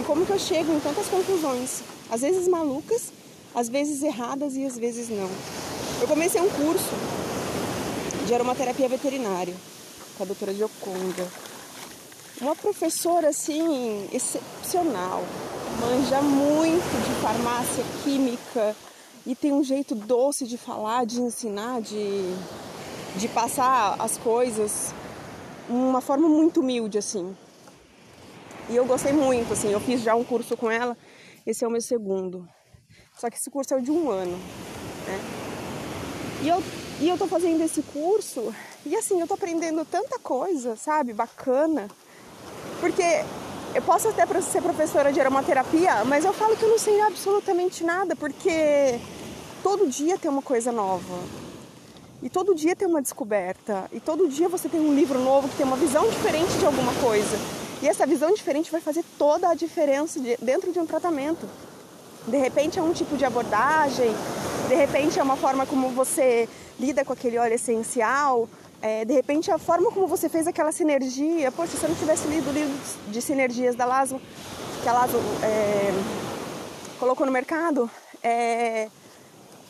e 0.00 0.02
como 0.04 0.26
que 0.26 0.32
eu 0.32 0.38
chego 0.38 0.72
em 0.72 0.80
tantas 0.80 1.06
conclusões, 1.06 1.82
às 2.10 2.22
vezes 2.22 2.48
malucas, 2.48 3.12
às 3.54 3.68
vezes 3.68 4.02
erradas 4.02 4.56
e 4.56 4.64
às 4.64 4.76
vezes 4.76 5.08
não. 5.08 5.30
Eu 6.00 6.08
comecei 6.08 6.40
um 6.40 6.48
curso 6.48 6.94
de 8.26 8.34
aromaterapia 8.34 8.88
veterinária 8.88 9.54
com 10.16 10.24
a 10.24 10.26
doutora 10.26 10.52
Gioconda. 10.52 11.28
Uma 12.40 12.56
professora 12.56 13.28
assim 13.28 14.08
excepcional, 14.12 15.22
manja 15.80 16.20
muito 16.22 17.06
de 17.06 17.22
farmácia 17.22 17.84
química 18.02 18.74
e 19.24 19.36
tem 19.36 19.52
um 19.52 19.62
jeito 19.62 19.94
doce 19.94 20.44
de 20.44 20.58
falar, 20.58 21.06
de 21.06 21.20
ensinar, 21.20 21.80
de 21.80 22.34
de 23.16 23.28
passar 23.28 23.96
as 23.98 24.18
coisas 24.18 24.92
uma 25.68 26.00
forma 26.00 26.28
muito 26.28 26.60
humilde 26.60 26.98
assim. 26.98 27.36
E 28.68 28.76
eu 28.76 28.86
gostei 28.86 29.12
muito, 29.12 29.52
assim, 29.52 29.70
eu 29.70 29.80
fiz 29.80 30.00
já 30.00 30.14
um 30.14 30.24
curso 30.24 30.56
com 30.56 30.70
ela, 30.70 30.96
esse 31.46 31.64
é 31.64 31.68
o 31.68 31.70
meu 31.70 31.80
segundo. 31.80 32.48
Só 33.18 33.28
que 33.28 33.36
esse 33.36 33.50
curso 33.50 33.74
é 33.74 33.80
de 33.80 33.90
um 33.90 34.10
ano, 34.10 34.36
né? 35.06 35.20
E 36.42 36.48
eu, 36.48 36.62
e 37.00 37.08
eu 37.08 37.18
tô 37.18 37.26
fazendo 37.26 37.62
esse 37.62 37.82
curso 37.82 38.54
e 38.84 38.96
assim, 38.96 39.20
eu 39.20 39.26
tô 39.26 39.34
aprendendo 39.34 39.84
tanta 39.84 40.18
coisa, 40.18 40.76
sabe, 40.76 41.12
bacana. 41.12 41.88
Porque 42.80 43.02
eu 43.74 43.82
posso 43.82 44.08
até 44.08 44.26
ser 44.40 44.62
professora 44.62 45.12
de 45.12 45.20
aromaterapia, 45.20 46.04
mas 46.04 46.24
eu 46.24 46.32
falo 46.32 46.56
que 46.56 46.64
eu 46.64 46.70
não 46.70 46.78
sei 46.78 47.00
absolutamente 47.00 47.84
nada, 47.84 48.16
porque 48.16 48.98
todo 49.62 49.88
dia 49.88 50.18
tem 50.18 50.30
uma 50.30 50.42
coisa 50.42 50.70
nova. 50.72 51.43
E 52.24 52.30
todo 52.30 52.54
dia 52.54 52.74
tem 52.74 52.88
uma 52.88 53.02
descoberta. 53.02 53.84
E 53.92 54.00
todo 54.00 54.26
dia 54.26 54.48
você 54.48 54.66
tem 54.66 54.80
um 54.80 54.94
livro 54.94 55.18
novo 55.18 55.46
que 55.46 55.56
tem 55.56 55.66
uma 55.66 55.76
visão 55.76 56.08
diferente 56.08 56.56
de 56.58 56.64
alguma 56.64 56.94
coisa. 56.94 57.36
E 57.82 57.86
essa 57.86 58.06
visão 58.06 58.32
diferente 58.32 58.72
vai 58.72 58.80
fazer 58.80 59.04
toda 59.18 59.50
a 59.50 59.54
diferença 59.54 60.18
dentro 60.40 60.72
de 60.72 60.80
um 60.80 60.86
tratamento. 60.86 61.46
De 62.26 62.38
repente 62.38 62.78
é 62.78 62.82
um 62.82 62.94
tipo 62.94 63.18
de 63.18 63.26
abordagem, 63.26 64.10
de 64.68 64.74
repente 64.74 65.20
é 65.20 65.22
uma 65.22 65.36
forma 65.36 65.66
como 65.66 65.90
você 65.90 66.48
lida 66.80 67.04
com 67.04 67.12
aquele 67.12 67.36
óleo 67.36 67.52
essencial, 67.52 68.48
é, 68.80 69.04
de 69.04 69.12
repente 69.12 69.50
a 69.50 69.58
forma 69.58 69.92
como 69.92 70.06
você 70.06 70.26
fez 70.26 70.46
aquela 70.46 70.72
sinergia. 70.72 71.52
Poxa, 71.52 71.76
se 71.76 71.84
eu 71.84 71.90
não 71.90 71.96
tivesse 71.96 72.26
lido 72.26 72.48
o 72.48 72.52
livro 72.54 72.74
de 73.08 73.20
sinergias 73.20 73.74
da 73.76 73.84
Lazo, 73.84 74.18
que 74.82 74.88
a 74.88 74.94
Lazo 74.94 75.18
é, 75.42 75.92
colocou 76.98 77.26
no 77.26 77.32
mercado, 77.32 77.90
é, 78.22 78.88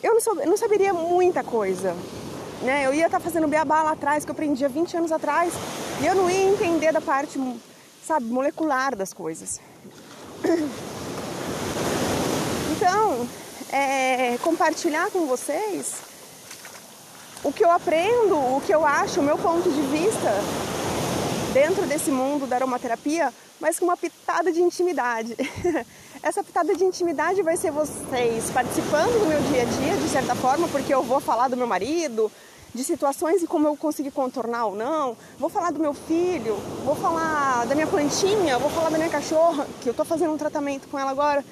eu 0.00 0.14
não, 0.14 0.20
sou, 0.20 0.36
não 0.46 0.56
saberia 0.56 0.94
muita 0.94 1.42
coisa 1.42 1.96
né? 2.62 2.86
Eu 2.86 2.94
ia 2.94 3.06
estar 3.06 3.18
tá 3.18 3.24
fazendo 3.24 3.48
beabá 3.48 3.82
lá 3.82 3.92
atrás, 3.92 4.24
que 4.24 4.30
eu 4.30 4.32
aprendi 4.32 4.64
há 4.64 4.68
20 4.68 4.96
anos 4.96 5.12
atrás, 5.12 5.52
e 6.00 6.06
eu 6.06 6.14
não 6.14 6.30
ia 6.30 6.44
entender 6.44 6.92
da 6.92 7.00
parte, 7.00 7.38
sabe, 8.06 8.26
molecular 8.26 8.96
das 8.96 9.12
coisas. 9.12 9.60
Então, 12.76 13.26
é, 13.72 14.36
compartilhar 14.38 15.10
com 15.10 15.26
vocês 15.26 15.94
o 17.42 17.52
que 17.52 17.64
eu 17.64 17.70
aprendo, 17.70 18.36
o 18.36 18.60
que 18.64 18.74
eu 18.74 18.84
acho, 18.84 19.20
o 19.20 19.22
meu 19.22 19.38
ponto 19.38 19.70
de 19.70 19.80
vista 19.82 20.30
dentro 21.54 21.86
desse 21.86 22.10
mundo 22.10 22.46
da 22.46 22.56
aromaterapia, 22.56 23.32
mas 23.60 23.78
com 23.78 23.84
uma 23.84 23.96
pitada 23.96 24.52
de 24.52 24.60
intimidade. 24.60 25.36
Essa 26.24 26.42
pitada 26.42 26.74
de 26.74 26.82
intimidade 26.82 27.42
vai 27.42 27.54
ser 27.54 27.70
vocês 27.70 28.50
participando 28.50 29.20
do 29.20 29.26
meu 29.26 29.38
dia 29.42 29.60
a 29.60 29.64
dia, 29.66 29.94
de 29.98 30.08
certa 30.08 30.34
forma, 30.34 30.66
porque 30.68 30.94
eu 30.94 31.02
vou 31.02 31.20
falar 31.20 31.48
do 31.48 31.56
meu 31.56 31.66
marido, 31.66 32.32
de 32.74 32.82
situações 32.82 33.42
e 33.42 33.46
como 33.46 33.68
eu 33.68 33.76
consegui 33.76 34.10
contornar 34.10 34.64
ou 34.64 34.74
não. 34.74 35.18
Vou 35.38 35.50
falar 35.50 35.70
do 35.70 35.78
meu 35.78 35.92
filho, 35.92 36.56
vou 36.82 36.96
falar 36.96 37.66
da 37.66 37.74
minha 37.74 37.86
plantinha, 37.86 38.58
vou 38.58 38.70
falar 38.70 38.88
da 38.88 38.96
minha 38.96 39.10
cachorra, 39.10 39.66
que 39.82 39.86
eu 39.86 39.90
estou 39.90 40.06
fazendo 40.06 40.32
um 40.32 40.38
tratamento 40.38 40.88
com 40.88 40.98
ela 40.98 41.10
agora 41.10 41.44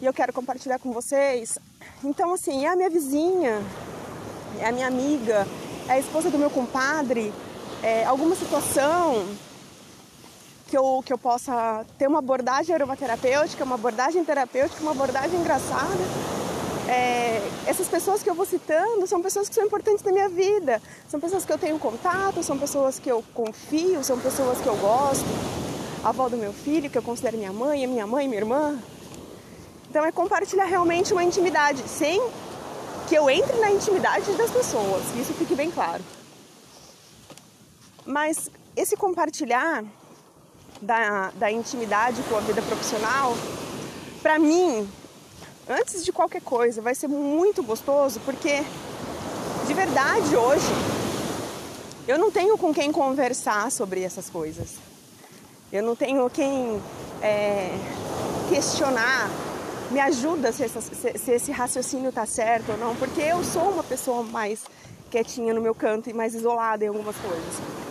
e 0.00 0.06
eu 0.06 0.12
quero 0.12 0.32
compartilhar 0.32 0.78
com 0.78 0.92
vocês. 0.92 1.58
Então, 2.04 2.32
assim, 2.32 2.64
é 2.64 2.68
a 2.68 2.76
minha 2.76 2.90
vizinha, 2.90 3.60
é 4.60 4.68
a 4.68 4.70
minha 4.70 4.86
amiga, 4.86 5.48
é 5.88 5.94
a 5.94 5.98
esposa 5.98 6.30
do 6.30 6.38
meu 6.38 6.48
compadre, 6.48 7.34
é 7.82 8.04
alguma 8.04 8.36
situação 8.36 9.26
que 10.72 10.78
eu, 10.78 11.02
que 11.04 11.12
eu 11.12 11.18
possa 11.18 11.84
ter 11.98 12.08
uma 12.08 12.20
abordagem 12.20 12.74
aromaterapêutica, 12.74 13.62
uma 13.62 13.74
abordagem 13.74 14.24
terapêutica, 14.24 14.80
uma 14.80 14.92
abordagem 14.92 15.38
engraçada. 15.38 16.02
É, 16.88 17.46
essas 17.66 17.88
pessoas 17.88 18.22
que 18.22 18.30
eu 18.30 18.34
vou 18.34 18.46
citando 18.46 19.06
são 19.06 19.20
pessoas 19.20 19.50
que 19.50 19.54
são 19.54 19.66
importantes 19.66 20.02
na 20.02 20.10
minha 20.10 20.30
vida, 20.30 20.80
são 21.10 21.20
pessoas 21.20 21.44
que 21.44 21.52
eu 21.52 21.58
tenho 21.58 21.78
contato, 21.78 22.42
são 22.42 22.56
pessoas 22.56 22.98
que 22.98 23.12
eu 23.12 23.22
confio, 23.34 24.02
são 24.02 24.18
pessoas 24.18 24.62
que 24.62 24.66
eu 24.66 24.74
gosto. 24.76 25.26
A 26.02 26.08
avó 26.08 26.30
do 26.30 26.38
meu 26.38 26.54
filho, 26.54 26.88
que 26.88 26.96
eu 26.96 27.02
considero 27.02 27.36
minha 27.36 27.52
mãe, 27.52 27.84
a 27.84 27.86
minha 27.86 28.06
mãe, 28.06 28.26
minha 28.26 28.40
irmã. 28.40 28.78
Então 29.90 30.06
é 30.06 30.10
compartilhar 30.10 30.64
realmente 30.64 31.12
uma 31.12 31.22
intimidade, 31.22 31.86
sem 31.86 32.18
que 33.10 33.14
eu 33.14 33.28
entre 33.28 33.58
na 33.58 33.70
intimidade 33.70 34.32
das 34.32 34.50
pessoas, 34.50 35.02
isso 35.20 35.34
fique 35.34 35.54
bem 35.54 35.70
claro. 35.70 36.02
Mas 38.06 38.50
esse 38.74 38.96
compartilhar 38.96 39.84
da, 40.82 41.30
da 41.36 41.50
intimidade 41.50 42.20
com 42.24 42.36
a 42.36 42.40
vida 42.40 42.60
profissional, 42.60 43.34
para 44.20 44.38
mim, 44.38 44.86
antes 45.68 46.04
de 46.04 46.12
qualquer 46.12 46.42
coisa, 46.42 46.82
vai 46.82 46.94
ser 46.94 47.08
muito 47.08 47.62
gostoso, 47.62 48.20
porque 48.20 48.64
de 49.66 49.74
verdade 49.74 50.36
hoje 50.36 50.66
eu 52.06 52.18
não 52.18 52.30
tenho 52.32 52.58
com 52.58 52.74
quem 52.74 52.90
conversar 52.90 53.70
sobre 53.70 54.02
essas 54.02 54.28
coisas. 54.28 54.74
Eu 55.72 55.82
não 55.82 55.94
tenho 55.96 56.28
quem 56.28 56.82
é, 57.22 57.70
questionar 58.48 59.30
me 59.90 60.00
ajuda 60.00 60.50
se, 60.52 60.68
se, 60.68 61.18
se 61.18 61.30
esse 61.30 61.52
raciocínio 61.52 62.08
está 62.08 62.26
certo 62.26 62.72
ou 62.72 62.78
não, 62.78 62.96
porque 62.96 63.20
eu 63.20 63.44
sou 63.44 63.70
uma 63.70 63.84
pessoa 63.84 64.22
mais 64.22 64.64
quietinha 65.10 65.52
no 65.52 65.60
meu 65.60 65.74
canto 65.74 66.10
e 66.10 66.12
mais 66.12 66.34
isolada 66.34 66.84
em 66.84 66.88
algumas 66.88 67.16
coisas. 67.16 67.81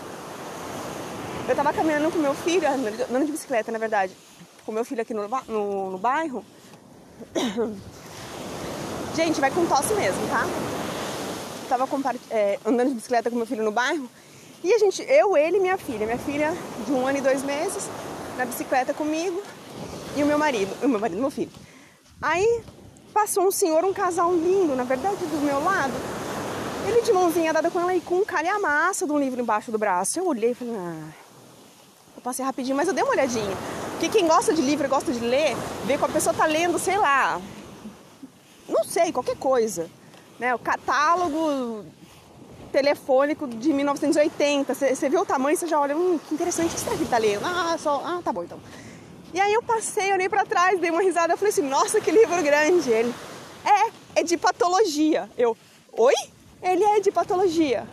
Eu 1.47 1.51
estava 1.51 1.73
caminhando 1.73 2.11
com 2.11 2.19
meu 2.19 2.33
filho, 2.33 2.67
andando 2.67 3.25
de 3.25 3.31
bicicleta, 3.31 3.71
na 3.71 3.79
verdade, 3.79 4.15
com 4.65 4.71
meu 4.71 4.85
filho 4.85 5.01
aqui 5.01 5.13
no, 5.13 5.27
no, 5.47 5.91
no 5.91 5.97
bairro. 5.97 6.45
Gente, 9.15 9.41
vai 9.41 9.51
com 9.51 9.65
tosse 9.65 9.93
mesmo, 9.93 10.21
tá? 10.29 10.45
Tava 11.67 11.87
é, 12.29 12.59
andando 12.65 12.89
de 12.89 12.95
bicicleta 12.95 13.29
com 13.29 13.35
meu 13.35 13.45
filho 13.45 13.63
no 13.63 13.71
bairro 13.71 14.09
e 14.63 14.73
a 14.73 14.77
gente, 14.77 15.01
eu, 15.03 15.35
ele 15.35 15.57
e 15.57 15.59
minha 15.59 15.77
filha, 15.77 16.05
minha 16.05 16.19
filha 16.19 16.55
de 16.85 16.91
um 16.91 17.07
ano 17.07 17.17
e 17.17 17.21
dois 17.21 17.43
meses, 17.43 17.89
na 18.37 18.45
bicicleta 18.45 18.93
comigo 18.93 19.41
e 20.15 20.21
o 20.21 20.25
meu 20.25 20.37
marido, 20.37 20.71
o 20.83 20.87
meu 20.87 20.99
marido, 20.99 21.19
meu 21.19 21.31
filho. 21.31 21.51
Aí 22.21 22.61
passou 23.11 23.47
um 23.47 23.51
senhor, 23.51 23.83
um 23.83 23.91
casal 23.91 24.31
lindo, 24.33 24.75
na 24.75 24.83
verdade, 24.83 25.17
do 25.17 25.37
meu 25.43 25.63
lado. 25.63 25.93
Ele 26.87 27.01
de 27.01 27.11
mãozinha 27.11 27.51
dada 27.51 27.71
com 27.71 27.79
ela 27.79 27.95
e 27.95 28.01
com 28.01 28.15
um 28.15 28.25
calhamaço 28.25 29.05
de 29.05 29.11
um 29.11 29.19
livro 29.19 29.41
embaixo 29.41 29.71
do 29.71 29.79
braço. 29.79 30.19
Eu 30.19 30.27
olhei 30.27 30.51
e 30.51 30.53
falei, 30.53 30.75
ah, 30.75 31.20
eu 32.15 32.21
passei 32.21 32.43
rapidinho, 32.45 32.75
mas 32.75 32.87
eu 32.87 32.93
dei 32.93 33.03
uma 33.03 33.13
olhadinha. 33.13 33.55
Porque 33.91 34.09
quem 34.09 34.27
gosta 34.27 34.53
de 34.53 34.61
livro, 34.61 34.87
gosta 34.89 35.11
de 35.11 35.19
ler, 35.19 35.55
vê 35.85 35.97
que 35.97 36.05
a 36.05 36.09
pessoa 36.09 36.33
tá 36.33 36.45
lendo, 36.45 36.79
sei 36.79 36.97
lá, 36.97 37.39
não 38.67 38.83
sei, 38.83 39.11
qualquer 39.11 39.37
coisa. 39.37 39.89
Né? 40.39 40.55
O 40.55 40.59
catálogo 40.59 41.85
telefônico 42.71 43.47
de 43.47 43.73
1980. 43.73 44.73
Você 44.73 45.09
vê 45.09 45.17
o 45.17 45.25
tamanho, 45.25 45.55
você 45.57 45.67
já 45.67 45.79
olha, 45.79 45.95
hum, 45.95 46.17
que 46.17 46.33
interessante, 46.33 46.69
o 46.69 46.73
que 46.73 46.79
será 46.79 46.95
que 46.95 47.03
ele 47.03 47.09
tá 47.09 47.17
lendo? 47.17 47.45
Ah, 47.45 47.77
só, 47.77 48.01
ah, 48.03 48.21
tá 48.23 48.31
bom 48.31 48.43
então. 48.43 48.59
E 49.33 49.39
aí 49.39 49.53
eu 49.53 49.61
passei, 49.61 50.11
olhei 50.11 50.27
para 50.27 50.45
trás, 50.45 50.79
dei 50.79 50.89
uma 50.89 51.01
risada, 51.01 51.33
eu 51.33 51.37
falei 51.37 51.51
assim, 51.51 51.61
nossa, 51.61 52.01
que 52.01 52.11
livro 52.11 52.41
grande. 52.41 52.89
Ele, 52.89 53.13
é, 53.63 54.19
é 54.21 54.23
de 54.23 54.37
patologia. 54.37 55.29
Eu, 55.37 55.55
oi? 55.91 56.13
Ele 56.61 56.83
é 56.83 56.99
de 56.99 57.11
patologia. 57.11 57.87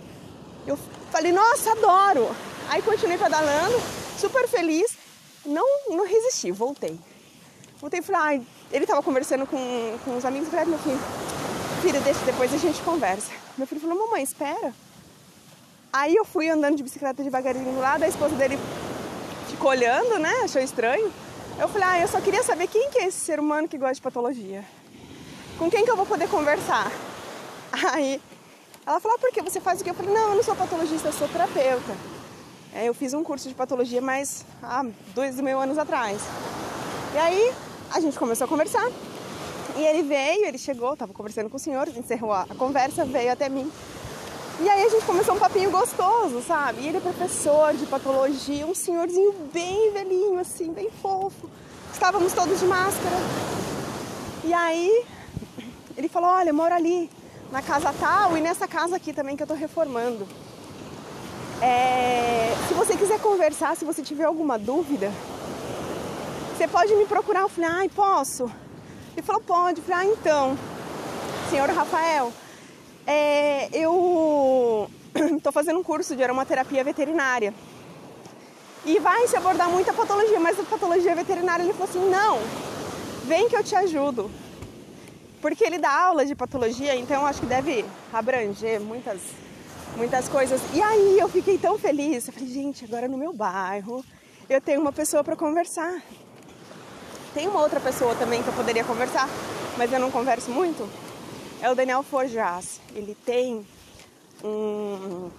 Eu 0.66 0.78
falei, 1.10 1.32
nossa, 1.32 1.72
adoro. 1.72 2.30
Aí 2.68 2.82
continuei 2.82 3.16
pedalando, 3.16 3.80
super 4.18 4.48
feliz. 4.48 4.96
Não, 5.46 5.66
não 5.88 6.06
resisti, 6.06 6.50
voltei. 6.50 6.98
Voltei 7.80 8.00
e 8.00 8.02
falei, 8.02 8.20
ai, 8.20 8.46
ele 8.72 8.86
tava 8.86 9.02
conversando 9.02 9.46
com, 9.46 9.98
com 10.04 10.16
os 10.16 10.24
amigos, 10.24 10.48
falei, 10.48 10.66
meu 10.66 10.78
filho, 10.80 10.98
filho, 11.80 12.00
deixa, 12.00 12.24
depois 12.24 12.52
a 12.52 12.58
gente 12.58 12.82
conversa. 12.82 13.30
Meu 13.56 13.66
filho 13.66 13.80
falou, 13.80 13.96
mamãe, 13.96 14.22
espera. 14.22 14.74
Aí 15.92 16.14
eu 16.14 16.24
fui 16.24 16.50
andando 16.50 16.76
de 16.76 16.82
bicicleta 16.82 17.22
devagarinho 17.22 17.72
do 17.72 17.80
lado, 17.80 18.02
a 18.02 18.08
esposa 18.08 18.34
dele 18.34 18.58
ficou 19.48 19.70
olhando, 19.70 20.18
né? 20.18 20.32
Achou 20.44 20.60
estranho. 20.60 21.12
Eu 21.58 21.68
falei, 21.68 21.88
ah, 21.88 22.00
eu 22.00 22.08
só 22.08 22.20
queria 22.20 22.42
saber 22.42 22.66
quem 22.66 22.90
que 22.90 22.98
é 22.98 23.06
esse 23.06 23.20
ser 23.20 23.40
humano 23.40 23.68
que 23.68 23.78
gosta 23.78 23.94
de 23.94 24.02
patologia. 24.02 24.64
Com 25.56 25.70
quem 25.70 25.84
que 25.84 25.90
eu 25.90 25.96
vou 25.96 26.06
poder 26.06 26.28
conversar? 26.28 26.90
Aí 27.92 28.20
ela 28.84 29.00
falou, 29.00 29.16
ah, 29.16 29.20
por 29.20 29.30
que 29.32 29.40
você 29.40 29.60
faz 29.60 29.80
o 29.80 29.84
quê? 29.84 29.90
Eu 29.90 29.94
falei, 29.94 30.12
não, 30.12 30.30
eu 30.30 30.36
não 30.36 30.42
sou 30.42 30.56
patologista, 30.56 31.08
eu 31.08 31.12
sou 31.12 31.28
terapeuta. 31.28 32.17
É, 32.78 32.84
eu 32.84 32.94
fiz 32.94 33.12
um 33.12 33.24
curso 33.24 33.48
de 33.48 33.56
patologia, 33.56 34.00
mas 34.00 34.44
há 34.62 34.86
dois 35.12 35.40
mil 35.40 35.58
anos 35.58 35.76
atrás. 35.76 36.22
E 37.12 37.18
aí 37.18 37.52
a 37.92 37.98
gente 37.98 38.16
começou 38.16 38.44
a 38.44 38.48
conversar. 38.48 38.88
E 39.76 39.84
ele 39.84 40.04
veio, 40.04 40.44
ele 40.44 40.58
chegou, 40.58 40.92
estava 40.92 41.12
conversando 41.12 41.50
com 41.50 41.56
o 41.56 41.58
senhor, 41.58 41.88
encerrou 41.88 42.32
a 42.32 42.46
conversa, 42.56 43.04
veio 43.04 43.32
até 43.32 43.48
mim. 43.48 43.68
E 44.60 44.68
aí 44.68 44.84
a 44.84 44.88
gente 44.90 45.04
começou 45.04 45.34
um 45.34 45.40
papinho 45.40 45.72
gostoso, 45.72 46.40
sabe? 46.40 46.82
E 46.82 46.86
ele 46.86 46.98
é 46.98 47.00
professor 47.00 47.74
de 47.74 47.84
patologia, 47.84 48.64
um 48.64 48.76
senhorzinho 48.76 49.32
bem 49.52 49.92
velhinho, 49.92 50.38
assim, 50.38 50.72
bem 50.72 50.88
fofo. 51.02 51.50
Estávamos 51.92 52.32
todos 52.32 52.60
de 52.60 52.66
máscara. 52.66 53.16
E 54.44 54.54
aí 54.54 55.04
ele 55.96 56.08
falou, 56.08 56.30
olha, 56.30 56.50
eu 56.50 56.54
moro 56.54 56.72
ali, 56.72 57.10
na 57.50 57.60
casa 57.60 57.92
tal 57.98 58.36
e 58.36 58.40
nessa 58.40 58.68
casa 58.68 58.94
aqui 58.94 59.12
também 59.12 59.36
que 59.36 59.42
eu 59.42 59.48
tô 59.48 59.54
reformando. 59.54 60.28
É, 61.60 62.54
se 62.68 62.74
você 62.74 62.96
quiser 62.96 63.18
conversar, 63.20 63.76
se 63.76 63.84
você 63.84 64.02
tiver 64.02 64.24
alguma 64.24 64.58
dúvida, 64.58 65.10
você 66.56 66.68
pode 66.68 66.94
me 66.94 67.04
procurar. 67.06 67.40
Eu 67.40 67.48
falei, 67.48 67.70
ai, 67.70 67.88
posso? 67.88 68.50
Ele 69.16 69.22
falou, 69.22 69.42
pode. 69.42 69.80
Eu 69.80 69.84
falei, 69.84 70.08
ah, 70.08 70.12
então, 70.12 70.58
senhor 71.50 71.68
Rafael, 71.70 72.32
é, 73.06 73.68
eu 73.72 74.88
estou 75.36 75.52
fazendo 75.52 75.80
um 75.80 75.82
curso 75.82 76.14
de 76.14 76.22
aromaterapia 76.22 76.84
veterinária. 76.84 77.52
E 78.84 78.98
vai 79.00 79.26
se 79.26 79.36
abordar 79.36 79.68
muita 79.68 79.92
patologia, 79.92 80.38
mas 80.38 80.58
a 80.58 80.62
patologia 80.62 81.14
veterinária 81.14 81.62
ele 81.62 81.72
falou 81.72 81.88
assim: 81.88 82.08
não, 82.08 82.38
vem 83.24 83.48
que 83.48 83.56
eu 83.56 83.64
te 83.64 83.74
ajudo. 83.74 84.30
Porque 85.40 85.64
ele 85.64 85.78
dá 85.78 85.90
aula 85.90 86.24
de 86.26 86.34
patologia, 86.34 86.96
então 86.96 87.24
acho 87.24 87.40
que 87.40 87.46
deve 87.46 87.84
abranger 88.12 88.80
muitas, 88.80 89.20
muitas 89.98 90.28
coisas. 90.28 90.60
E 90.72 90.80
aí 90.80 91.18
eu 91.18 91.28
fiquei 91.28 91.58
tão 91.58 91.78
feliz. 91.78 92.26
Eu 92.26 92.32
falei, 92.32 92.48
gente, 92.48 92.86
agora 92.86 93.06
no 93.06 93.18
meu 93.18 93.34
bairro 93.34 94.02
eu 94.48 94.60
tenho 94.60 94.80
uma 94.80 94.92
pessoa 94.92 95.22
para 95.22 95.36
conversar. 95.36 96.00
Tem 97.34 97.46
uma 97.46 97.60
outra 97.60 97.78
pessoa 97.78 98.14
também 98.14 98.42
que 98.42 98.48
eu 98.48 98.54
poderia 98.54 98.84
conversar, 98.84 99.28
mas 99.76 99.92
eu 99.92 100.00
não 100.00 100.10
converso 100.10 100.50
muito 100.50 100.88
é 101.60 101.70
o 101.70 101.74
Daniel 101.74 102.02
Forjas. 102.02 102.80
Ele 102.94 103.16
tem 103.24 103.66
um 104.44 105.30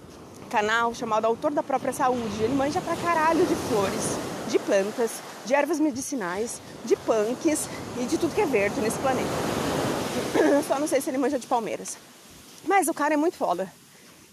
canal 0.50 0.94
chamado 0.94 1.24
Autor 1.24 1.52
da 1.52 1.62
Própria 1.62 1.92
Saúde. 1.92 2.42
Ele 2.42 2.54
manja 2.54 2.80
pra 2.80 2.96
caralho 2.96 3.44
de 3.46 3.54
flores, 3.54 4.18
de 4.48 4.58
plantas, 4.58 5.10
de 5.46 5.54
ervas 5.54 5.80
medicinais, 5.80 6.60
de 6.84 6.96
punks 6.96 7.68
e 7.98 8.04
de 8.04 8.18
tudo 8.18 8.34
que 8.34 8.40
é 8.40 8.46
verde 8.46 8.80
nesse 8.80 8.98
planeta. 8.98 9.28
Só 10.66 10.78
não 10.78 10.86
sei 10.86 11.00
se 11.00 11.10
ele 11.10 11.18
manja 11.18 11.38
de 11.38 11.46
palmeiras. 11.46 11.96
Mas 12.66 12.88
o 12.88 12.94
cara 12.94 13.14
é 13.14 13.16
muito 13.16 13.36
foda. 13.36 13.70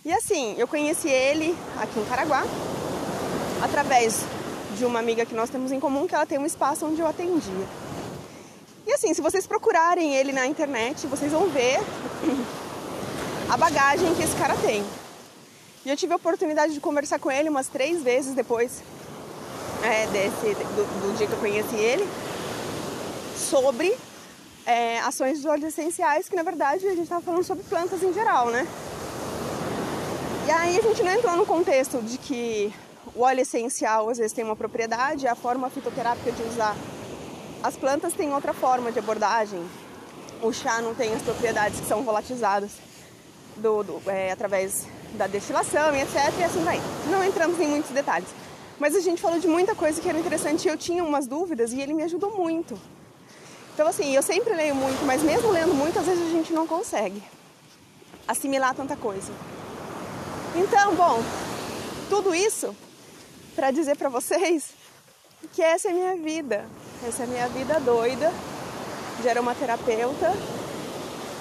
E 0.07 0.13
assim, 0.13 0.55
eu 0.57 0.65
conheci 0.69 1.09
ele 1.09 1.53
aqui 1.77 1.99
em 1.99 2.05
Caraguá, 2.05 2.41
através 3.61 4.21
de 4.77 4.85
uma 4.85 4.99
amiga 4.99 5.25
que 5.25 5.35
nós 5.35 5.49
temos 5.49 5.69
em 5.69 5.81
comum, 5.81 6.07
que 6.07 6.15
ela 6.15 6.25
tem 6.25 6.37
um 6.37 6.45
espaço 6.45 6.85
onde 6.85 7.01
eu 7.01 7.05
atendia. 7.05 7.67
E 8.85 8.93
assim, 8.93 9.13
se 9.13 9.21
vocês 9.21 9.45
procurarem 9.45 10.15
ele 10.15 10.31
na 10.31 10.47
internet, 10.47 11.05
vocês 11.07 11.33
vão 11.33 11.49
ver 11.49 11.81
a 13.51 13.57
bagagem 13.57 14.15
que 14.15 14.23
esse 14.23 14.33
cara 14.37 14.55
tem. 14.55 14.81
E 15.85 15.89
eu 15.89 15.97
tive 15.97 16.13
a 16.13 16.15
oportunidade 16.15 16.73
de 16.73 16.79
conversar 16.79 17.19
com 17.19 17.29
ele 17.29 17.49
umas 17.49 17.67
três 17.67 18.01
vezes 18.01 18.33
depois 18.33 18.81
é, 19.83 20.07
desse, 20.07 20.55
do, 20.55 21.01
do, 21.01 21.17
dia 21.17 21.27
que 21.27 21.33
eu 21.33 21.39
conheci 21.39 21.75
ele, 21.75 22.07
sobre 23.35 23.93
é, 24.65 25.01
ações 25.01 25.41
de 25.41 25.47
óleos 25.49 25.65
essenciais, 25.65 26.29
que 26.29 26.35
na 26.37 26.43
verdade 26.43 26.87
a 26.87 26.91
gente 26.91 27.03
estava 27.03 27.21
falando 27.21 27.43
sobre 27.43 27.65
plantas 27.65 28.01
em 28.01 28.13
geral, 28.13 28.49
né? 28.51 28.65
E 30.47 30.51
aí 30.51 30.79
a 30.79 30.81
gente 30.81 31.03
não 31.03 31.11
entrou 31.11 31.35
no 31.35 31.45
contexto 31.45 32.01
de 32.01 32.17
que 32.17 32.73
o 33.13 33.23
óleo 33.23 33.41
essencial 33.41 34.09
às 34.09 34.17
vezes 34.17 34.31
tem 34.31 34.45
uma 34.45 34.55
propriedade, 34.55 35.27
a 35.27 35.35
forma 35.35 35.69
fitoterápica 35.69 36.31
de 36.31 36.41
usar 36.43 36.73
as 37.61 37.75
plantas 37.75 38.13
tem 38.13 38.33
outra 38.33 38.53
forma 38.53 38.89
de 38.89 38.97
abordagem. 38.97 39.61
O 40.41 40.53
chá 40.53 40.81
não 40.81 40.95
tem 40.95 41.13
as 41.13 41.21
propriedades 41.21 41.81
que 41.81 41.85
são 41.85 42.01
volatizadas 42.01 42.71
do, 43.57 43.83
do, 43.83 44.01
é, 44.09 44.31
através 44.31 44.87
da 45.15 45.27
destilação 45.27 45.93
e 45.93 46.01
etc. 46.01 46.15
E 46.39 46.43
assim 46.45 46.63
vai. 46.63 46.79
Não 47.11 47.21
entramos 47.25 47.59
em 47.59 47.67
muitos 47.67 47.91
detalhes. 47.91 48.29
Mas 48.79 48.95
a 48.95 49.01
gente 49.01 49.21
falou 49.21 49.39
de 49.39 49.49
muita 49.49 49.75
coisa 49.75 49.99
que 49.99 50.07
era 50.07 50.17
interessante. 50.17 50.65
Eu 50.65 50.77
tinha 50.77 51.03
umas 51.03 51.27
dúvidas 51.27 51.73
e 51.73 51.81
ele 51.81 51.93
me 51.93 52.03
ajudou 52.03 52.37
muito. 52.37 52.79
Então, 53.73 53.85
assim, 53.85 54.15
eu 54.15 54.23
sempre 54.23 54.53
leio 54.53 54.75
muito, 54.75 55.03
mas 55.03 55.21
mesmo 55.21 55.51
lendo 55.51 55.73
muito, 55.73 55.99
às 55.99 56.05
vezes 56.05 56.25
a 56.25 56.31
gente 56.31 56.53
não 56.53 56.65
consegue 56.65 57.21
assimilar 58.25 58.73
tanta 58.73 58.95
coisa. 58.95 59.33
Então, 60.57 60.95
bom, 60.95 61.23
tudo 62.09 62.33
isso 62.33 62.75
para 63.55 63.69
dizer 63.69 63.95
para 63.95 64.09
vocês 64.09 64.71
que 65.53 65.61
essa 65.61 65.87
é 65.87 65.91
a 65.91 65.93
minha 65.93 66.15
vida. 66.15 66.65
Essa 67.07 67.23
é 67.23 67.25
a 67.25 67.29
minha 67.29 67.47
vida 67.49 67.79
doida 67.79 68.33
de 69.21 69.29
aromaterapeuta 69.29 70.33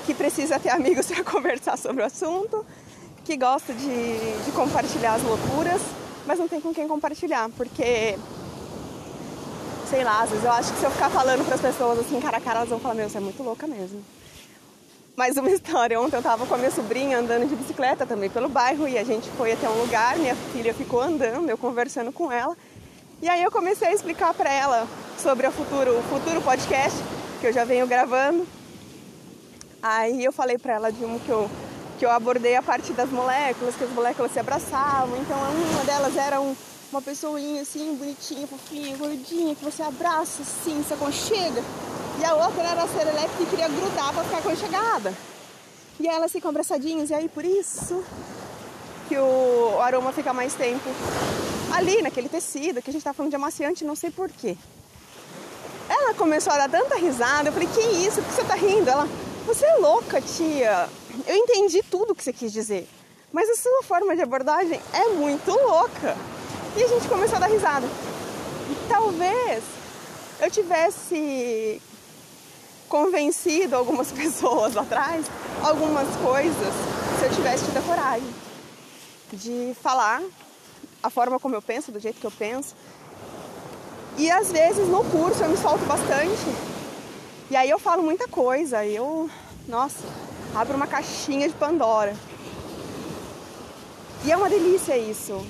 que 0.04 0.12
precisa 0.12 0.58
ter 0.60 0.68
amigos 0.68 1.06
para 1.10 1.24
conversar 1.24 1.78
sobre 1.78 2.02
o 2.02 2.06
assunto, 2.06 2.64
que 3.24 3.38
gosta 3.38 3.72
de, 3.72 4.44
de 4.44 4.52
compartilhar 4.52 5.14
as 5.14 5.22
loucuras, 5.22 5.80
mas 6.26 6.38
não 6.38 6.46
tem 6.46 6.60
com 6.60 6.74
quem 6.74 6.86
compartilhar, 6.86 7.48
porque 7.56 8.18
sei 9.88 10.04
lá, 10.04 10.24
às 10.24 10.30
vezes 10.30 10.44
eu 10.44 10.52
acho 10.52 10.72
que 10.74 10.78
se 10.78 10.84
eu 10.84 10.90
ficar 10.90 11.08
falando 11.08 11.42
para 11.44 11.54
as 11.54 11.60
pessoas 11.60 12.00
assim 12.00 12.20
cara 12.20 12.36
a 12.36 12.40
cara, 12.40 12.58
elas 12.58 12.68
vão 12.68 12.78
falar: 12.78 12.94
Meu, 12.94 13.08
você 13.08 13.16
é 13.16 13.20
muito 13.20 13.42
louca 13.42 13.66
mesmo. 13.66 14.04
Mais 15.16 15.36
uma 15.38 15.48
história: 15.50 16.00
ontem 16.00 16.16
eu 16.16 16.20
estava 16.20 16.46
com 16.46 16.54
a 16.54 16.58
minha 16.58 16.70
sobrinha 16.70 17.18
andando 17.18 17.48
de 17.48 17.56
bicicleta 17.56 18.04
também 18.04 18.28
pelo 18.28 18.48
bairro 18.48 18.86
e 18.86 18.98
a 18.98 19.04
gente 19.04 19.28
foi 19.30 19.52
até 19.52 19.68
um 19.68 19.80
lugar, 19.80 20.16
minha 20.18 20.36
filha 20.52 20.74
ficou 20.74 21.00
andando, 21.00 21.48
eu 21.48 21.56
conversando 21.56 22.12
com 22.12 22.30
ela. 22.30 22.56
E 23.22 23.28
aí 23.28 23.42
eu 23.42 23.50
comecei 23.50 23.88
a 23.88 23.92
explicar 23.92 24.34
para 24.34 24.52
ela 24.52 24.86
sobre 25.18 25.46
o 25.46 25.50
futuro, 25.50 25.98
o 25.98 26.02
futuro 26.02 26.42
podcast 26.42 26.98
que 27.40 27.46
eu 27.46 27.52
já 27.52 27.64
venho 27.64 27.86
gravando. 27.86 28.46
Aí 29.82 30.22
eu 30.22 30.32
falei 30.32 30.58
para 30.58 30.74
ela 30.74 30.92
de 30.92 31.02
um 31.04 31.18
que 31.18 31.30
eu, 31.30 31.50
que 31.98 32.04
eu 32.04 32.10
abordei 32.10 32.54
a 32.54 32.62
parte 32.62 32.92
das 32.92 33.08
moléculas, 33.08 33.74
que 33.74 33.84
as 33.84 33.90
moléculas 33.90 34.32
se 34.32 34.38
abraçavam. 34.38 35.16
Então 35.16 35.38
uma 35.38 35.84
delas 35.84 36.14
era 36.14 36.42
um, 36.42 36.54
uma 36.92 37.00
pessoinha 37.00 37.62
assim, 37.62 37.96
bonitinha, 37.96 38.46
fofinha, 38.46 38.94
gordinha, 38.98 39.54
que 39.54 39.64
você 39.64 39.82
abraça 39.82 40.42
assim, 40.42 40.84
se 40.86 40.92
aconchega. 40.92 41.62
E 42.18 42.24
a 42.24 42.34
outra 42.34 42.62
era 42.62 42.82
a 42.82 42.88
serelepe 42.88 43.36
que 43.38 43.46
queria 43.46 43.68
grudar 43.68 44.12
para 44.12 44.24
ficar 44.24 44.38
aconchegada. 44.38 45.14
E 45.98 46.06
elas 46.06 46.32
ficam 46.32 46.50
abraçadinhas, 46.50 47.10
e 47.10 47.14
aí 47.14 47.28
por 47.28 47.44
isso 47.44 48.04
que 49.08 49.16
o 49.16 49.80
aroma 49.80 50.12
fica 50.12 50.32
mais 50.32 50.54
tempo 50.54 50.88
ali 51.72 52.02
naquele 52.02 52.28
tecido, 52.28 52.82
que 52.82 52.90
a 52.90 52.92
gente 52.92 53.04
tá 53.04 53.12
falando 53.12 53.30
de 53.30 53.36
amaciante, 53.36 53.84
não 53.84 53.94
sei 53.94 54.10
porquê. 54.10 54.56
Ela 55.88 56.14
começou 56.14 56.52
a 56.52 56.66
dar 56.66 56.68
tanta 56.68 56.96
risada, 56.96 57.48
eu 57.48 57.52
falei, 57.52 57.68
que 57.68 57.80
isso, 57.80 58.20
por 58.20 58.28
que 58.28 58.34
você 58.34 58.44
tá 58.44 58.54
rindo? 58.54 58.88
Ela, 58.88 59.08
você 59.46 59.64
é 59.64 59.76
louca, 59.76 60.20
tia. 60.20 60.88
Eu 61.26 61.36
entendi 61.36 61.82
tudo 61.82 62.14
que 62.14 62.24
você 62.24 62.32
quis 62.32 62.52
dizer, 62.52 62.88
mas 63.32 63.48
a 63.48 63.56
sua 63.56 63.82
forma 63.82 64.16
de 64.16 64.22
abordagem 64.22 64.80
é 64.92 65.08
muito 65.10 65.50
louca. 65.50 66.16
E 66.76 66.82
a 66.82 66.88
gente 66.88 67.08
começou 67.08 67.36
a 67.36 67.40
dar 67.40 67.46
risada. 67.46 67.86
E 68.68 68.88
talvez 68.88 69.62
eu 70.40 70.50
tivesse 70.50 71.80
convencido 72.88 73.76
algumas 73.76 74.10
pessoas 74.12 74.74
lá 74.74 74.82
atrás, 74.82 75.26
algumas 75.62 76.08
coisas, 76.16 76.74
se 77.18 77.24
eu 77.24 77.30
tivesse 77.30 77.64
tido 77.66 77.78
a 77.78 77.82
coragem 77.82 78.28
de 79.32 79.76
falar 79.82 80.22
a 81.02 81.10
forma 81.10 81.38
como 81.38 81.54
eu 81.54 81.62
penso, 81.62 81.92
do 81.92 82.00
jeito 82.00 82.20
que 82.20 82.26
eu 82.26 82.30
penso. 82.30 82.74
E 84.18 84.30
às 84.30 84.50
vezes 84.50 84.88
no 84.88 85.04
curso 85.04 85.42
eu 85.42 85.48
me 85.48 85.56
solto 85.56 85.84
bastante. 85.84 86.76
E 87.50 87.56
aí 87.56 87.70
eu 87.70 87.78
falo 87.78 88.02
muita 88.02 88.26
coisa, 88.26 88.84
eu, 88.84 89.30
nossa, 89.68 89.98
abro 90.54 90.76
uma 90.76 90.86
caixinha 90.86 91.48
de 91.48 91.54
Pandora. 91.54 92.16
E 94.24 94.32
é 94.32 94.36
uma 94.36 94.48
delícia 94.48 94.96
isso. 94.96 95.46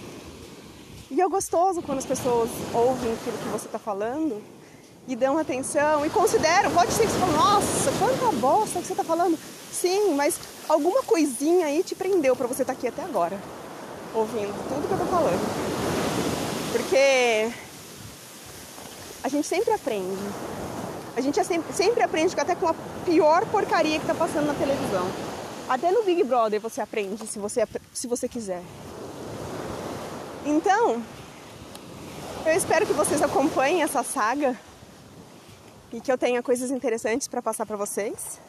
E 1.11 1.21
é 1.21 1.29
gostoso 1.29 1.81
quando 1.81 1.99
as 1.99 2.07
pessoas 2.07 2.51
ouvem 2.75 3.13
aquilo 3.13 3.39
que 3.39 3.49
você 3.49 3.67
está 3.67 3.79
falando 3.79 4.43
e 5.09 5.15
dão 5.15 5.39
atenção 5.39 6.05
e 6.05 6.11
consideram. 6.11 6.71
Pode 6.71 6.93
ser 6.93 7.07
que 7.07 7.13
você 7.13 7.19
fale, 7.19 7.33
nossa, 7.33 7.93
quanta 7.99 8.37
bosta 8.37 8.81
que 8.81 8.87
você 8.87 8.93
está 8.93 9.05
falando. 9.05 9.39
Sim, 9.73 10.15
mas 10.15 10.39
alguma 10.69 11.03
coisinha 11.03 11.67
aí 11.67 11.83
te 11.83 11.95
prendeu 11.95 12.35
para 12.35 12.47
você 12.47 12.63
estar 12.63 12.75
tá 12.75 12.79
aqui 12.79 12.89
até 12.89 13.03
agora 13.03 13.39
ouvindo 14.15 14.53
tudo 14.69 14.89
que 14.89 14.95
eu 14.95 14.99
tô 14.99 15.05
falando. 15.07 16.73
Porque 16.73 17.53
a 19.23 19.29
gente 19.29 19.47
sempre 19.47 19.73
aprende. 19.73 20.23
A 21.17 21.21
gente 21.21 21.39
é 21.39 21.45
sempre, 21.45 21.73
sempre 21.73 22.03
aprende 22.03 22.39
até 22.39 22.55
com 22.55 22.69
a 22.69 22.75
pior 23.05 23.47
porcaria 23.47 23.99
que 23.99 24.07
tá 24.07 24.15
passando 24.15 24.47
na 24.47 24.55
televisão. 24.55 25.07
Até 25.69 25.91
no 25.91 26.03
Big 26.05 26.23
Brother 26.25 26.61
você 26.61 26.81
aprende 26.81 27.27
se 27.27 27.39
você, 27.39 27.67
se 27.93 28.07
você 28.07 28.29
quiser. 28.29 28.63
Então, 30.45 31.03
eu 32.45 32.53
espero 32.53 32.87
que 32.87 32.93
vocês 32.93 33.21
acompanhem 33.23 33.83
essa 33.83 34.03
saga 34.03 34.57
e 35.93 36.01
que 36.01 36.11
eu 36.11 36.19
tenha 36.19 36.43
coisas 36.43 36.71
interessantes 36.71 37.29
para 37.29 37.41
passar 37.41 37.67
para 37.67 37.77
vocês. 37.77 38.41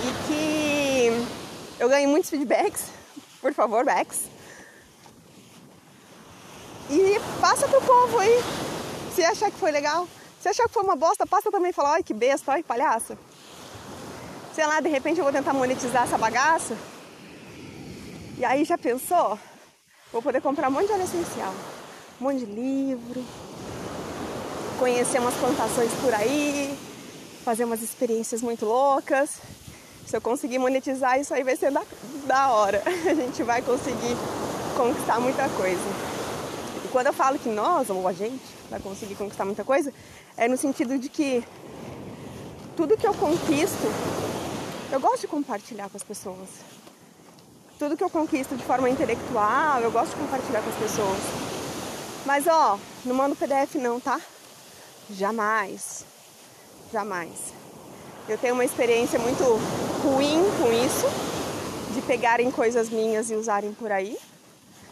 E 0.00 0.26
que 0.26 1.80
eu 1.80 1.88
ganhe 1.88 2.06
muitos 2.06 2.30
feedbacks 2.30 3.02
por 3.42 3.52
favor, 3.52 3.84
Bex. 3.84 4.30
E 6.88 7.20
passa 7.40 7.66
pro 7.66 7.82
povo 7.82 8.20
aí. 8.20 8.40
Se 9.12 9.24
achar 9.24 9.50
que 9.50 9.58
foi 9.58 9.72
legal. 9.72 10.06
Se 10.40 10.48
achar 10.48 10.68
que 10.68 10.72
foi 10.72 10.84
uma 10.84 10.94
bosta, 10.94 11.26
passa 11.26 11.50
também 11.50 11.70
e 11.70 11.72
fala, 11.72 11.94
ai 11.94 12.04
que 12.04 12.14
besta, 12.14 12.52
ai 12.52 12.62
palhaça. 12.62 13.18
Sei 14.54 14.64
lá, 14.64 14.80
de 14.80 14.88
repente 14.88 15.18
eu 15.18 15.24
vou 15.24 15.32
tentar 15.32 15.52
monetizar 15.52 16.04
essa 16.04 16.16
bagaça. 16.16 16.76
E 18.38 18.44
aí 18.44 18.64
já 18.64 18.78
pensou? 18.78 19.38
Vou 20.12 20.22
poder 20.22 20.40
comprar 20.40 20.68
um 20.68 20.72
monte 20.72 20.86
de 20.86 20.92
óleo 20.92 21.04
essencial, 21.04 21.54
um 22.20 22.24
monte 22.24 22.40
de 22.40 22.46
livro, 22.46 23.24
conhecer 24.82 25.20
umas 25.20 25.34
plantações 25.34 25.92
por 26.00 26.12
aí, 26.12 26.76
fazer 27.44 27.64
umas 27.64 27.82
experiências 27.82 28.42
muito 28.42 28.66
loucas. 28.66 29.30
Se 30.04 30.16
eu 30.16 30.20
conseguir 30.20 30.58
monetizar, 30.58 31.20
isso 31.20 31.32
aí 31.32 31.44
vai 31.44 31.54
ser 31.54 31.70
da, 31.70 31.84
da 32.26 32.48
hora. 32.48 32.82
A 33.08 33.14
gente 33.14 33.44
vai 33.44 33.62
conseguir 33.62 34.16
conquistar 34.76 35.20
muita 35.20 35.48
coisa. 35.50 35.80
E 36.84 36.88
quando 36.88 37.06
eu 37.06 37.12
falo 37.12 37.38
que 37.38 37.48
nós, 37.48 37.90
ou 37.90 38.08
a 38.08 38.12
gente, 38.12 38.42
vai 38.68 38.80
conseguir 38.80 39.14
conquistar 39.14 39.44
muita 39.44 39.62
coisa, 39.62 39.94
é 40.36 40.48
no 40.48 40.56
sentido 40.56 40.98
de 40.98 41.08
que 41.08 41.44
tudo 42.76 42.96
que 42.96 43.06
eu 43.06 43.14
conquisto, 43.14 43.86
eu 44.90 44.98
gosto 44.98 45.20
de 45.20 45.28
compartilhar 45.28 45.88
com 45.90 45.96
as 45.96 46.02
pessoas. 46.02 46.48
Tudo 47.78 47.96
que 47.96 48.02
eu 48.02 48.10
conquisto 48.10 48.56
de 48.56 48.64
forma 48.64 48.90
intelectual, 48.90 49.80
eu 49.80 49.92
gosto 49.92 50.10
de 50.10 50.22
compartilhar 50.22 50.60
com 50.60 50.70
as 50.70 50.76
pessoas. 50.76 51.20
Mas 52.26 52.48
ó, 52.48 52.76
não 53.04 53.14
mando 53.14 53.36
PDF 53.36 53.76
não, 53.76 54.00
tá? 54.00 54.20
Jamais. 55.16 56.04
Jamais. 56.92 57.52
Eu 58.28 58.38
tenho 58.38 58.54
uma 58.54 58.64
experiência 58.64 59.18
muito 59.18 59.42
ruim 60.02 60.42
com 60.58 60.72
isso, 60.72 61.06
de 61.94 62.00
pegarem 62.02 62.50
coisas 62.50 62.88
minhas 62.88 63.30
e 63.30 63.34
usarem 63.34 63.72
por 63.72 63.90
aí, 63.90 64.16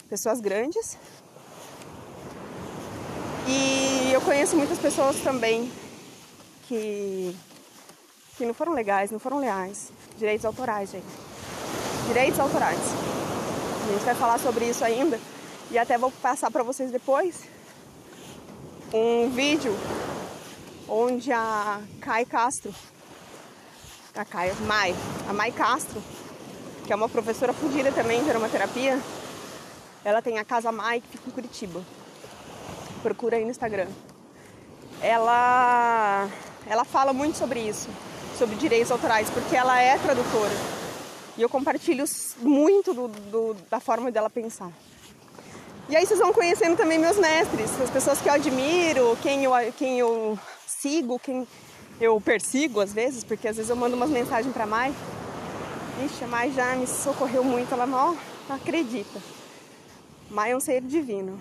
pessoas 0.09 0.41
grandes. 0.41 0.99
E 3.47 4.13
eu 4.13 4.21
conheço 4.21 4.57
muitas 4.57 4.79
pessoas 4.79 5.17
também 5.21 5.71
que, 6.69 7.35
que 8.37 8.45
não 8.45 8.55
foram 8.55 8.73
legais, 8.73 9.11
não 9.11 9.19
foram 9.19 9.39
leais. 9.39 9.91
Direitos 10.19 10.45
autorais, 10.45 10.91
gente. 10.91 11.07
Direitos 12.07 12.39
autorais. 12.39 12.79
A 13.89 13.93
gente 13.93 14.05
vai 14.05 14.15
falar 14.15 14.39
sobre 14.39 14.67
isso 14.67 14.85
ainda 14.85 15.19
e 15.71 15.79
até 15.79 15.97
vou 15.97 16.11
passar 16.23 16.51
para 16.51 16.63
vocês 16.63 16.91
depois 16.91 17.43
um 18.93 19.31
vídeo 19.31 19.73
onde 20.91 21.33
a 21.33 21.81
Kai 22.01 22.25
Castro 22.25 22.75
a 24.15 24.25
Caia 24.25 24.55
Mai, 24.67 24.95
a 25.29 25.33
Mai 25.33 25.53
Castro, 25.53 26.03
que 26.85 26.93
é 26.93 26.97
uma 26.97 27.09
professora 27.09 27.53
fodida 27.53 27.93
também 27.93 28.23
de 28.23 28.31
aromaterapia. 28.31 28.99
Ela 30.05 30.21
tem 30.21 30.39
a 30.39 30.45
Casa 30.45 30.73
Mai, 30.73 31.01
que 31.01 31.09
fica 31.09 31.29
em 31.29 31.33
Curitiba. 31.33 31.83
Procura 33.03 33.37
aí 33.37 33.45
no 33.45 33.51
Instagram. 33.51 33.87
Ela, 35.01 36.29
ela 36.67 36.85
fala 36.85 37.13
muito 37.13 37.39
sobre 37.39 37.61
isso, 37.61 37.89
sobre 38.37 38.57
direitos 38.57 38.91
autorais, 38.91 39.31
porque 39.31 39.57
ela 39.57 39.81
é 39.81 39.97
tradutora. 39.99 40.53
E 41.37 41.43
eu 41.43 41.49
compartilho 41.49 42.05
muito 42.39 42.93
do, 42.93 43.09
do, 43.09 43.57
da 43.71 43.81
forma 43.81 44.11
dela 44.11 44.29
pensar. 44.29 44.71
E 45.89 45.97
aí 45.97 46.05
vocês 46.05 46.19
vão 46.21 46.33
conhecendo 46.33 46.77
também 46.77 46.99
meus 46.99 47.17
mestres, 47.17 47.81
as 47.81 47.91
pessoas 47.91 48.21
que 48.21 48.29
eu 48.29 48.33
admiro, 48.33 49.17
quem 49.23 49.45
eu, 49.45 49.53
quem 49.77 49.99
eu 49.99 50.39
sigo, 50.81 51.19
quem 51.19 51.47
eu 52.01 52.19
persigo 52.21 52.81
às 52.81 52.93
vezes, 52.93 53.23
porque 53.23 53.47
às 53.47 53.57
vezes 53.57 53.69
eu 53.69 53.77
mando 53.77 53.97
umas 53.97 54.11
mensagens 54.11 54.53
para 54.53 54.67
Mai. 54.67 54.95
Ixi, 56.05 56.25
a 56.25 56.27
Mai 56.27 56.51
já 56.51 56.75
me 56.75 56.87
socorreu 56.87 57.45
muito, 57.45 57.73
ela 57.73 57.87
não 57.87 58.17
acredita. 58.49 59.21
Mai 60.31 60.53
é 60.53 60.57
um 60.57 60.61
ser 60.61 60.81
divino. 60.81 61.41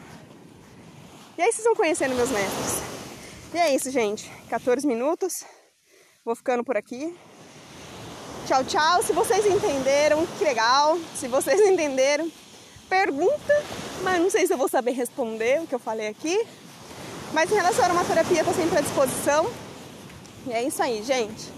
E 1.37 1.41
aí 1.41 1.51
vocês 1.51 1.63
vão 1.63 1.75
conhecendo 1.75 2.15
meus 2.15 2.29
mestres. 2.29 2.81
E 3.53 3.57
é 3.57 3.73
isso, 3.73 3.89
gente. 3.89 4.29
14 4.49 4.85
minutos. 4.85 5.45
Vou 6.25 6.35
ficando 6.35 6.63
por 6.63 6.75
aqui. 6.75 7.15
Tchau, 8.45 8.63
tchau. 8.65 9.01
Se 9.01 9.13
vocês 9.13 9.45
entenderam, 9.45 10.27
que 10.37 10.43
legal. 10.43 10.99
Se 11.15 11.27
vocês 11.27 11.61
entenderam, 11.65 12.29
pergunta, 12.89 13.63
mas 14.03 14.19
não 14.19 14.29
sei 14.29 14.45
se 14.45 14.53
eu 14.53 14.57
vou 14.57 14.67
saber 14.67 14.91
responder 14.91 15.61
o 15.61 15.67
que 15.67 15.75
eu 15.75 15.79
falei 15.79 16.07
aqui. 16.07 16.45
Mas 17.33 17.51
em 17.51 17.55
relação 17.55 17.83
à 17.83 17.87
aromaterapia, 17.87 18.43
tô 18.43 18.51
sempre 18.53 18.77
à 18.77 18.81
disposição. 18.81 19.49
E 20.47 20.51
é 20.51 20.63
isso 20.63 20.81
aí, 20.81 21.03
gente. 21.03 21.51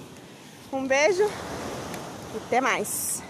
Um 0.72 0.86
beijo 0.86 1.24
e 1.24 2.38
até 2.38 2.60
mais. 2.60 3.22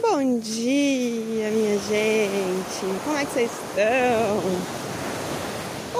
Bom 0.00 0.38
dia, 0.38 1.50
minha 1.50 1.78
gente! 1.78 3.00
Como 3.04 3.16
é 3.16 3.24
que 3.24 3.32
vocês 3.32 3.50
estão? 3.50 4.42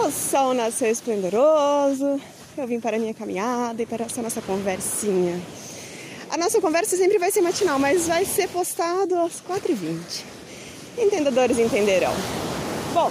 O 0.04 0.10
sol 0.10 0.54
nasceu 0.54 0.90
esplendoroso, 0.90 2.20
eu 2.56 2.66
vim 2.66 2.80
para 2.80 2.96
a 2.96 2.98
minha 2.98 3.14
caminhada 3.14 3.82
e 3.82 3.86
para 3.86 4.04
essa 4.04 4.20
nossa 4.20 4.42
conversinha. 4.42 5.40
A 6.30 6.36
nossa 6.36 6.60
conversa 6.60 6.96
sempre 6.96 7.18
vai 7.18 7.32
ser 7.32 7.40
matinal, 7.40 7.76
mas 7.76 8.06
vai 8.06 8.24
ser 8.24 8.48
postado 8.48 9.18
às 9.18 9.42
4h20. 9.42 10.22
Entendedores 10.96 11.58
entenderão. 11.58 12.12
Bom, 12.94 13.10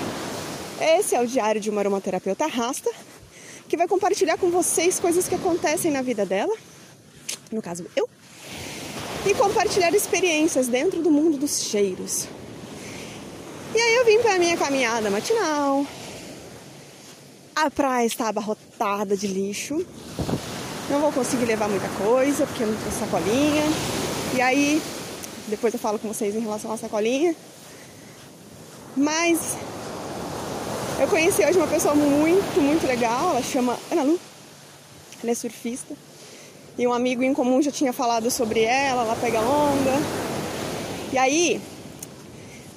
esse 0.80 1.16
é 1.16 1.22
o 1.22 1.28
diário 1.28 1.60
de 1.60 1.70
uma 1.70 1.82
aromaterapeuta 1.82 2.48
rasta, 2.48 2.90
que 3.68 3.76
vai 3.76 3.90
compartilhar 3.90 4.38
com 4.38 4.50
vocês 4.50 5.02
coisas 5.02 5.28
que 5.28 5.36
acontecem 5.36 5.92
na 5.92 6.02
vida 6.02 6.26
dela, 6.26 6.56
no 7.52 7.62
caso 7.62 7.86
eu, 7.94 8.10
e 9.26 9.34
compartilhar 9.34 9.94
experiências 9.94 10.70
dentro 10.70 11.02
do 11.02 11.12
mundo 11.12 11.38
dos 11.38 11.64
cheiros. 11.64 12.26
E 13.76 13.82
aí 13.82 13.96
eu 13.96 14.06
vim 14.06 14.20
para 14.20 14.40
minha 14.40 14.56
caminhada 14.56 15.10
matinal. 15.10 15.86
A 17.54 17.70
praia 17.70 18.06
está 18.06 18.30
abarrotada 18.30 19.18
de 19.18 19.28
lixo. 19.28 19.86
Não 20.90 21.00
vou 21.00 21.12
conseguir 21.12 21.46
levar 21.46 21.70
muita 21.70 21.88
coisa, 21.90 22.48
porque 22.48 22.64
eu 22.64 22.68
não 22.68 22.76
tenho 22.76 22.92
sacolinha. 22.92 23.64
E 24.36 24.42
aí, 24.42 24.82
depois 25.48 25.74
eu 25.74 25.80
falo 25.80 26.00
com 26.00 26.08
vocês 26.08 26.36
em 26.36 26.40
relação 26.40 26.72
à 26.72 26.78
sacolinha. 26.78 27.36
Mas 28.98 29.56
eu 31.00 31.08
conheci 31.08 31.46
hoje 31.46 31.58
uma 31.58 31.68
pessoa 31.68 31.94
muito, 31.94 32.60
muito 32.60 32.88
legal. 32.88 33.32
Ela 33.32 33.44
chama 33.44 33.78
Ana 33.92 34.04
Lu. 34.04 34.20
Ela 35.22 35.32
é 35.32 35.36
surfista. 35.36 35.94
E 36.78 36.88
um 36.88 36.94
amigo 36.94 37.22
em 37.24 37.34
comum 37.34 37.62
já 37.62 37.72
tinha 37.72 37.94
falado 37.94 38.32
sobre 38.32 38.62
ela, 38.62 39.04
ela 39.04 39.16
pega 39.16 39.40
onda. 39.42 39.92
E 41.12 41.18
aí, 41.18 41.62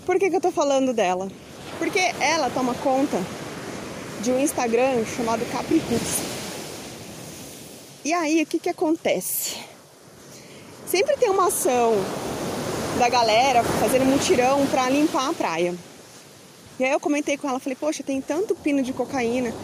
por 0.05 0.19
que, 0.19 0.29
que 0.29 0.37
eu 0.37 0.41
tô 0.41 0.51
falando 0.51 0.93
dela? 0.93 1.29
Porque 1.79 2.01
ela 2.21 2.51
toma 2.51 2.75
conta 2.75 3.21
de 4.21 4.31
um 4.31 4.41
Instagram 4.41 5.05
chamado 5.05 5.45
Capri. 5.51 5.81
E 8.05 8.13
aí, 8.13 8.43
o 8.43 8.47
que 8.47 8.59
que 8.59 8.69
acontece? 8.69 9.57
Sempre 10.87 11.17
tem 11.17 11.31
uma 11.31 11.47
ação 11.47 11.95
da 12.99 13.09
galera 13.09 13.63
fazendo 13.63 14.05
mutirão 14.05 14.67
para 14.67 14.91
limpar 14.91 15.31
a 15.31 15.33
praia. 15.33 15.75
E 16.81 16.85
aí 16.85 16.91
eu 16.91 16.99
comentei 16.99 17.37
com 17.37 17.49
ela, 17.49 17.61
falei, 17.61 17.77
poxa, 17.77 18.03
tem 18.03 18.21
tanto 18.21 18.57
pino 18.57 18.83
de 18.83 18.93
cocaína. 18.93 19.55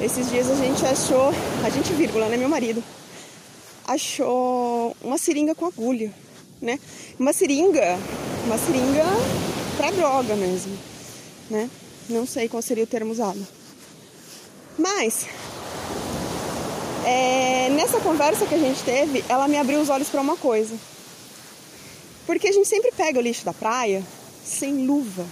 Esses 0.00 0.30
dias 0.30 0.50
a 0.50 0.54
gente 0.54 0.84
achou, 0.84 1.32
a 1.64 1.70
gente 1.70 1.92
vírgula, 1.94 2.28
né, 2.28 2.36
meu 2.36 2.48
marido, 2.48 2.84
achou 3.86 4.94
uma 5.02 5.16
seringa 5.16 5.54
com 5.54 5.64
agulha, 5.64 6.12
né? 6.60 6.78
Uma 7.18 7.32
seringa, 7.32 7.98
uma 8.44 8.58
seringa 8.58 9.04
para 9.78 9.90
droga 9.92 10.36
mesmo, 10.36 10.76
né? 11.48 11.70
Não 12.08 12.26
sei 12.26 12.48
qual 12.48 12.60
seria 12.60 12.84
o 12.84 12.86
termo 12.86 13.12
usado. 13.12 13.44
Mas 14.78 15.26
é, 17.08 17.70
nessa 17.70 18.00
conversa 18.00 18.44
que 18.44 18.54
a 18.54 18.58
gente 18.58 18.82
teve, 18.82 19.24
ela 19.30 19.48
me 19.48 19.56
abriu 19.56 19.80
os 19.80 19.88
olhos 19.88 20.10
para 20.10 20.20
uma 20.20 20.36
coisa. 20.36 20.74
Porque 22.26 22.48
a 22.48 22.52
gente 22.52 22.68
sempre 22.68 22.92
pega 22.94 23.18
o 23.18 23.22
lixo 23.22 23.46
da 23.46 23.54
praia 23.54 24.02
sem 24.44 24.86
luva. 24.86 25.24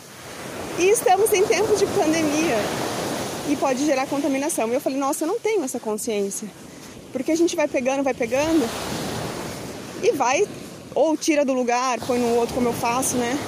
E 0.79 0.89
estamos 0.89 1.31
em 1.35 1.45
tempos 1.45 1.79
de 1.79 1.85
pandemia 1.87 2.57
e 3.51 3.57
pode 3.57 3.85
gerar 3.85 4.07
contaminação. 4.07 4.70
E 4.70 4.74
eu 4.74 4.81
falei, 4.81 4.99
nossa, 4.99 5.24
eu 5.24 5.29
não 5.29 5.39
tenho 5.39 5.62
essa 5.64 5.79
consciência. 5.79 6.49
Porque 7.12 7.31
a 7.31 7.37
gente 7.37 7.55
vai 7.55 7.68
pegando, 7.68 8.03
vai 8.03 8.14
pegando 8.14 8.66
e 10.03 10.12
vai, 10.12 10.49
ou 10.95 11.14
tira 11.14 11.45
do 11.45 11.53
lugar, 11.53 11.99
põe 12.07 12.18
no 12.18 12.37
outro, 12.37 12.55
como 12.55 12.68
eu 12.68 12.72
faço, 12.72 13.16
né? 13.16 13.39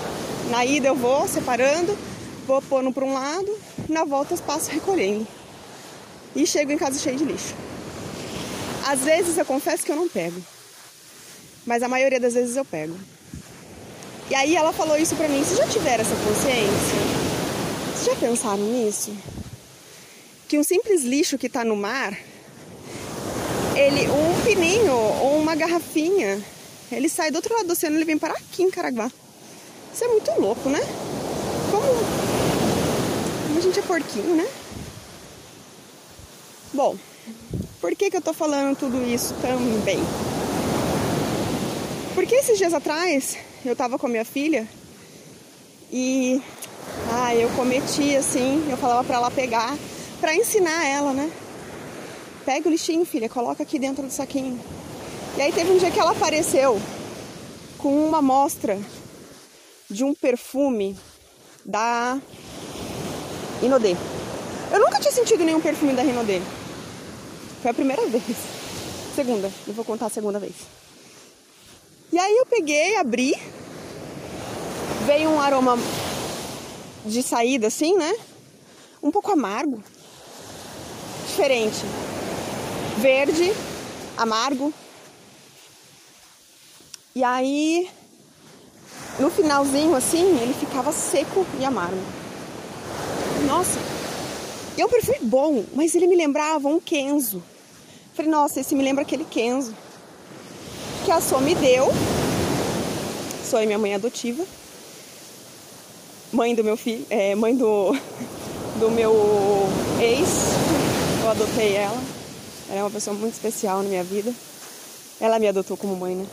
Na 0.51 0.66
ida 0.66 0.89
eu 0.89 0.95
vou 0.95 1.26
separando, 1.26 1.97
vou 2.47 2.61
pondo 2.61 2.93
para 2.93 3.05
um 3.05 3.14
lado, 3.14 3.59
na 3.89 4.05
volta 4.05 4.35
eu 4.35 4.39
passo 4.39 4.70
recolhendo. 4.70 5.26
E 6.37 6.47
chego 6.47 6.72
em 6.72 6.76
casa 6.76 6.99
cheio 6.99 7.16
de 7.16 7.24
lixo. 7.24 7.68
Às 8.89 9.01
vezes 9.01 9.36
eu 9.36 9.45
confesso 9.45 9.84
que 9.84 9.93
eu 9.93 9.97
não 9.97 10.09
pego, 10.09 10.43
mas 11.66 11.82
a 11.82 11.89
maioria 11.89 12.18
das 12.18 12.32
vezes 12.32 12.57
eu 12.57 12.64
pego. 12.64 12.97
E 14.30 14.34
aí 14.34 14.57
ela 14.57 14.72
falou 14.72 14.97
isso 14.97 15.14
pra 15.14 15.28
mim: 15.28 15.45
vocês 15.45 15.59
já 15.59 15.66
tiveram 15.66 16.03
essa 16.03 16.16
consciência? 16.16 16.97
Vocês 17.93 18.07
já 18.07 18.16
pensaram 18.16 18.62
nisso? 18.62 19.14
Que 20.49 20.59
um 20.59 20.64
simples 20.64 21.03
lixo 21.03 21.36
que 21.36 21.51
tá 21.51 21.62
no 21.62 21.76
mar 21.76 22.16
ele, 23.76 24.09
um 24.09 24.43
pininho 24.43 24.95
ou 24.95 25.39
uma 25.39 25.55
garrafinha, 25.55 26.43
ele 26.91 27.11
sai 27.11 27.30
do 27.30 27.36
outro 27.36 27.55
lado 27.55 27.66
do 27.66 27.74
oceano 27.74 27.95
e 27.97 27.99
ele 27.99 28.07
vem 28.07 28.16
parar 28.16 28.39
aqui 28.39 28.62
em 28.62 28.70
Caraguá. 28.70 29.12
Isso 29.93 30.03
é 30.03 30.09
muito 30.09 30.30
louco, 30.41 30.70
né? 30.70 30.80
Como, 31.70 31.86
como 33.47 33.59
a 33.59 33.61
gente 33.61 33.78
é 33.78 33.82
porquinho, 33.82 34.34
né? 34.34 34.49
Bom, 36.72 36.97
por 37.81 37.95
que, 37.95 38.11
que 38.11 38.16
eu 38.16 38.22
tô 38.22 38.33
falando 38.33 38.76
tudo 38.76 39.03
isso 39.05 39.35
também? 39.41 39.99
Porque 42.14 42.35
esses 42.35 42.59
dias 42.59 42.74
atrás 42.74 43.37
eu 43.64 43.76
tava 43.76 43.99
com 43.99 44.07
a 44.07 44.11
minha 44.11 44.24
filha 44.24 44.66
e 45.93 46.43
ah, 47.12 47.35
eu 47.35 47.49
cometi 47.51 48.16
assim, 48.16 48.66
eu 48.70 48.76
falava 48.76 49.05
para 49.05 49.16
ela 49.16 49.31
pegar 49.31 49.76
para 50.20 50.35
ensinar 50.35 50.87
ela, 50.87 51.12
né? 51.12 51.31
pega 52.49 52.66
o 52.66 52.72
lixinho, 52.72 53.05
filha, 53.05 53.29
coloca 53.29 53.62
aqui 53.62 53.79
dentro 53.79 54.03
do 54.03 54.11
saquinho. 54.11 54.59
E 55.37 55.43
aí 55.43 55.53
teve 55.53 55.70
um 55.70 55.76
dia 55.76 55.91
que 55.91 56.01
ela 56.01 56.12
apareceu 56.12 56.81
com 57.76 57.95
uma 58.07 58.20
amostra 58.20 58.79
de 59.91 60.03
um 60.03 60.14
perfume 60.14 60.97
da 61.62 62.18
Inodê. 63.62 63.95
Eu 64.72 64.81
nunca 64.81 64.99
tinha 64.99 65.12
sentido 65.12 65.45
nenhum 65.45 65.61
perfume 65.61 65.93
da 65.93 66.03
Inodê. 66.03 66.41
Foi 67.63 67.71
a 67.71 67.75
primeira 67.75 68.07
vez. 68.09 68.25
Segunda, 69.15 69.51
eu 69.67 69.75
vou 69.75 69.85
contar 69.85 70.07
a 70.07 70.11
segunda 70.11 70.39
vez. 70.39 70.55
E 72.13 72.19
aí 72.19 72.37
eu 72.37 72.47
peguei, 72.47 72.97
abri, 72.97 73.35
veio 75.07 75.31
um 75.31 75.41
aroma 75.41 75.77
de 77.05 77.23
saída 77.23 77.67
assim, 77.67 77.97
né? 77.97 78.15
Um 79.03 79.11
pouco 79.11 79.31
amargo. 79.31 79.83
Diferente 81.27 81.85
verde, 82.99 83.55
amargo. 84.17 84.75
E 87.15 87.25
aí, 87.25 87.89
no 89.19 89.31
finalzinho 89.31 89.95
assim, 89.95 90.39
ele 90.41 90.53
ficava 90.53 90.93
seco 90.93 91.47
e 91.59 91.65
amargo. 91.65 92.03
Nossa, 93.47 93.79
é 94.83 94.87
um 94.87 94.89
perfume 94.89 95.18
bom, 95.22 95.64
mas 95.74 95.95
ele 95.95 96.07
me 96.07 96.16
lembrava 96.16 96.68
um 96.68 96.79
Kenzo. 96.79 97.43
Falei, 98.14 98.31
nossa, 98.31 98.61
esse 98.61 98.74
me 98.74 98.83
lembra 98.83 99.03
aquele 99.03 99.24
Kenzo 99.24 99.74
que 101.05 101.12
a 101.12 101.20
Sô 101.20 101.41
me 101.41 101.55
deu. 101.55 101.89
Sou 103.49 103.59
minha 103.61 103.79
mãe 103.79 103.95
adotiva. 103.95 104.45
Mãe 106.31 106.55
do 106.55 106.62
meu 106.62 106.76
filho, 106.76 107.07
é, 107.09 107.35
mãe 107.35 107.57
do, 107.57 107.97
do 108.79 108.91
meu 108.91 109.14
ex. 110.01 110.29
Eu 111.22 111.31
adotei 111.31 111.74
ela. 111.76 111.99
Ela 112.68 112.81
é 112.81 112.83
uma 112.83 112.91
pessoa 112.91 113.16
muito 113.16 113.33
especial 113.33 113.83
na 113.83 113.89
minha 113.89 114.05
vida. 114.05 114.35
Ela 115.20 115.39
me 115.39 115.49
adotou 115.49 115.76
como 115.76 115.97
mãe, 115.97 116.14
né? 116.14 116.26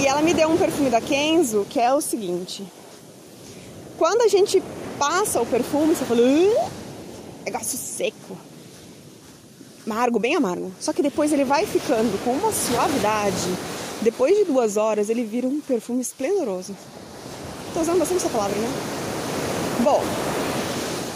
E 0.00 0.06
ela 0.06 0.20
me 0.20 0.34
deu 0.34 0.48
um 0.48 0.56
perfume 0.56 0.90
da 0.90 1.00
Kenzo 1.00 1.64
que 1.70 1.78
é 1.78 1.94
o 1.94 2.00
seguinte: 2.00 2.64
quando 3.96 4.22
a 4.22 4.28
gente 4.28 4.62
passa 4.98 5.40
o 5.40 5.46
perfume, 5.46 5.94
você 5.94 6.04
fala, 6.04 6.20
uh, 6.20 6.70
negócio 7.44 7.78
seco. 7.78 8.36
Amargo, 9.86 10.18
bem 10.18 10.34
amargo. 10.34 10.72
Só 10.80 10.92
que 10.92 11.02
depois 11.02 11.32
ele 11.32 11.44
vai 11.44 11.64
ficando 11.64 12.22
com 12.24 12.32
uma 12.32 12.52
suavidade. 12.52 13.36
Depois 14.02 14.36
de 14.36 14.44
duas 14.44 14.76
horas, 14.76 15.08
ele 15.08 15.24
vira 15.24 15.46
um 15.46 15.60
perfume 15.60 16.00
esplendoroso. 16.00 16.76
Tô 17.72 17.80
usando 17.80 17.98
bastante 17.98 18.18
essa 18.18 18.28
palavra, 18.28 18.56
né? 18.58 18.68
Bom, 19.82 20.02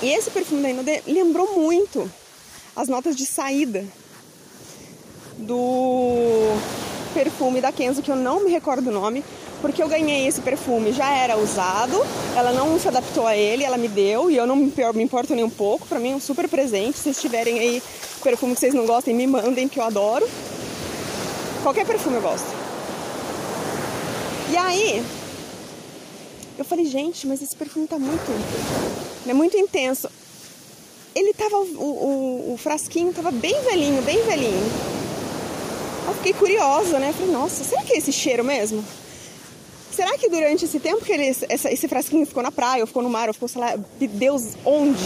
e 0.02 0.08
esse 0.08 0.30
perfume 0.30 0.62
da 0.62 0.70
Inode 0.70 1.02
lembrou 1.06 1.58
muito 1.58 2.10
as 2.76 2.88
notas 2.88 3.16
de 3.16 3.26
saída 3.26 3.84
do 5.36 6.54
perfume 7.12 7.60
da 7.60 7.72
Kenzo, 7.72 8.02
que 8.02 8.10
eu 8.10 8.16
não 8.16 8.44
me 8.44 8.50
recordo 8.50 8.88
o 8.88 8.92
nome, 8.92 9.24
porque 9.60 9.82
eu 9.82 9.88
ganhei 9.88 10.26
esse 10.26 10.40
perfume, 10.40 10.92
já 10.92 11.12
era 11.14 11.36
usado, 11.36 12.04
ela 12.34 12.52
não 12.52 12.78
se 12.78 12.88
adaptou 12.88 13.26
a 13.26 13.36
ele, 13.36 13.64
ela 13.64 13.76
me 13.76 13.88
deu 13.88 14.30
e 14.30 14.36
eu 14.36 14.46
não 14.46 14.56
me 14.56 15.02
importo 15.02 15.34
nem 15.34 15.44
um 15.44 15.50
pouco, 15.50 15.86
para 15.86 15.98
mim 15.98 16.12
é 16.12 16.16
um 16.16 16.20
super 16.20 16.48
presente. 16.48 16.96
Se 16.96 17.04
vocês 17.04 17.20
tiverem 17.20 17.58
aí 17.58 17.82
perfume 18.22 18.54
que 18.54 18.60
vocês 18.60 18.74
não 18.74 18.86
gostem, 18.86 19.14
me 19.14 19.26
mandem, 19.26 19.68
que 19.68 19.78
eu 19.78 19.84
adoro. 19.84 20.28
Qualquer 21.62 21.86
perfume 21.86 22.16
eu 22.16 22.22
gosto. 22.22 22.46
E 24.50 24.56
aí, 24.56 25.04
eu 26.58 26.64
falei, 26.64 26.84
gente, 26.86 27.26
mas 27.26 27.42
esse 27.42 27.54
perfume 27.54 27.86
tá 27.86 27.98
muito. 27.98 28.30
É 29.28 29.32
muito 29.32 29.56
intenso. 29.56 30.08
Ele 31.14 31.32
tava. 31.34 31.56
O, 31.56 32.48
o, 32.48 32.54
o 32.54 32.56
frasquinho 32.56 33.12
tava 33.12 33.30
bem 33.30 33.60
velhinho, 33.62 34.02
bem 34.02 34.22
velhinho. 34.24 34.72
Eu 36.06 36.14
fiquei 36.14 36.32
curiosa, 36.32 36.98
né? 36.98 37.12
falei, 37.12 37.32
nossa, 37.32 37.62
será 37.62 37.82
que 37.82 37.92
é 37.92 37.98
esse 37.98 38.12
cheiro 38.12 38.42
mesmo? 38.42 38.84
Será 40.00 40.16
que 40.16 40.30
durante 40.30 40.64
esse 40.64 40.80
tempo 40.80 41.04
que 41.04 41.12
ele, 41.12 41.26
essa, 41.26 41.70
esse 41.70 41.86
frasquinho 41.86 42.24
ficou 42.24 42.42
na 42.42 42.50
praia, 42.50 42.82
ou 42.82 42.86
ficou 42.86 43.02
no 43.02 43.10
mar, 43.10 43.28
ou 43.28 43.34
ficou, 43.34 43.46
sei 43.46 43.60
lá, 43.60 43.74
Deus 44.00 44.56
onde? 44.64 45.04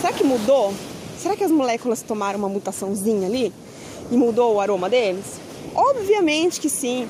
Será 0.00 0.12
que 0.12 0.22
mudou? 0.22 0.72
Será 1.20 1.34
que 1.34 1.42
as 1.42 1.50
moléculas 1.50 2.00
tomaram 2.00 2.38
uma 2.38 2.48
mutaçãozinha 2.48 3.26
ali 3.26 3.52
e 4.08 4.16
mudou 4.16 4.54
o 4.54 4.60
aroma 4.60 4.88
deles? 4.88 5.24
Obviamente 5.74 6.60
que 6.60 6.70
sim. 6.70 7.08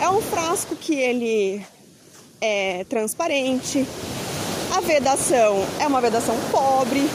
É 0.00 0.08
um 0.08 0.22
frasco 0.22 0.76
que 0.76 0.94
ele 0.94 1.66
é 2.40 2.84
transparente. 2.84 3.84
A 4.76 4.80
vedação 4.80 5.66
é 5.80 5.86
uma 5.88 6.00
vedação 6.00 6.36
pobre, 6.52 7.10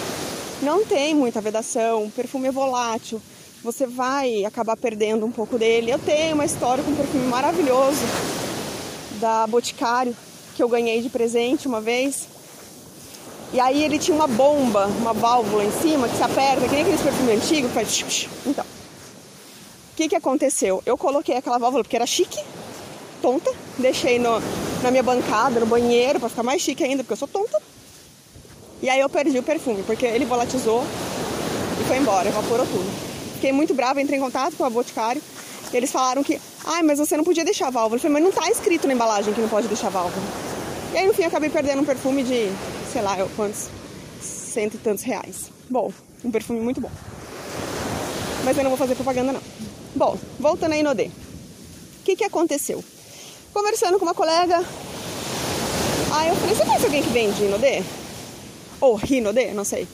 não 0.61 0.83
tem 0.83 1.15
muita 1.15 1.39
vedação. 1.39 2.03
O 2.03 2.11
perfume 2.11 2.49
é 2.49 2.51
volátil, 2.51 3.21
você 3.63 3.87
vai 3.87 4.43
acabar 4.43 4.75
perdendo 4.75 5.25
um 5.25 5.31
pouco 5.31 5.57
dele. 5.57 5.89
Eu 5.89 5.99
tenho 5.99 6.35
uma 6.35 6.43
história 6.43 6.83
com 6.83 6.91
um 6.91 6.95
perfume 6.97 7.27
maravilhoso 7.27 8.01
da 9.15 9.47
Boticário 9.47 10.15
que 10.55 10.63
eu 10.63 10.69
ganhei 10.69 11.01
de 11.01 11.09
presente 11.09 11.67
uma 11.67 11.81
vez. 11.81 12.27
E 13.53 13.59
aí 13.59 13.83
ele 13.83 13.99
tinha 13.99 14.15
uma 14.15 14.27
bomba, 14.27 14.87
uma 14.87 15.13
válvula 15.13 15.63
em 15.63 15.71
cima 15.71 16.07
que 16.07 16.17
se 16.17 16.23
aperta, 16.23 16.61
que 16.61 16.71
nem 16.71 16.81
aqueles 16.81 17.01
perfumes 17.01 17.43
antigos, 17.43 17.71
faz. 17.71 18.27
Então, 18.45 18.63
o 18.63 19.95
que, 19.95 20.09
que 20.09 20.15
aconteceu? 20.15 20.81
Eu 20.85 20.97
coloquei 20.97 21.37
aquela 21.37 21.57
válvula 21.57 21.83
porque 21.83 21.95
era 21.95 22.05
chique, 22.05 22.39
tonta, 23.21 23.51
deixei 23.77 24.19
no, 24.19 24.41
na 24.81 24.91
minha 24.91 25.03
bancada, 25.03 25.59
no 25.59 25.65
banheiro, 25.65 26.19
para 26.19 26.29
ficar 26.29 26.43
mais 26.43 26.61
chique 26.61 26.83
ainda, 26.83 27.03
porque 27.03 27.13
eu 27.13 27.17
sou 27.17 27.27
tonta. 27.27 27.61
E 28.81 28.89
aí 28.89 28.99
eu 28.99 29.09
perdi 29.09 29.39
o 29.39 29.43
perfume, 29.43 29.83
porque 29.83 30.05
ele 30.05 30.25
volatizou 30.25 30.83
e 31.79 31.83
foi 31.85 31.97
embora, 31.97 32.27
evaporou 32.27 32.65
tudo. 32.65 32.85
Fiquei 33.35 33.51
muito 33.51 33.73
brava, 33.73 34.01
entrei 34.01 34.17
em 34.17 34.21
contato 34.21 34.55
com 34.55 34.65
a 34.65 34.69
Boticário 34.69 35.21
e 35.71 35.77
eles 35.77 35.91
falaram 35.91 36.23
que, 36.23 36.39
ai, 36.65 36.81
mas 36.83 36.99
você 36.99 37.15
não 37.15 37.23
podia 37.23 37.45
deixar 37.45 37.69
válvula. 37.69 37.97
Eu 37.97 38.01
falei, 38.01 38.13
mas 38.13 38.23
não 38.23 38.31
tá 38.31 38.49
escrito 38.49 38.87
na 38.87 38.93
embalagem 38.93 39.33
que 39.33 39.41
não 39.41 39.49
pode 39.49 39.67
deixar 39.67 39.89
válvula. 39.89 40.25
E 40.93 40.97
aí 40.97 41.07
no 41.07 41.13
fim 41.13 41.23
eu 41.23 41.27
acabei 41.27 41.49
perdendo 41.49 41.81
um 41.81 41.85
perfume 41.85 42.23
de, 42.23 42.49
sei 42.91 43.01
lá, 43.01 43.17
quantos, 43.35 43.67
cento 44.21 44.75
e 44.75 44.77
tantos 44.77 45.03
reais. 45.03 45.51
Bom, 45.69 45.91
um 46.23 46.31
perfume 46.31 46.59
muito 46.59 46.81
bom. 46.81 46.91
Mas 48.43 48.57
eu 48.57 48.63
não 48.63 48.71
vou 48.71 48.77
fazer 48.77 48.95
propaganda 48.95 49.33
não. 49.33 49.41
Bom, 49.95 50.17
voltando 50.39 50.73
aí 50.73 50.83
no 50.83 50.93
D. 50.93 51.05
O 51.05 52.03
que 52.03 52.15
que 52.15 52.23
aconteceu? 52.23 52.83
Conversando 53.53 53.97
com 53.97 54.05
uma 54.05 54.13
colega, 54.13 54.63
aí 56.11 56.29
eu 56.29 56.35
falei, 56.35 56.55
você 56.55 56.65
conhece 56.65 56.85
alguém 56.85 57.01
que 57.01 57.09
vende 57.09 57.43
Inodê? 57.43 57.81
Ou 58.81 58.95
Rinodê, 58.95 59.51
não 59.53 59.63
sei. 59.63 59.87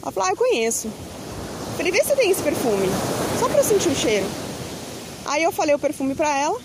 Ela 0.00 0.12
falou, 0.12 0.28
ah, 0.28 0.32
eu 0.32 0.36
conheço. 0.36 0.86
Eu 0.86 1.76
falei, 1.76 1.92
vê 1.92 2.02
se 2.02 2.14
tem 2.16 2.30
esse 2.30 2.42
perfume, 2.42 2.86
só 3.38 3.48
pra 3.48 3.58
eu 3.58 3.64
sentir 3.64 3.88
o 3.88 3.94
cheiro. 3.94 4.26
Aí 5.24 5.42
eu 5.42 5.52
falei 5.52 5.74
o 5.74 5.78
perfume 5.78 6.14
pra 6.14 6.36
ela. 6.38 6.58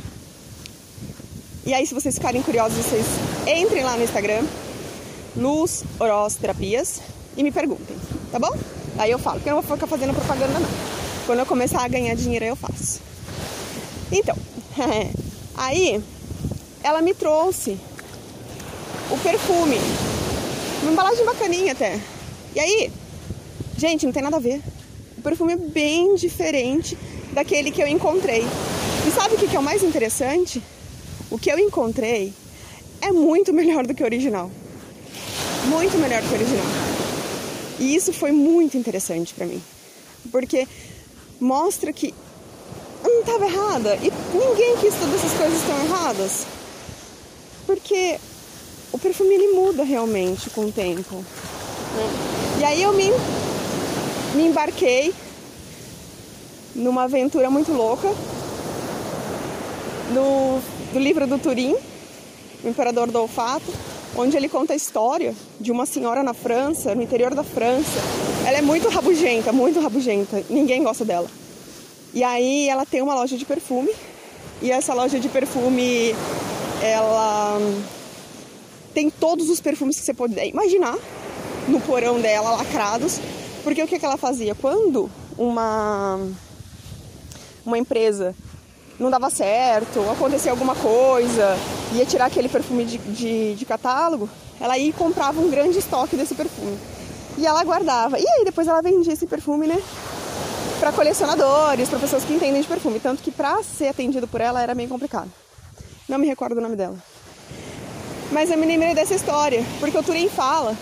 E 1.66 1.74
aí, 1.74 1.86
se 1.86 1.94
vocês 1.94 2.16
ficarem 2.16 2.42
curiosos, 2.42 2.78
vocês 2.78 3.06
entrem 3.46 3.84
lá 3.84 3.98
no 3.98 4.04
Instagram, 4.04 4.46
Luz 5.36 5.84
Oroz 6.00 6.36
Terapias, 6.36 7.02
e 7.36 7.44
me 7.44 7.52
perguntem, 7.52 7.96
tá 8.32 8.40
bom? 8.40 8.58
Aí 8.98 9.12
eu 9.12 9.20
falo, 9.20 9.36
porque 9.36 9.50
eu 9.50 9.56
não 9.56 9.62
vou 9.62 9.76
ficar 9.76 9.86
fazendo 9.86 10.14
propaganda 10.14 10.60
não. 10.60 10.70
Quando 11.26 11.40
eu 11.40 11.46
começar 11.46 11.84
a 11.84 11.88
ganhar 11.88 12.16
dinheiro, 12.16 12.46
eu 12.46 12.56
faço. 12.56 13.02
Então, 14.12 14.36
aí 15.56 16.02
ela 16.82 17.02
me 17.02 17.14
trouxe 17.14 17.78
o 19.12 19.18
perfume. 19.18 19.78
Uma 20.82 20.92
embalagem 20.92 21.26
bacaninha 21.26 21.74
até. 21.74 22.00
E 22.56 22.60
aí, 22.60 22.92
gente, 23.78 24.06
não 24.06 24.14
tem 24.14 24.24
nada 24.24 24.38
a 24.38 24.40
ver. 24.40 24.62
O 25.18 25.22
perfume 25.22 25.54
é 25.54 25.58
bem 25.58 26.16
diferente 26.16 26.98
daquele 27.38 27.70
que 27.70 27.80
eu 27.80 27.88
encontrei. 27.88 28.44
E 29.08 29.12
sabe 29.12 29.36
o 29.36 29.38
que 29.38 29.56
é 29.56 29.60
o 29.60 29.64
mais 29.64 29.84
interessante? 29.84 30.60
O 31.30 31.38
que 31.38 31.52
eu 31.52 31.60
encontrei 31.60 32.34
é 33.00 33.12
muito 33.12 33.54
melhor 33.54 33.86
do 33.86 33.94
que 33.94 34.02
o 34.02 34.06
original. 34.06 34.50
Muito 35.66 36.00
melhor 36.00 36.24
do 36.24 36.30
que 36.30 36.34
o 36.34 36.38
original. 36.38 36.66
E 37.80 37.96
isso 37.96 38.12
foi 38.12 38.32
muito 38.32 38.76
interessante 38.76 39.36
para 39.36 39.46
mim. 39.46 39.62
Porque 40.32 40.68
mostra 41.40 41.94
que 41.94 42.12
eu 43.04 43.12
não 43.12 43.20
estava 43.20 43.46
errada. 43.46 43.96
E 43.98 44.12
ninguém 44.36 44.76
quis 44.78 44.96
todas 44.96 45.24
essas 45.24 45.38
coisas 45.38 45.60
estão 45.60 45.80
erradas. 45.86 46.48
Porque 47.68 48.20
o 48.92 48.98
perfume 48.98 49.36
ele 49.36 49.54
muda 49.54 49.84
realmente 49.84 50.50
com 50.50 50.62
o 50.62 50.72
tempo. 50.72 51.16
Né? 51.18 52.62
E 52.62 52.64
aí 52.64 52.82
eu 52.82 52.94
me, 52.94 53.12
me 54.34 54.48
embarquei 54.48 55.14
numa 56.78 57.04
aventura 57.04 57.50
muito 57.50 57.74
louca 57.74 58.08
no, 60.14 60.62
do 60.94 61.00
livro 61.00 61.26
do 61.28 61.38
Turim, 61.38 61.76
O 62.64 62.70
Imperador 62.70 63.12
do 63.12 63.20
Olfato, 63.20 63.74
onde 64.16 64.38
ele 64.38 64.48
conta 64.48 64.74
a 64.74 64.76
história 64.76 65.36
de 65.60 65.72
uma 65.72 65.86
senhora 65.86 66.24
na 66.24 66.34
França, 66.34 66.96
no 66.96 67.02
interior 67.02 67.34
da 67.34 67.44
França. 67.44 68.00
Ela 68.46 68.60
é 68.60 68.62
muito 68.62 68.88
rabugenta, 68.88 69.52
muito 69.52 69.80
rabugenta, 69.80 70.44
ninguém 70.50 70.84
gosta 70.84 71.04
dela. 71.04 71.30
E 72.14 72.24
aí 72.24 72.70
ela 72.70 72.86
tem 72.86 73.02
uma 73.02 73.16
loja 73.16 73.38
de 73.38 73.46
perfume, 73.46 73.92
e 74.62 74.72
essa 74.72 74.94
loja 74.94 75.20
de 75.20 75.28
perfume 75.28 76.16
ela 76.82 77.60
tem 78.94 79.10
todos 79.10 79.50
os 79.50 79.60
perfumes 79.60 80.00
que 80.00 80.06
você 80.06 80.14
puder 80.14 80.48
imaginar 80.48 80.98
no 81.68 81.80
porão 81.82 82.20
dela, 82.20 82.52
lacrados. 82.52 83.20
Porque 83.64 83.84
o 83.84 83.88
que, 83.88 84.00
que 84.00 84.06
ela 84.06 84.18
fazia? 84.18 84.56
Quando 84.56 85.10
uma 85.38 86.20
uma 87.68 87.78
empresa 87.78 88.34
não 89.00 89.12
dava 89.12 89.30
certo, 89.30 90.00
acontecia 90.10 90.50
alguma 90.50 90.74
coisa, 90.74 91.56
ia 91.94 92.06
tirar 92.06 92.26
aquele 92.26 92.50
perfume 92.50 92.84
de, 92.84 92.98
de, 92.98 93.56
de, 93.56 93.66
catálogo, 93.66 94.28
ela 94.60 94.78
ia 94.78 94.90
e 94.90 94.94
comprava 94.94 95.40
um 95.40 95.52
grande 95.52 95.78
estoque 95.78 96.16
desse 96.16 96.34
perfume. 96.34 96.78
E 97.38 97.46
ela 97.46 97.64
guardava. 97.64 98.18
E 98.20 98.28
aí 98.28 98.44
depois 98.44 98.68
ela 98.68 98.82
vendia 98.82 99.14
esse 99.14 99.28
perfume, 99.28 99.68
né? 99.68 99.80
Para 100.80 100.92
colecionadores, 100.92 101.88
para 101.90 102.00
pessoas 102.00 102.24
que 102.24 102.34
entendem 102.34 102.60
de 102.60 102.68
perfume. 102.68 103.00
Tanto 103.00 103.22
que 103.22 103.30
para 103.30 103.62
ser 103.62 103.90
atendido 103.90 104.28
por 104.28 104.42
ela 104.42 104.60
era 104.64 104.74
meio 104.74 104.90
complicado. 104.90 105.32
Não 106.10 106.18
me 106.18 106.26
recordo 106.26 106.58
o 106.58 106.62
nome 106.62 106.76
dela. 106.76 106.98
Mas 108.32 108.50
eu 108.50 108.58
me 108.58 108.66
lembrei 108.66 108.96
dessa 108.96 109.14
história, 109.14 109.64
porque 109.80 109.98
o 109.98 110.02
Turim 110.02 110.28
fala 110.28 110.76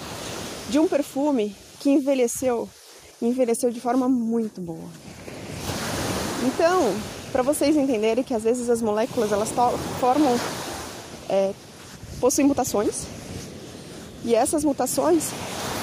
de 0.70 0.80
um 0.80 0.88
perfume 0.88 1.54
que 1.82 1.90
envelheceu, 1.90 2.70
envelheceu 3.22 3.70
de 3.70 3.82
forma 3.82 4.08
muito 4.08 4.62
boa. 4.62 4.88
Então, 6.46 6.96
para 7.32 7.42
vocês 7.42 7.76
entenderem 7.76 8.24
que 8.24 8.34
às 8.34 8.44
vezes 8.44 8.70
as 8.70 8.82
moléculas 8.82 9.32
elas 9.32 9.50
formam, 10.00 10.40
é, 11.28 11.52
possuem 12.20 12.48
mutações 12.48 13.08
e 14.24 14.36
essas 14.36 14.64
mutações 14.64 15.32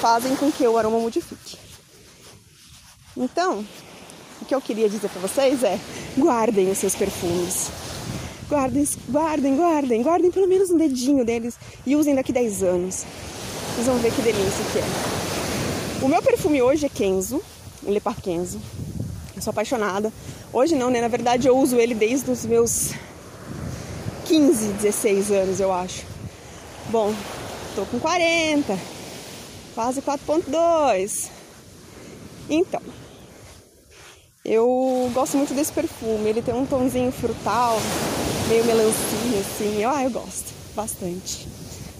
fazem 0.00 0.36
com 0.36 0.50
que 0.52 0.66
o 0.66 0.78
aroma 0.78 0.98
modifique. 0.98 1.58
Então, 3.16 3.64
o 4.40 4.44
que 4.44 4.54
eu 4.54 4.60
queria 4.60 4.88
dizer 4.88 5.08
para 5.08 5.20
vocês 5.20 5.62
é: 5.62 5.78
guardem 6.16 6.70
os 6.70 6.78
seus 6.78 6.94
perfumes. 6.94 7.70
Guardem, 8.48 8.86
guardem, 9.08 9.56
guardem, 9.56 10.02
guardem 10.02 10.30
pelo 10.30 10.48
menos 10.48 10.70
um 10.70 10.76
dedinho 10.76 11.24
deles 11.24 11.58
e 11.86 11.96
usem 11.96 12.14
daqui 12.14 12.32
10 12.32 12.62
anos. 12.62 13.04
Vocês 13.74 13.86
vão 13.86 13.96
ver 13.98 14.12
que 14.12 14.22
delícia 14.22 14.64
que 14.72 14.78
é. 14.78 16.04
O 16.04 16.08
meu 16.08 16.22
perfume 16.22 16.60
hoje 16.60 16.86
é 16.86 16.88
Kenzo, 16.88 17.42
um 17.84 17.90
Lepar 17.90 18.20
Kenzo. 18.20 18.60
Eu 19.43 19.47
sou 19.47 19.51
apaixonada. 19.51 20.12
Hoje 20.53 20.76
não, 20.76 20.88
né? 20.88 21.01
Na 21.01 21.09
verdade 21.09 21.49
eu 21.49 21.59
uso 21.59 21.76
ele 21.76 21.97
desde 21.97 22.30
os 22.30 22.47
meus 22.47 22.93
15, 24.26 24.68
16 24.74 25.32
anos, 25.32 25.59
eu 25.59 25.72
acho. 25.72 26.05
Bom, 26.90 27.12
tô 27.74 27.84
com 27.86 27.99
40. 27.99 28.78
Quase 29.74 30.01
4.2. 30.01 31.28
Então, 32.49 32.80
eu 34.45 35.11
gosto 35.12 35.36
muito 35.36 35.55
desse 35.55 35.72
perfume. 35.72 36.28
Ele 36.28 36.40
tem 36.40 36.55
um 36.55 36.64
tonzinho 36.64 37.11
frutal, 37.11 37.80
meio 38.49 38.64
melancia, 38.64 39.40
assim. 39.40 39.84
Ah, 39.84 40.05
eu 40.05 40.11
gosto 40.11 40.55
bastante. 40.76 41.49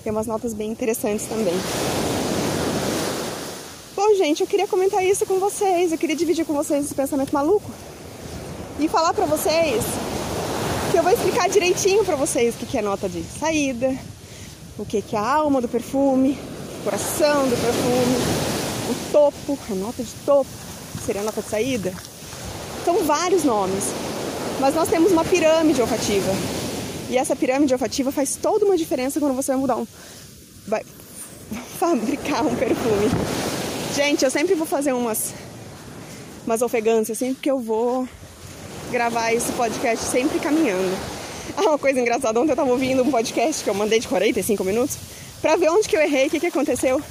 Tem 0.05 0.13
umas 0.13 0.29
notas 0.29 0.55
bem 0.55 0.71
interessantes 0.71 1.27
também. 1.27 1.55
Gente, 4.17 4.43
eu 4.43 4.47
queria 4.47 4.69
comentar 4.69 5.05
isso 5.05 5.25
com 5.25 5.39
vocês. 5.39 5.91
Eu 5.91 5.99
queria 5.99 6.15
dividir 6.15 6.45
com 6.45 6.53
vocês 6.53 6.85
esse 6.85 6.95
pensamento 6.95 7.33
maluco 7.33 7.71
e 8.79 8.89
falar 8.89 9.15
pra 9.15 9.25
vocês 9.25 9.83
que 10.91 10.99
eu 10.99 11.03
vou 11.03 11.13
explicar 11.13 11.49
direitinho 11.49 12.05
pra 12.05 12.17
vocês 12.17 12.55
o 12.55 12.67
que 12.67 12.77
é 12.77 12.83
nota 12.83 13.09
de 13.09 13.25
saída, 13.25 13.97
o 14.79 14.85
que 14.85 15.03
é 15.13 15.19
a 15.19 15.27
alma 15.27 15.61
do 15.61 15.69
perfume, 15.69 16.39
o 16.81 16.85
coração 16.85 17.49
do 17.49 17.57
perfume, 17.57 18.17
o 18.91 19.13
topo, 19.13 19.59
a 19.71 19.75
nota 19.75 20.03
de 20.03 20.13
topo, 20.27 20.51
seria 21.05 21.23
a 21.23 21.25
nota 21.25 21.41
de 21.41 21.49
saída. 21.49 21.95
São 22.85 23.05
vários 23.05 23.45
nomes, 23.45 23.85
mas 24.61 24.75
nós 24.75 24.89
temos 24.89 25.13
uma 25.13 25.25
pirâmide 25.25 25.81
olfativa. 25.81 26.33
E 27.09 27.17
essa 27.17 27.35
pirâmide 27.35 27.73
olfativa 27.73 28.13
faz 28.13 28.37
toda 28.37 28.67
uma 28.67 28.77
diferença 28.77 29.19
quando 29.19 29.35
você 29.35 29.53
vai 29.53 29.61
mudar 29.61 29.77
um. 29.77 29.87
vai 30.67 30.83
fabricar 31.81 32.47
um 32.47 32.55
perfume. 32.55 33.52
Gente, 33.95 34.25
eu 34.25 34.31
sempre 34.31 34.55
vou 34.55 34.67
fazer 34.67 34.95
umas, 34.95 35.35
umas 36.47 36.63
ofegâncias 36.63 37.19
assim, 37.19 37.35
porque 37.35 37.51
eu 37.51 37.59
vou 37.59 38.09
gravar 38.91 39.35
esse 39.35 39.53
podcast 39.53 40.05
sempre 40.07 40.39
caminhando. 40.39 40.97
Ah, 41.55 41.71
uma 41.71 41.79
coisa 41.79 42.01
engraçada, 42.01 42.41
ontem 42.41 42.53
eu 42.53 42.57
tava 42.57 42.71
ouvindo 42.71 43.03
um 43.03 43.11
podcast 43.11 43.63
que 43.63 43.69
eu 43.69 43.75
mandei 43.75 44.01
de 44.01 44.09
45 44.09 44.65
minutos 44.65 44.97
pra 45.43 45.57
ver 45.57 45.71
onde 45.71 45.87
que 45.87 45.95
eu 45.95 46.01
errei, 46.01 46.29
o 46.29 46.31
que 46.31 46.41
que 46.41 46.47
aconteceu. 46.47 47.03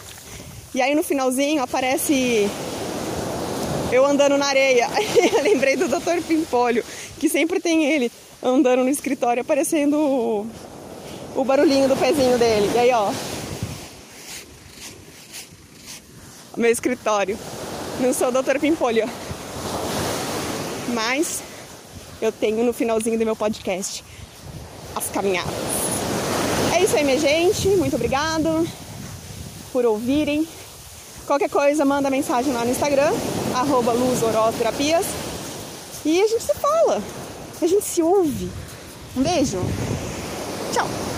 E 0.73 0.81
aí 0.81 0.95
no 0.95 1.03
finalzinho 1.03 1.61
aparece 1.61 2.49
eu 3.91 4.03
andando 4.03 4.37
na 4.37 4.47
areia. 4.47 4.87
eu 5.37 5.43
lembrei 5.43 5.75
do 5.75 5.87
Dr. 5.87 6.23
Pimpolho, 6.25 6.83
que 7.19 7.29
sempre 7.29 7.59
tem 7.59 7.83
ele 7.83 8.11
andando 8.41 8.83
no 8.83 8.89
escritório 8.89 9.41
aparecendo 9.41 9.97
o, 9.97 10.47
o 11.35 11.43
barulhinho 11.43 11.87
do 11.87 11.95
pezinho 11.95 12.39
dele. 12.39 12.71
E 12.73 12.79
aí, 12.79 12.91
ó, 12.93 13.11
meu 16.57 16.71
escritório. 16.71 17.37
Não 17.99 18.13
sou 18.13 18.31
Dr. 18.31 18.59
Pimpolho. 18.59 19.09
Mas 20.93 21.41
eu 22.21 22.31
tenho 22.31 22.63
no 22.63 22.73
finalzinho 22.73 23.17
do 23.17 23.25
meu 23.25 23.35
podcast 23.35 24.03
as 24.95 25.09
caminhadas. 25.09 25.53
É 26.75 26.83
isso 26.83 26.95
aí, 26.95 27.03
minha 27.03 27.19
gente. 27.19 27.67
Muito 27.69 27.95
obrigado 27.95 28.67
por 29.71 29.85
ouvirem. 29.85 30.47
Qualquer 31.25 31.49
coisa, 31.49 31.85
manda 31.85 32.09
mensagem 32.09 32.51
lá 32.53 32.65
no 32.65 32.71
Instagram, 32.71 33.11
arroba 33.55 33.93
Terapias. 34.57 35.05
E 36.03 36.21
a 36.21 36.27
gente 36.27 36.43
se 36.43 36.53
fala. 36.55 37.01
A 37.61 37.67
gente 37.67 37.85
se 37.85 38.01
ouve. 38.01 38.49
Um 39.15 39.21
beijo. 39.21 39.59
Tchau. 40.73 41.10